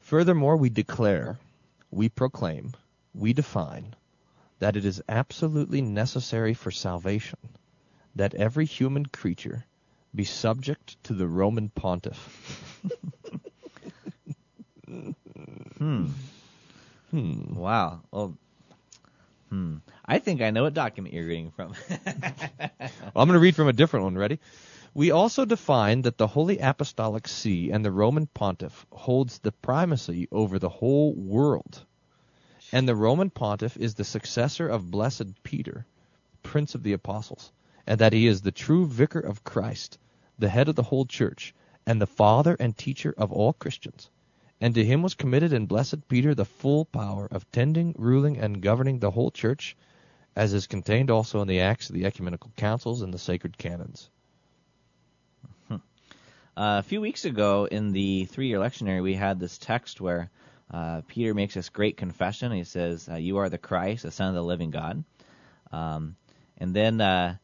Furthermore, 0.00 0.56
we 0.56 0.70
declare, 0.70 1.38
we 1.90 2.08
proclaim, 2.08 2.72
we 3.14 3.32
define 3.32 3.94
that 4.60 4.76
it 4.76 4.84
is 4.84 5.02
absolutely 5.08 5.82
necessary 5.82 6.54
for 6.54 6.70
salvation 6.70 7.38
that 8.14 8.34
every 8.34 8.64
human 8.64 9.04
creature 9.06 9.64
be 10.14 10.24
subject 10.24 11.02
to 11.04 11.12
the 11.12 11.26
Roman 11.26 11.68
pontiff. 11.70 12.80
Hmm. 15.78 16.06
Hmm. 17.10 17.54
Wow. 17.56 18.00
Well. 18.10 18.36
Hmm. 19.54 19.76
I 20.04 20.18
think 20.18 20.42
I 20.42 20.50
know 20.50 20.64
what 20.64 20.74
document 20.74 21.14
you're 21.14 21.28
reading 21.28 21.52
from. 21.52 21.74
Well, 23.14 23.22
I'm 23.22 23.28
going 23.28 23.34
to 23.34 23.38
read 23.38 23.54
from 23.54 23.68
a 23.68 23.72
different 23.72 24.02
one. 24.02 24.18
Ready? 24.18 24.40
We 24.94 25.12
also 25.12 25.44
define 25.44 26.02
that 26.02 26.18
the 26.18 26.26
Holy 26.26 26.58
Apostolic 26.58 27.28
See 27.28 27.70
and 27.70 27.84
the 27.84 27.92
Roman 27.92 28.26
Pontiff 28.26 28.84
holds 28.90 29.38
the 29.38 29.52
primacy 29.52 30.26
over 30.32 30.58
the 30.58 30.68
whole 30.68 31.14
world, 31.14 31.84
and 32.72 32.88
the 32.88 32.96
Roman 32.96 33.30
Pontiff 33.30 33.76
is 33.76 33.94
the 33.94 34.02
successor 34.02 34.66
of 34.66 34.90
Blessed 34.90 35.40
Peter, 35.44 35.86
prince 36.42 36.74
of 36.74 36.82
the 36.82 36.92
apostles, 36.92 37.52
and 37.86 38.00
that 38.00 38.12
he 38.12 38.26
is 38.26 38.42
the 38.42 38.50
true 38.50 38.86
vicar 38.86 39.20
of 39.20 39.44
Christ, 39.44 39.98
the 40.36 40.48
head 40.48 40.68
of 40.68 40.74
the 40.74 40.82
whole 40.82 41.06
church, 41.06 41.54
and 41.86 42.00
the 42.00 42.08
father 42.08 42.56
and 42.58 42.76
teacher 42.76 43.14
of 43.16 43.30
all 43.30 43.52
Christians. 43.52 44.10
And 44.64 44.74
to 44.76 44.82
him 44.82 45.02
was 45.02 45.12
committed 45.12 45.52
in 45.52 45.66
blessed 45.66 46.08
Peter 46.08 46.34
the 46.34 46.46
full 46.46 46.86
power 46.86 47.28
of 47.30 47.44
tending, 47.52 47.94
ruling, 47.98 48.38
and 48.38 48.62
governing 48.62 48.98
the 48.98 49.10
whole 49.10 49.30
church, 49.30 49.76
as 50.34 50.54
is 50.54 50.66
contained 50.66 51.10
also 51.10 51.42
in 51.42 51.48
the 51.48 51.60
Acts 51.60 51.90
of 51.90 51.94
the 51.94 52.06
Ecumenical 52.06 52.50
Councils 52.56 53.02
and 53.02 53.12
the 53.12 53.18
sacred 53.18 53.58
canons. 53.58 54.08
Uh, 55.70 55.78
a 56.56 56.82
few 56.82 57.02
weeks 57.02 57.26
ago 57.26 57.68
in 57.70 57.92
the 57.92 58.24
three-year 58.24 58.58
lectionary, 58.58 59.02
we 59.02 59.12
had 59.12 59.38
this 59.38 59.58
text 59.58 60.00
where 60.00 60.30
uh, 60.70 61.02
Peter 61.08 61.34
makes 61.34 61.52
this 61.52 61.68
great 61.68 61.98
confession. 61.98 62.50
He 62.50 62.64
says, 62.64 63.06
uh, 63.06 63.16
"You 63.16 63.36
are 63.36 63.50
the 63.50 63.58
Christ, 63.58 64.04
the 64.04 64.10
Son 64.10 64.28
of 64.28 64.34
the 64.34 64.42
living 64.42 64.70
God." 64.70 65.04
Um, 65.72 66.16
and 66.56 66.72
then, 66.72 67.02
uh, 67.02 67.36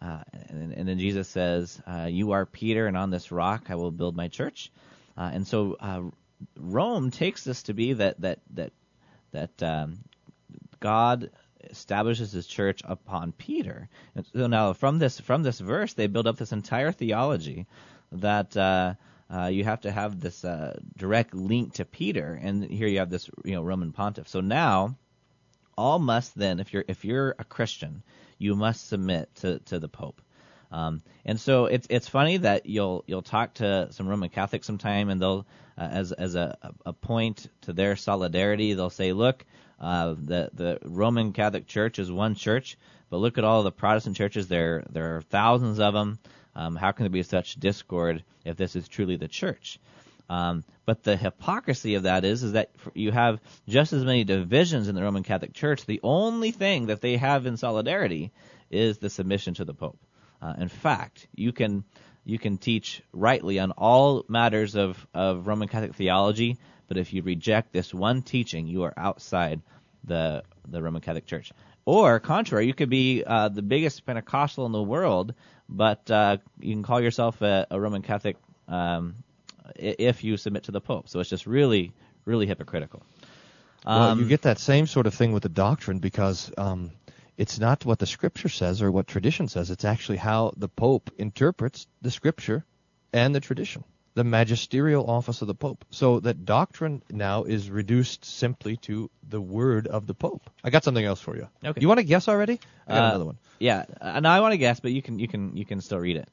uh, 0.00 0.22
and, 0.48 0.72
and 0.74 0.88
then 0.88 1.00
Jesus 1.00 1.26
says, 1.26 1.82
uh, 1.88 2.06
"You 2.08 2.30
are 2.32 2.46
Peter, 2.46 2.86
and 2.86 2.96
on 2.96 3.10
this 3.10 3.32
rock 3.32 3.68
I 3.68 3.74
will 3.74 3.90
build 3.90 4.14
my 4.14 4.28
church." 4.28 4.70
Uh, 5.16 5.30
and 5.32 5.44
so 5.44 5.76
uh, 5.80 6.02
Rome 6.56 7.10
takes 7.10 7.44
this 7.44 7.64
to 7.64 7.74
be 7.74 7.94
that 7.94 8.20
that 8.20 8.40
that 8.54 8.72
that 9.32 9.62
um, 9.62 9.98
God 10.80 11.30
establishes 11.70 12.32
His 12.32 12.46
church 12.46 12.80
upon 12.84 13.32
Peter. 13.32 13.88
And 14.14 14.26
so 14.34 14.46
now, 14.46 14.72
from 14.72 14.98
this 14.98 15.20
from 15.20 15.42
this 15.42 15.58
verse, 15.58 15.94
they 15.94 16.06
build 16.06 16.26
up 16.26 16.36
this 16.36 16.52
entire 16.52 16.92
theology 16.92 17.66
that. 18.12 18.56
Uh, 18.56 18.94
uh, 19.30 19.48
you 19.48 19.62
have 19.62 19.82
to 19.82 19.92
have 19.92 20.18
this 20.18 20.42
uh, 20.42 20.80
direct 20.96 21.34
link 21.34 21.74
to 21.74 21.84
Peter, 21.84 22.40
and 22.42 22.64
here 22.64 22.88
you 22.88 23.00
have 23.00 23.10
this, 23.10 23.28
you 23.44 23.52
know, 23.52 23.62
Roman 23.62 23.92
pontiff. 23.92 24.26
So 24.26 24.40
now, 24.40 24.96
all 25.76 25.98
must 25.98 26.34
then, 26.34 26.60
if 26.60 26.72
you're 26.72 26.84
if 26.88 27.04
you're 27.04 27.34
a 27.38 27.44
Christian, 27.44 28.02
you 28.38 28.56
must 28.56 28.88
submit 28.88 29.28
to 29.36 29.58
to 29.66 29.78
the 29.78 29.88
Pope. 29.88 30.22
Um, 30.70 31.02
and 31.24 31.40
so 31.40 31.66
it's 31.66 31.86
it's 31.90 32.08
funny 32.08 32.38
that 32.38 32.66
you'll 32.66 33.04
you'll 33.06 33.22
talk 33.22 33.54
to 33.54 33.88
some 33.90 34.08
Roman 34.08 34.28
Catholics 34.28 34.66
sometime, 34.66 35.08
and 35.08 35.20
they'll 35.20 35.46
uh, 35.78 35.88
as 35.90 36.12
as 36.12 36.34
a 36.34 36.56
a 36.84 36.92
point 36.92 37.48
to 37.62 37.72
their 37.72 37.96
solidarity, 37.96 38.74
they'll 38.74 38.90
say, 38.90 39.12
look, 39.12 39.44
uh, 39.80 40.14
the 40.18 40.50
the 40.52 40.78
Roman 40.84 41.32
Catholic 41.32 41.66
Church 41.66 41.98
is 41.98 42.10
one 42.12 42.34
church, 42.34 42.76
but 43.10 43.18
look 43.18 43.38
at 43.38 43.44
all 43.44 43.62
the 43.62 43.72
Protestant 43.72 44.16
churches. 44.16 44.48
There 44.48 44.84
there 44.90 45.16
are 45.16 45.22
thousands 45.22 45.80
of 45.80 45.94
them. 45.94 46.18
Um, 46.54 46.76
how 46.76 46.92
can 46.92 47.04
there 47.04 47.10
be 47.10 47.22
such 47.22 47.54
discord 47.54 48.24
if 48.44 48.56
this 48.56 48.74
is 48.76 48.88
truly 48.88 49.16
the 49.16 49.28
church? 49.28 49.78
Um, 50.28 50.64
but 50.84 51.02
the 51.04 51.16
hypocrisy 51.16 51.94
of 51.94 52.02
that 52.02 52.24
is, 52.24 52.42
is 52.42 52.52
that 52.52 52.70
you 52.94 53.12
have 53.12 53.40
just 53.66 53.92
as 53.92 54.04
many 54.04 54.24
divisions 54.24 54.88
in 54.88 54.94
the 54.94 55.02
Roman 55.02 55.22
Catholic 55.22 55.54
Church. 55.54 55.86
The 55.86 56.00
only 56.02 56.50
thing 56.50 56.86
that 56.86 57.00
they 57.00 57.16
have 57.16 57.46
in 57.46 57.56
solidarity 57.56 58.32
is 58.70 58.98
the 58.98 59.08
submission 59.08 59.54
to 59.54 59.64
the 59.64 59.72
Pope. 59.72 59.98
Uh, 60.40 60.54
in 60.58 60.68
fact, 60.68 61.26
you 61.34 61.52
can 61.52 61.84
you 62.24 62.38
can 62.38 62.58
teach 62.58 63.02
rightly 63.12 63.58
on 63.58 63.72
all 63.72 64.24
matters 64.28 64.76
of, 64.76 65.06
of 65.14 65.46
Roman 65.46 65.66
Catholic 65.68 65.94
theology, 65.94 66.58
but 66.86 66.98
if 66.98 67.12
you 67.12 67.22
reject 67.22 67.72
this 67.72 67.94
one 67.94 68.22
teaching, 68.22 68.66
you 68.66 68.82
are 68.84 68.92
outside 68.96 69.60
the 70.04 70.42
the 70.68 70.82
Roman 70.82 71.00
Catholic 71.00 71.26
Church. 71.26 71.52
Or 71.84 72.20
contrary, 72.20 72.66
you 72.66 72.74
could 72.74 72.90
be 72.90 73.24
uh, 73.24 73.48
the 73.48 73.62
biggest 73.62 74.04
Pentecostal 74.04 74.66
in 74.66 74.72
the 74.72 74.82
world, 74.82 75.34
but 75.70 76.10
uh, 76.10 76.36
you 76.60 76.74
can 76.74 76.82
call 76.82 77.00
yourself 77.00 77.40
a, 77.40 77.66
a 77.70 77.80
Roman 77.80 78.02
Catholic 78.02 78.36
um, 78.68 79.14
if 79.74 80.22
you 80.22 80.36
submit 80.36 80.64
to 80.64 80.72
the 80.72 80.80
Pope. 80.82 81.08
So 81.08 81.20
it's 81.20 81.30
just 81.30 81.46
really, 81.46 81.92
really 82.26 82.46
hypocritical. 82.46 83.02
well, 83.86 84.16
you 84.16 84.22
Um, 84.24 84.28
get 84.28 84.42
that 84.42 84.58
same 84.58 84.86
sort 84.86 85.06
of 85.06 85.14
thing 85.14 85.32
with 85.32 85.42
the 85.44 85.48
doctrine 85.48 85.98
because 85.98 86.52
um, 86.58 86.90
it's 87.38 87.58
not 87.58 87.86
what 87.86 87.98
the 87.98 88.06
Scripture 88.06 88.50
says 88.50 88.82
or 88.82 88.90
what 88.92 89.06
tradition 89.06 89.48
says. 89.48 89.70
It's 89.70 89.84
actually 89.86 90.18
how 90.18 90.52
the 90.56 90.68
Pope 90.68 91.10
interprets 91.16 91.86
the 92.02 92.10
Scripture 92.10 92.64
and 93.12 93.34
the 93.34 93.40
tradition, 93.40 93.84
the 94.14 94.24
magisterial 94.24 95.08
office 95.08 95.40
of 95.40 95.46
the 95.48 95.54
Pope. 95.54 95.84
So 95.90 96.20
that 96.20 96.44
doctrine 96.44 97.02
now 97.10 97.44
is 97.44 97.70
reduced 97.70 98.24
simply 98.24 98.76
to 98.78 99.08
the 99.26 99.40
word 99.40 99.86
of 99.86 100.06
the 100.06 100.14
Pope. 100.14 100.50
I 100.62 100.68
got 100.70 100.84
something 100.84 101.04
else 101.04 101.20
for 101.20 101.36
you. 101.36 101.48
Okay. 101.64 101.80
You 101.80 101.88
want 101.88 101.98
to 102.00 102.04
guess 102.04 102.28
already? 102.28 102.60
I 102.86 102.94
got 102.94 103.02
Uh, 103.04 103.08
another 103.08 103.24
one. 103.24 103.38
Yeah, 103.60 103.86
uh, 104.00 104.20
no, 104.20 104.28
I 104.28 104.40
want 104.40 104.52
to 104.52 104.58
guess, 104.58 104.80
but 104.80 104.92
you 104.92 105.00
can 105.02 105.18
you 105.18 105.26
can 105.28 105.56
you 105.56 105.64
can 105.64 105.80
still 105.80 105.98
read 105.98 106.16
it. 106.16 106.28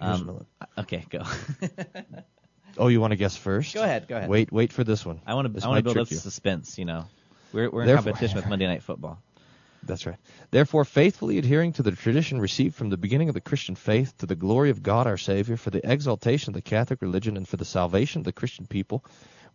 Um. 0.00 0.44
Okay, 0.76 1.04
go. 1.10 1.22
Oh, 2.76 2.86
you 2.86 3.00
want 3.00 3.10
to 3.10 3.16
guess 3.16 3.36
first? 3.36 3.74
Go 3.74 3.82
ahead, 3.82 4.06
go 4.06 4.16
ahead. 4.16 4.28
Wait, 4.28 4.52
wait 4.52 4.72
for 4.72 4.84
this 4.84 5.04
one. 5.04 5.20
I 5.26 5.34
want 5.34 5.52
to 5.52 5.64
I 5.64 5.68
want 5.68 5.78
to 5.78 5.82
build 5.82 5.98
up 5.98 6.10
you. 6.12 6.16
suspense. 6.16 6.78
You 6.78 6.84
know, 6.84 7.06
we're 7.52 7.68
we're 7.70 7.80
in 7.82 7.86
Therefore- 7.88 8.12
competition 8.12 8.36
with 8.36 8.46
Monday 8.46 8.66
Night 8.66 8.82
Football. 8.84 9.20
That's 9.82 10.06
right. 10.06 10.18
Therefore, 10.50 10.84
faithfully 10.84 11.38
adhering 11.38 11.72
to 11.74 11.82
the 11.82 11.92
tradition 11.92 12.40
received 12.40 12.74
from 12.74 12.90
the 12.90 12.96
beginning 12.96 13.28
of 13.28 13.34
the 13.34 13.40
Christian 13.40 13.74
faith, 13.74 14.16
to 14.18 14.26
the 14.26 14.36
glory 14.36 14.70
of 14.70 14.82
God 14.82 15.06
our 15.06 15.16
Savior, 15.16 15.56
for 15.56 15.70
the 15.70 15.90
exaltation 15.90 16.50
of 16.50 16.54
the 16.54 16.62
Catholic 16.62 17.00
religion, 17.00 17.36
and 17.36 17.46
for 17.46 17.56
the 17.56 17.64
salvation 17.64 18.20
of 18.20 18.24
the 18.24 18.32
Christian 18.32 18.66
people, 18.66 19.04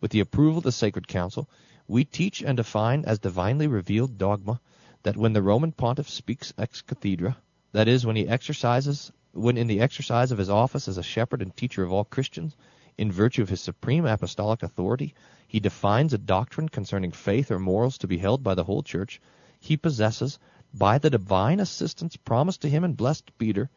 with 0.00 0.10
the 0.10 0.20
approval 0.20 0.58
of 0.58 0.64
the 0.64 0.72
Sacred 0.72 1.06
Council, 1.06 1.48
we 1.86 2.04
teach 2.04 2.42
and 2.42 2.56
define 2.56 3.04
as 3.04 3.18
divinely 3.18 3.66
revealed 3.66 4.18
dogma 4.18 4.60
that 5.02 5.16
when 5.16 5.34
the 5.34 5.42
Roman 5.42 5.72
Pontiff 5.72 6.08
speaks 6.08 6.52
ex 6.56 6.82
cathedra, 6.82 7.36
that 7.72 7.88
is, 7.88 8.06
when 8.06 8.16
he 8.16 8.26
exercises, 8.26 9.12
when 9.32 9.58
in 9.58 9.66
the 9.66 9.80
exercise 9.80 10.32
of 10.32 10.38
his 10.38 10.48
office 10.48 10.88
as 10.88 10.96
a 10.96 11.02
shepherd 11.02 11.42
and 11.42 11.54
teacher 11.56 11.82
of 11.82 11.92
all 11.92 12.04
Christians, 12.04 12.56
in 12.96 13.12
virtue 13.12 13.42
of 13.42 13.48
his 13.48 13.60
supreme 13.60 14.06
apostolic 14.06 14.62
authority, 14.62 15.14
he 15.46 15.60
defines 15.60 16.12
a 16.12 16.18
doctrine 16.18 16.68
concerning 16.68 17.12
faith 17.12 17.50
or 17.50 17.58
morals 17.58 17.98
to 17.98 18.06
be 18.06 18.18
held 18.18 18.42
by 18.42 18.54
the 18.54 18.64
whole 18.64 18.82
Church, 18.82 19.20
he 19.64 19.76
possesses, 19.76 20.38
by 20.72 20.98
the 20.98 21.10
divine 21.10 21.60
assistance 21.60 22.16
promised 22.16 22.60
to 22.62 22.68
him 22.68 22.84
in 22.84 22.94
blessed 22.94 23.36
Peter, 23.38 23.70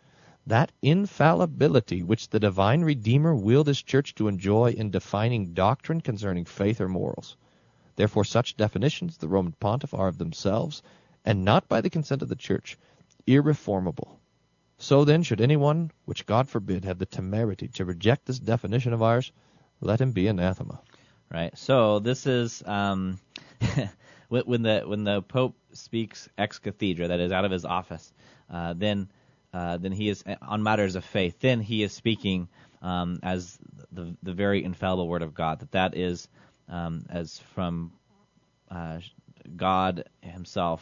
that 0.45 0.71
infallibility 0.81 2.03
which 2.03 2.29
the 2.29 2.39
divine 2.39 2.81
Redeemer 2.81 3.35
willed 3.35 3.67
his 3.67 3.81
church 3.81 4.15
to 4.15 4.27
enjoy 4.27 4.71
in 4.71 4.91
defining 4.91 5.53
doctrine 5.53 6.01
concerning 6.01 6.45
faith 6.45 6.79
or 6.81 6.88
morals. 6.88 7.35
Therefore, 7.95 8.23
such 8.23 8.57
definitions, 8.57 9.17
the 9.17 9.27
Roman 9.27 9.53
Pontiff, 9.53 9.93
are 9.93 10.07
of 10.07 10.17
themselves, 10.17 10.81
and 11.25 11.43
not 11.43 11.67
by 11.67 11.81
the 11.81 11.89
consent 11.89 12.21
of 12.21 12.29
the 12.29 12.35
church, 12.35 12.77
irreformable. 13.25 14.19
So 14.77 15.03
then, 15.03 15.23
should 15.23 15.41
anyone, 15.41 15.91
which 16.05 16.25
God 16.25 16.47
forbid, 16.47 16.85
have 16.85 16.99
the 16.99 17.05
temerity 17.05 17.67
to 17.69 17.85
reject 17.85 18.25
this 18.25 18.39
definition 18.39 18.93
of 18.93 19.01
ours, 19.01 19.31
let 19.81 19.99
him 19.99 20.11
be 20.11 20.27
anathema. 20.27 20.79
Right. 21.31 21.57
So 21.57 21.99
this 21.99 22.25
is 22.25 22.63
um, 22.65 23.19
when 24.30 24.61
the 24.61 24.82
when 24.86 25.03
the 25.03 25.21
Pope 25.21 25.55
speaks 25.73 26.30
ex 26.38 26.59
cathedra, 26.59 27.09
that 27.09 27.19
is 27.19 27.32
out 27.32 27.45
of 27.45 27.51
his 27.51 27.65
office, 27.65 28.11
uh, 28.49 28.73
then 28.73 29.09
uh, 29.53 29.78
then 29.78 29.91
he 29.91 30.09
is 30.09 30.23
on 30.41 30.63
matters 30.63 30.95
of 30.95 31.05
faith. 31.05 31.39
Then 31.39 31.61
he 31.61 31.84
is 31.84 31.93
speaking 31.93 32.47
um, 32.82 33.19
as 33.23 33.57
the 33.91 34.15
the 34.23 34.34
very 34.34 34.63
infallible 34.63 35.07
Word 35.07 35.21
of 35.21 35.34
God. 35.34 35.59
That 35.59 35.71
that 35.71 35.97
is 35.97 36.28
um, 36.69 37.05
as 37.09 37.39
from 37.53 37.93
uh, 38.69 38.99
God 39.55 40.09
Himself, 40.21 40.82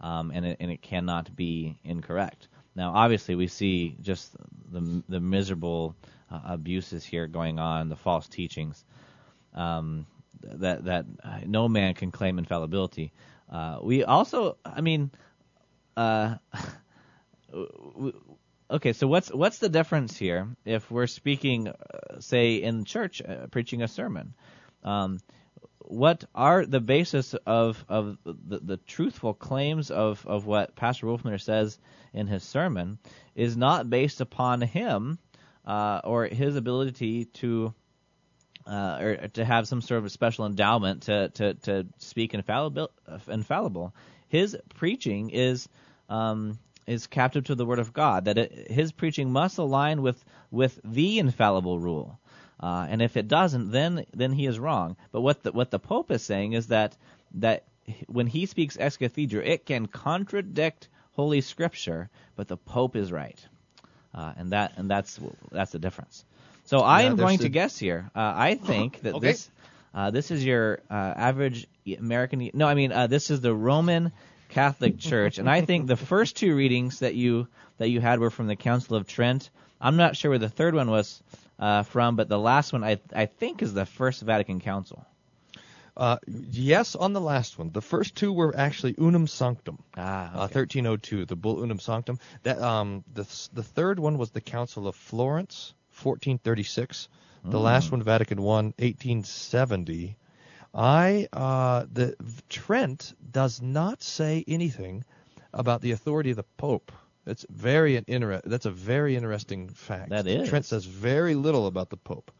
um, 0.00 0.30
and 0.34 0.46
it, 0.46 0.56
and 0.60 0.70
it 0.70 0.82
cannot 0.82 1.34
be 1.36 1.78
incorrect. 1.84 2.48
Now, 2.74 2.92
obviously, 2.94 3.34
we 3.34 3.48
see 3.48 3.96
just 4.00 4.34
the 4.70 5.02
the 5.08 5.20
miserable 5.20 5.94
uh, 6.30 6.40
abuses 6.44 7.04
here 7.04 7.26
going 7.26 7.58
on, 7.58 7.88
the 7.88 7.96
false 7.96 8.28
teachings 8.28 8.84
um, 9.54 10.06
that 10.42 10.84
that 10.84 11.06
uh, 11.22 11.40
no 11.46 11.68
man 11.68 11.94
can 11.94 12.10
claim 12.10 12.38
infallibility. 12.38 13.12
Uh, 13.50 13.78
we 13.82 14.04
also, 14.04 14.58
I 14.64 14.80
mean, 14.80 15.10
uh, 15.96 16.36
okay. 18.70 18.92
So 18.92 19.06
what's 19.06 19.32
what's 19.32 19.58
the 19.58 19.68
difference 19.68 20.16
here 20.16 20.48
if 20.64 20.90
we're 20.90 21.06
speaking, 21.06 21.68
uh, 21.68 22.20
say, 22.20 22.56
in 22.56 22.84
church, 22.84 23.22
uh, 23.22 23.46
preaching 23.46 23.82
a 23.82 23.88
sermon? 23.88 24.34
Um, 24.84 25.18
what 25.78 26.24
are 26.34 26.66
the 26.66 26.80
basis 26.80 27.34
of 27.46 27.82
of 27.88 28.18
the, 28.24 28.58
the 28.58 28.76
truthful 28.76 29.32
claims 29.32 29.90
of 29.90 30.24
of 30.26 30.44
what 30.46 30.76
Pastor 30.76 31.06
Wolfmueller 31.06 31.40
says 31.40 31.78
in 32.12 32.26
his 32.26 32.42
sermon 32.42 32.98
is 33.34 33.56
not 33.56 33.88
based 33.88 34.20
upon 34.20 34.60
him 34.60 35.18
uh, 35.64 36.00
or 36.04 36.26
his 36.26 36.56
ability 36.56 37.24
to 37.26 37.72
uh, 38.68 38.98
or 39.00 39.28
to 39.28 39.44
have 39.44 39.66
some 39.66 39.80
sort 39.80 40.04
of 40.04 40.12
special 40.12 40.46
endowment 40.46 41.02
to 41.04 41.30
to, 41.30 41.54
to 41.54 41.86
speak 41.98 42.34
infallible, 42.34 42.90
infallible. 43.26 43.94
His 44.28 44.56
preaching 44.74 45.30
is 45.30 45.68
um, 46.08 46.58
is 46.86 47.06
captive 47.06 47.44
to 47.44 47.54
the 47.54 47.64
Word 47.64 47.78
of 47.78 47.92
God. 47.92 48.26
That 48.26 48.38
it, 48.38 48.70
his 48.70 48.92
preaching 48.92 49.32
must 49.32 49.58
align 49.58 50.02
with 50.02 50.22
with 50.50 50.78
the 50.84 51.18
infallible 51.18 51.78
rule. 51.78 52.18
Uh, 52.60 52.86
and 52.90 53.00
if 53.00 53.16
it 53.16 53.28
doesn't, 53.28 53.70
then 53.70 54.04
then 54.12 54.32
he 54.32 54.46
is 54.46 54.58
wrong. 54.58 54.96
But 55.12 55.22
what 55.22 55.42
the 55.42 55.52
what 55.52 55.70
the 55.70 55.78
Pope 55.78 56.10
is 56.10 56.22
saying 56.22 56.52
is 56.52 56.66
that 56.66 56.96
that 57.36 57.64
when 58.06 58.26
he 58.26 58.46
speaks 58.46 58.76
ex 58.78 58.98
cathedra, 58.98 59.44
it 59.44 59.64
can 59.64 59.86
contradict 59.86 60.88
Holy 61.12 61.40
Scripture, 61.40 62.10
but 62.36 62.48
the 62.48 62.56
Pope 62.56 62.96
is 62.96 63.10
right, 63.10 63.42
uh, 64.14 64.34
and 64.36 64.52
that 64.52 64.74
and 64.76 64.90
that's 64.90 65.18
that's 65.50 65.72
the 65.72 65.78
difference. 65.78 66.24
So 66.68 66.80
I 66.80 67.00
Yeah, 67.02 67.08
am 67.08 67.16
going 67.16 67.38
to 67.38 67.48
guess 67.48 67.78
here. 67.78 68.10
Uh, 68.14 68.32
I 68.36 68.54
think 68.70 69.00
that 69.00 69.14
Okay. 69.14 69.28
this 69.28 69.50
uh, 69.94 70.10
this 70.10 70.30
is 70.30 70.44
your 70.44 70.80
uh, 70.90 71.14
average 71.16 71.66
American. 71.98 72.50
No, 72.52 72.66
I 72.68 72.74
mean 72.74 72.92
uh, 72.92 73.06
this 73.06 73.30
is 73.30 73.40
the 73.40 73.54
Roman 73.54 74.12
Catholic 74.50 74.98
Church, 75.10 75.38
and 75.38 75.48
I 75.48 75.62
think 75.62 75.86
the 75.86 75.96
first 75.96 76.36
two 76.36 76.54
readings 76.54 76.98
that 76.98 77.14
you 77.14 77.48
that 77.78 77.88
you 77.88 78.00
had 78.02 78.20
were 78.20 78.30
from 78.30 78.48
the 78.48 78.56
Council 78.56 78.96
of 78.96 79.06
Trent. 79.06 79.48
I'm 79.80 79.96
not 79.96 80.14
sure 80.14 80.30
where 80.30 80.38
the 80.38 80.50
third 80.50 80.74
one 80.74 80.90
was 80.90 81.22
uh, 81.58 81.84
from, 81.84 82.16
but 82.16 82.28
the 82.28 82.38
last 82.38 82.72
one 82.74 82.84
I 82.84 82.98
I 83.14 83.24
think 83.26 83.62
is 83.62 83.72
the 83.72 83.86
First 83.86 84.20
Vatican 84.22 84.60
Council. 84.60 85.06
Uh, 85.96 86.18
yes, 86.26 86.94
on 86.96 87.12
the 87.14 87.20
last 87.20 87.58
one. 87.58 87.70
The 87.72 87.80
first 87.80 88.14
two 88.14 88.32
were 88.32 88.54
actually 88.56 88.94
Unam 88.98 89.26
Sanctam. 89.26 89.78
Ah, 89.96 90.32
uh, 90.34 90.48
1302, 90.48 91.24
the 91.24 91.34
Bull 91.34 91.60
Unam 91.60 91.78
Sanctam. 91.78 92.20
That 92.42 92.60
um, 92.60 93.04
the 93.14 93.24
the 93.54 93.62
third 93.62 93.98
one 93.98 94.18
was 94.18 94.30
the 94.30 94.40
Council 94.42 94.86
of 94.86 94.94
Florence, 94.94 95.74
1436. 96.02 97.08
The 97.44 97.58
Mm. 97.58 97.62
last 97.62 97.92
one, 97.92 98.02
Vatican 98.02 98.38
I, 98.40 98.42
1870. 98.78 100.16
I 100.74 101.28
uh, 101.32 101.86
the 101.92 102.14
Trent 102.48 103.14
does 103.30 103.62
not 103.62 104.02
say 104.02 104.44
anything 104.46 105.04
about 105.54 105.80
the 105.80 105.92
authority 105.92 106.30
of 106.30 106.36
the 106.36 106.44
Pope. 106.56 106.92
That's 107.24 107.46
very 107.50 107.96
an 107.96 108.04
inter- 108.06 108.42
That's 108.44 108.66
a 108.66 108.70
very 108.70 109.16
interesting 109.16 109.68
fact. 109.68 110.10
That 110.10 110.26
is. 110.26 110.48
Trent 110.48 110.64
says 110.66 110.84
very 110.84 111.34
little 111.34 111.66
about 111.66 111.90
the 111.90 111.96
Pope, 111.96 112.30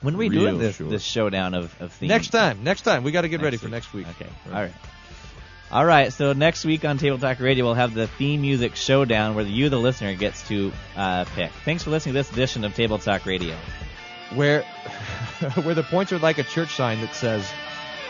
When 0.03 0.15
are 0.15 0.19
we 0.19 0.29
Real 0.29 0.43
doing 0.43 0.59
this 0.59 0.77
short. 0.77 0.91
this 0.91 1.03
showdown 1.03 1.55
of 1.55 1.75
of 1.81 1.93
themes? 1.93 2.11
Next 2.11 2.29
time. 2.29 2.63
Next 2.63 2.83
time. 2.83 3.05
We 3.05 3.13
got 3.13 3.23
to 3.23 3.29
get 3.29 3.37
Next 3.37 3.45
ready 3.45 3.57
for 3.57 3.69
next 3.69 3.93
week. 3.95 4.07
Okay. 4.09 4.27
All 4.47 4.53
right. 4.53 4.57
All 4.57 4.63
right. 4.65 4.73
All 5.73 5.85
right, 5.85 6.13
so 6.13 6.33
next 6.33 6.65
week 6.65 6.85
on 6.85 6.99
Table 6.99 7.17
Talk 7.19 7.39
Radio, 7.39 7.65
we'll 7.65 7.75
have 7.75 7.95
the 7.95 8.09
theme 8.09 8.41
music 8.41 8.75
showdown 8.75 9.37
where 9.37 9.45
you, 9.45 9.69
the 9.69 9.79
listener, 9.79 10.15
gets 10.17 10.47
to 10.49 10.73
uh, 10.97 11.25
pick. 11.37 11.53
Thanks 11.65 11.85
for 11.85 11.91
listening 11.91 12.15
to 12.15 12.19
this 12.19 12.33
edition 12.33 12.65
of 12.65 12.75
Table 12.75 12.99
Talk 12.99 13.25
Radio. 13.25 13.57
Where, 14.35 14.63
where 15.63 15.75
the 15.77 15.85
points 15.85 16.13
are 16.13 16.19
like 16.19 16.39
a 16.39 16.43
church 16.43 16.75
sign 16.75 17.01
that 17.03 17.15
says, 17.15 17.49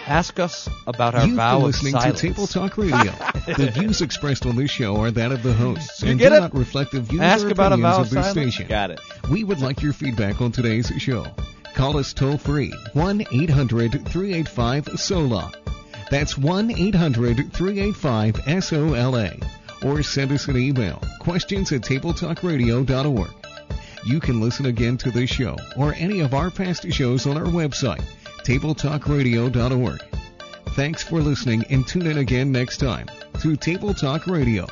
"Ask 0.06 0.38
us 0.40 0.70
about 0.86 1.14
our 1.14 1.26
You've 1.26 1.36
vow 1.36 1.56
been 1.58 1.60
of 1.60 1.66
listening 1.66 1.92
silence." 1.92 2.20
to 2.20 2.28
Table 2.28 2.46
Talk 2.46 2.78
Radio. 2.78 3.12
the 3.46 3.70
views 3.74 4.00
expressed 4.00 4.46
on 4.46 4.56
this 4.56 4.70
show 4.70 4.96
are 4.96 5.10
that 5.10 5.30
of 5.30 5.42
the 5.42 5.52
hosts 5.52 6.02
You 6.02 6.12
and 6.12 6.18
get 6.18 6.30
do 6.30 6.36
it? 6.36 6.40
not 6.40 6.54
reflect 6.54 6.92
the 6.92 7.00
views 7.02 7.20
Ask 7.20 7.44
or 7.44 7.50
about 7.50 7.72
a 7.72 7.74
opinions 7.74 7.94
vow 7.94 8.00
of 8.00 8.06
of 8.06 8.10
this 8.14 8.24
silence? 8.32 8.54
station. 8.54 8.68
Got 8.68 8.90
it. 8.92 9.00
We 9.30 9.44
would 9.44 9.60
like 9.60 9.82
your 9.82 9.92
feedback 9.92 10.40
on 10.40 10.50
today's 10.50 10.86
show. 10.96 11.26
Call 11.74 11.98
us 11.98 12.14
toll 12.14 12.38
free 12.38 12.72
1 12.94 13.20
800 13.32 14.08
385 14.08 14.88
SOLA. 14.98 15.52
That's 16.10 16.36
1 16.36 16.72
800 16.72 17.52
385 17.52 18.64
SOLA. 18.64 19.30
Or 19.82 20.02
send 20.02 20.32
us 20.32 20.48
an 20.48 20.58
email 20.58 21.00
questions 21.20 21.72
at 21.72 21.82
tabletalkradio.org. 21.82 23.30
You 24.04 24.20
can 24.20 24.40
listen 24.40 24.66
again 24.66 24.96
to 24.98 25.10
this 25.10 25.30
show 25.30 25.56
or 25.76 25.94
any 25.94 26.20
of 26.20 26.34
our 26.34 26.50
past 26.50 26.90
shows 26.92 27.26
on 27.26 27.36
our 27.36 27.44
website, 27.44 28.02
tabletalkradio.org. 28.44 30.02
Thanks 30.74 31.02
for 31.02 31.20
listening 31.20 31.64
and 31.70 31.86
tune 31.86 32.06
in 32.06 32.18
again 32.18 32.50
next 32.52 32.78
time 32.78 33.06
to 33.40 33.56
Table 33.56 33.94
Talk 33.94 34.26
Radio. 34.26 34.66